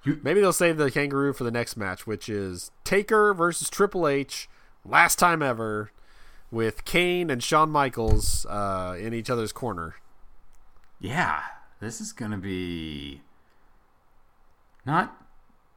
Maybe 0.04 0.40
they'll 0.40 0.52
save 0.52 0.76
the 0.76 0.90
kangaroo 0.90 1.32
for 1.32 1.44
the 1.44 1.50
next 1.50 1.76
match, 1.76 2.06
which 2.06 2.28
is 2.28 2.70
Taker 2.84 3.34
versus 3.34 3.68
Triple 3.68 4.06
H, 4.06 4.48
last 4.84 5.18
time 5.18 5.42
ever, 5.42 5.90
with 6.50 6.84
Kane 6.84 7.30
and 7.30 7.42
Shawn 7.42 7.68
Michaels 7.70 8.46
uh, 8.46 8.96
in 8.98 9.12
each 9.12 9.28
other's 9.28 9.52
corner. 9.52 9.96
yeah, 11.00 11.40
this 11.80 12.00
is 12.00 12.12
going 12.12 12.30
to 12.30 12.38
be 12.38 13.22
not 14.88 15.14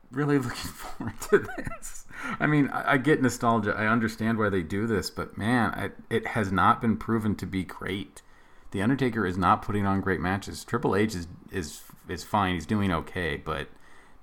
really 0.10 0.38
looking 0.40 0.72
forward 0.72 1.20
to 1.30 1.38
this. 1.40 2.06
I 2.40 2.48
mean, 2.48 2.70
I, 2.70 2.94
I 2.94 2.98
get 2.98 3.22
nostalgia. 3.22 3.76
I 3.78 3.88
understand 3.88 4.40
why 4.40 4.50
they 4.50 4.64
do 4.64 4.88
this, 4.88 5.10
but 5.10 5.38
man, 5.38 5.72
I, 5.72 5.90
it 6.10 6.28
has 6.28 6.52
not 6.52 6.82
been 6.82 6.98
proven 6.98 7.36
to 7.36 7.46
be 7.46 7.64
great. 7.64 8.22
The 8.72 8.82
Undertaker 8.82 9.26
is 9.26 9.38
not 9.38 9.62
putting 9.62 9.86
on 9.86 10.02
great 10.02 10.22
matches. 10.22 10.64
Triple 10.64 10.96
H 10.96 11.14
is 11.14 11.28
is 11.52 11.82
is 12.08 12.24
fine. 12.24 12.56
He's 12.56 12.66
doing 12.66 12.92
okay, 12.92 13.36
but 13.36 13.68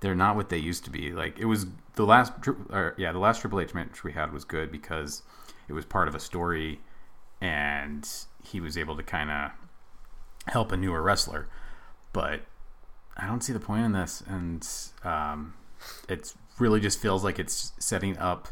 they're 0.00 0.14
not 0.14 0.36
what 0.36 0.48
they 0.48 0.56
used 0.56 0.84
to 0.84 0.90
be. 0.90 1.12
Like 1.12 1.38
it 1.38 1.44
was 1.44 1.66
the 1.96 2.06
last, 2.06 2.32
or, 2.70 2.94
yeah, 2.96 3.12
the 3.12 3.18
last 3.18 3.42
Triple 3.42 3.60
H 3.60 3.74
match 3.74 4.02
we 4.02 4.12
had 4.12 4.32
was 4.32 4.44
good 4.44 4.72
because 4.72 5.22
it 5.68 5.74
was 5.74 5.84
part 5.84 6.08
of 6.08 6.14
a 6.14 6.20
story, 6.20 6.80
and 7.42 8.08
he 8.42 8.58
was 8.58 8.78
able 8.78 8.96
to 8.96 9.02
kind 9.02 9.30
of 9.30 9.50
help 10.46 10.72
a 10.72 10.78
newer 10.78 11.02
wrestler. 11.02 11.46
But 12.14 12.40
I 13.18 13.26
don't 13.26 13.42
see 13.42 13.52
the 13.52 13.60
point 13.60 13.84
in 13.84 13.92
this, 13.92 14.22
and 14.26 14.66
um, 15.04 15.54
it 16.08 16.34
really 16.58 16.80
just 16.80 17.00
feels 17.00 17.24
like 17.24 17.38
it's 17.38 17.72
setting 17.78 18.16
up 18.18 18.48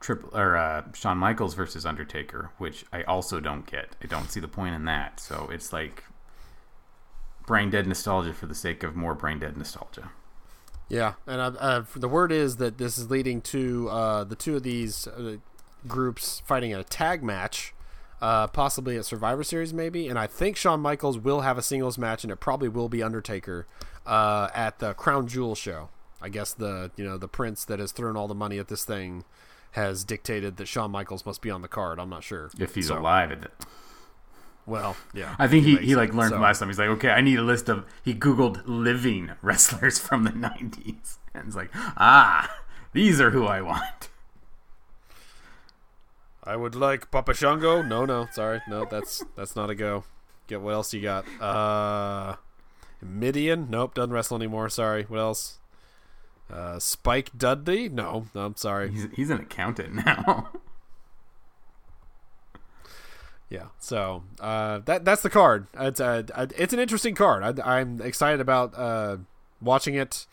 triple 0.00 0.30
or 0.36 0.56
uh, 0.56 0.82
Shawn 0.94 1.18
Michaels 1.18 1.54
versus 1.54 1.84
Undertaker, 1.84 2.50
which 2.58 2.84
I 2.92 3.02
also 3.02 3.40
don't 3.40 3.66
get. 3.66 3.96
I 4.02 4.06
don't 4.06 4.30
see 4.30 4.40
the 4.40 4.48
point 4.48 4.74
in 4.74 4.84
that. 4.84 5.18
So 5.20 5.48
it's 5.52 5.72
like 5.72 6.04
brain 7.46 7.70
dead 7.70 7.86
nostalgia 7.86 8.34
for 8.34 8.46
the 8.46 8.54
sake 8.54 8.82
of 8.82 8.94
more 8.94 9.14
brain 9.14 9.38
dead 9.38 9.56
nostalgia. 9.56 10.10
Yeah, 10.88 11.14
and 11.26 11.40
uh, 11.40 11.82
the 11.96 12.08
word 12.08 12.30
is 12.30 12.58
that 12.58 12.78
this 12.78 12.96
is 12.96 13.10
leading 13.10 13.40
to 13.42 13.88
uh, 13.88 14.24
the 14.24 14.36
two 14.36 14.54
of 14.54 14.62
these 14.62 15.08
uh, 15.08 15.38
groups 15.88 16.42
fighting 16.46 16.70
in 16.70 16.78
a 16.78 16.84
tag 16.84 17.24
match, 17.24 17.74
uh, 18.20 18.46
possibly 18.48 18.96
at 18.96 19.04
Survivor 19.04 19.42
Series, 19.44 19.72
maybe. 19.74 20.08
And 20.08 20.18
I 20.18 20.26
think 20.26 20.56
Shawn 20.56 20.80
Michaels 20.80 21.18
will 21.18 21.42
have 21.42 21.58
a 21.58 21.62
singles 21.62 21.98
match, 21.98 22.24
and 22.24 22.32
it 22.32 22.36
probably 22.36 22.68
will 22.68 22.88
be 22.88 23.02
Undertaker 23.02 23.66
uh, 24.06 24.48
at 24.54 24.78
the 24.78 24.94
Crown 24.94 25.26
Jewel 25.28 25.54
show. 25.54 25.88
I 26.22 26.28
guess 26.30 26.54
the 26.54 26.90
you 26.96 27.04
know 27.04 27.18
the 27.18 27.28
prince 27.28 27.64
that 27.66 27.78
has 27.78 27.92
thrown 27.92 28.16
all 28.16 28.26
the 28.26 28.34
money 28.34 28.58
at 28.58 28.68
this 28.68 28.84
thing 28.84 29.24
has 29.72 30.02
dictated 30.04 30.56
that 30.56 30.66
Shawn 30.66 30.90
Michaels 30.90 31.26
must 31.26 31.42
be 31.42 31.50
on 31.50 31.60
the 31.60 31.68
card. 31.68 31.98
I'm 32.00 32.08
not 32.08 32.24
sure 32.24 32.50
If 32.58 32.74
he's 32.74 32.88
So- 32.88 32.98
alive, 32.98 33.30
at 33.32 33.42
the, 33.42 33.50
Well, 34.64 34.96
yeah. 35.12 35.36
I 35.38 35.46
think 35.46 35.64
he, 35.66 35.76
he 35.76 35.94
like 35.94 36.14
learned 36.14 36.30
So- 36.30 36.36
from 36.36 36.42
last 36.42 36.58
time. 36.60 36.68
He's 36.68 36.78
like, 36.78 36.88
okay, 36.88 37.10
I 37.10 37.20
need 37.20 37.38
a 37.38 37.42
list 37.42 37.68
of. 37.68 37.84
He 38.02 38.14
googled 38.14 38.62
living 38.64 39.30
wrestlers 39.42 39.98
from 39.98 40.24
the 40.24 40.30
'90s, 40.30 41.18
and 41.34 41.46
it's 41.48 41.54
like, 41.56 41.70
ah, 41.98 42.50
these 42.94 43.20
are 43.20 43.30
who 43.30 43.44
I 43.46 43.60
want. 43.60 44.08
I 46.46 46.56
would 46.56 46.74
like 46.74 47.10
Papa 47.10 47.34
Shango. 47.34 47.82
No, 47.82 48.04
no, 48.04 48.28
sorry, 48.32 48.60
no, 48.68 48.84
that's 48.84 49.24
that's 49.34 49.56
not 49.56 49.68
a 49.70 49.74
go. 49.74 50.04
Get 50.46 50.60
what 50.60 50.74
else 50.74 50.94
you 50.94 51.02
got? 51.02 51.24
Uh, 51.40 52.36
Mideon. 53.04 53.68
Nope, 53.68 53.94
doesn't 53.94 54.12
wrestle 54.12 54.36
anymore. 54.36 54.68
Sorry. 54.68 55.02
What 55.04 55.18
else? 55.18 55.58
Uh, 56.48 56.78
Spike 56.78 57.36
Dudley. 57.36 57.88
No, 57.88 58.26
no, 58.34 58.46
I'm 58.46 58.56
sorry. 58.56 58.92
He's 58.92 59.08
he's 59.14 59.30
an 59.30 59.40
accountant 59.40 60.06
now. 60.06 60.50
Yeah. 63.48 63.66
So 63.78 64.24
uh, 64.40 64.80
that 64.86 65.04
that's 65.04 65.22
the 65.22 65.30
card. 65.30 65.68
It's 65.78 66.00
a 66.00 66.24
it's 66.58 66.72
an 66.72 66.80
interesting 66.80 67.14
card. 67.14 67.60
I, 67.60 67.78
I'm 67.78 68.00
excited 68.00 68.40
about 68.40 68.76
uh, 68.76 69.18
watching 69.60 69.94
it. 69.94 70.26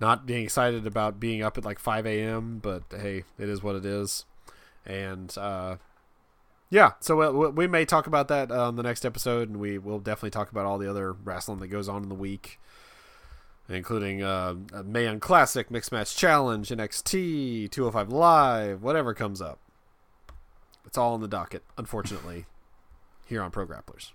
Not 0.00 0.26
being 0.26 0.42
excited 0.42 0.86
about 0.86 1.20
being 1.20 1.42
up 1.42 1.56
at 1.56 1.64
like 1.64 1.78
5 1.78 2.06
a.m. 2.06 2.58
But 2.60 2.82
hey, 2.90 3.22
it 3.38 3.48
is 3.48 3.62
what 3.62 3.76
it 3.76 3.86
is. 3.86 4.24
And 4.86 5.36
uh, 5.36 5.76
yeah, 6.70 6.92
so 7.00 7.32
we, 7.32 7.48
we 7.48 7.66
may 7.66 7.84
talk 7.84 8.06
about 8.06 8.28
that 8.28 8.50
on 8.50 8.76
the 8.76 8.82
next 8.82 9.04
episode, 9.04 9.48
and 9.48 9.58
we 9.58 9.78
will 9.78 9.98
definitely 9.98 10.30
talk 10.30 10.50
about 10.50 10.64
all 10.66 10.78
the 10.78 10.88
other 10.88 11.12
wrestling 11.12 11.58
that 11.60 11.68
goes 11.68 11.88
on 11.88 12.02
in 12.04 12.08
the 12.08 12.14
week, 12.14 12.60
including 13.68 14.22
uh, 14.22 14.54
a 14.72 14.82
Man 14.84 15.20
Classic, 15.20 15.70
Mixed 15.70 15.92
Match 15.92 16.16
Challenge, 16.16 16.68
NXT, 16.68 17.70
205 17.70 18.08
Live, 18.12 18.82
whatever 18.82 19.12
comes 19.14 19.40
up. 19.40 19.58
It's 20.86 20.96
all 20.96 21.14
on 21.14 21.20
the 21.20 21.28
docket, 21.28 21.64
unfortunately, 21.76 22.46
here 23.26 23.42
on 23.42 23.50
Pro 23.50 23.66
Grapplers. 23.66 24.12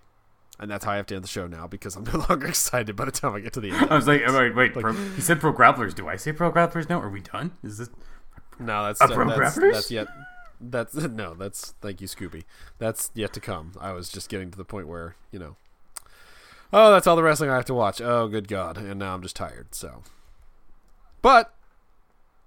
And 0.58 0.70
that's 0.70 0.84
how 0.84 0.92
I 0.92 0.96
have 0.96 1.06
to 1.06 1.14
end 1.14 1.24
the 1.24 1.28
show 1.28 1.46
now 1.46 1.66
because 1.66 1.96
I'm 1.96 2.04
no 2.12 2.24
longer 2.28 2.46
excited 2.46 2.96
by 2.96 3.04
the 3.06 3.10
time 3.10 3.34
I 3.34 3.40
get 3.40 3.52
to 3.54 3.60
the 3.60 3.70
end. 3.72 3.90
I 3.90 3.96
was 3.96 4.06
like, 4.06 4.22
wait, 4.26 4.54
wait. 4.54 4.72
pro, 4.74 4.92
he 4.92 5.20
said 5.20 5.40
pro 5.40 5.52
grapplers. 5.52 5.94
Do 5.94 6.08
I 6.08 6.16
say 6.16 6.32
pro 6.32 6.50
grapplers 6.52 6.88
now? 6.88 7.00
Are 7.00 7.10
we 7.10 7.20
done? 7.20 7.52
Is 7.62 7.78
this? 7.78 7.90
No, 8.58 8.84
that's 8.86 9.02
A 9.02 9.06
that- 9.08 9.14
Pro 9.14 9.28
that's, 9.28 9.58
Grapplers? 9.58 9.72
that's 9.72 9.90
yet. 9.90 10.06
That's 10.62 10.94
no, 10.94 11.34
that's 11.34 11.74
thank 11.80 12.00
you, 12.00 12.06
Scooby. 12.06 12.44
That's 12.78 13.10
yet 13.14 13.32
to 13.34 13.40
come. 13.40 13.72
I 13.80 13.92
was 13.92 14.08
just 14.08 14.28
getting 14.28 14.50
to 14.50 14.58
the 14.58 14.64
point 14.64 14.88
where 14.88 15.16
you 15.30 15.38
know. 15.38 15.56
Oh, 16.72 16.90
that's 16.90 17.06
all 17.06 17.16
the 17.16 17.22
wrestling 17.22 17.50
I 17.50 17.56
have 17.56 17.66
to 17.66 17.74
watch. 17.74 18.00
Oh, 18.00 18.28
good 18.28 18.48
God! 18.48 18.78
And 18.78 18.98
now 18.98 19.14
I'm 19.14 19.22
just 19.22 19.36
tired. 19.36 19.74
So, 19.74 20.02
but 21.20 21.54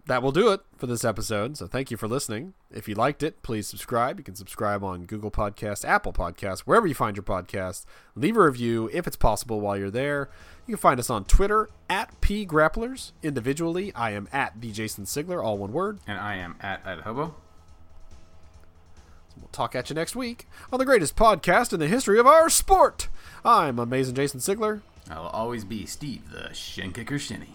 that 0.07 0.21
will 0.21 0.31
do 0.31 0.51
it 0.51 0.61
for 0.77 0.87
this 0.87 1.03
episode. 1.03 1.57
So 1.57 1.67
thank 1.67 1.89
you 1.89 1.97
for 1.97 2.07
listening. 2.07 2.53
If 2.71 2.87
you 2.87 2.95
liked 2.95 3.23
it, 3.23 3.41
please 3.41 3.67
subscribe. 3.67 4.19
You 4.19 4.23
can 4.23 4.35
subscribe 4.35 4.83
on 4.83 5.05
Google 5.05 5.31
Podcasts, 5.31 5.87
Apple 5.87 6.13
Podcasts, 6.13 6.61
wherever 6.61 6.85
you 6.85 6.93
find 6.93 7.17
your 7.17 7.23
podcast. 7.23 7.85
Leave 8.15 8.37
a 8.37 8.43
review 8.43 8.89
if 8.93 9.07
it's 9.07 9.15
possible 9.15 9.59
while 9.61 9.77
you're 9.77 9.89
there. 9.89 10.29
You 10.67 10.75
can 10.75 10.81
find 10.81 10.99
us 10.99 11.09
on 11.09 11.25
Twitter 11.25 11.69
at 11.89 12.19
P 12.21 12.45
Grapplers. 12.45 13.11
Individually, 13.23 13.91
I 13.95 14.11
am 14.11 14.27
at 14.31 14.61
the 14.61 14.71
Jason 14.71 15.05
Sigler, 15.05 15.43
all 15.43 15.57
one 15.57 15.71
word. 15.71 15.99
And 16.07 16.19
I 16.19 16.35
am 16.35 16.55
at 16.61 16.85
at 16.85 17.01
hobo. 17.01 17.35
Talk 19.55 19.73
at 19.73 19.89
you 19.89 19.95
next 19.95 20.17
week 20.17 20.49
on 20.69 20.79
the 20.79 20.85
greatest 20.85 21.15
podcast 21.15 21.71
in 21.71 21.79
the 21.79 21.87
history 21.87 22.19
of 22.19 22.27
our 22.27 22.49
sport. 22.49 23.07
I'm 23.45 23.79
amazing 23.79 24.13
Jason 24.13 24.41
Sigler. 24.41 24.81
I'll 25.09 25.27
always 25.27 25.63
be 25.63 25.85
Steve 25.85 26.29
the 26.29 26.53
Shin 26.53 26.91
Kicker 26.91 27.17
Shinny. 27.17 27.53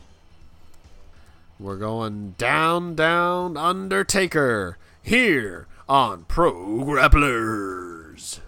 We're 1.59 1.77
going 1.77 2.37
down, 2.39 2.95
down, 2.95 3.59
Undertaker 3.59 4.79
here 5.03 5.67
on 5.91 6.25
Pro 6.25 6.55
Grapplers. 6.87 8.41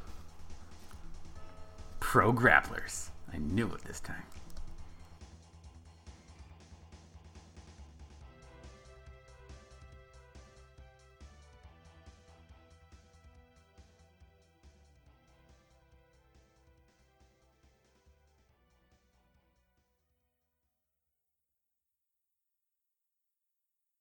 Pro 2.00 2.32
grapplers. 2.32 3.10
I 3.34 3.36
knew 3.36 3.66
it 3.66 3.84
this 3.84 4.00
time. 4.00 4.31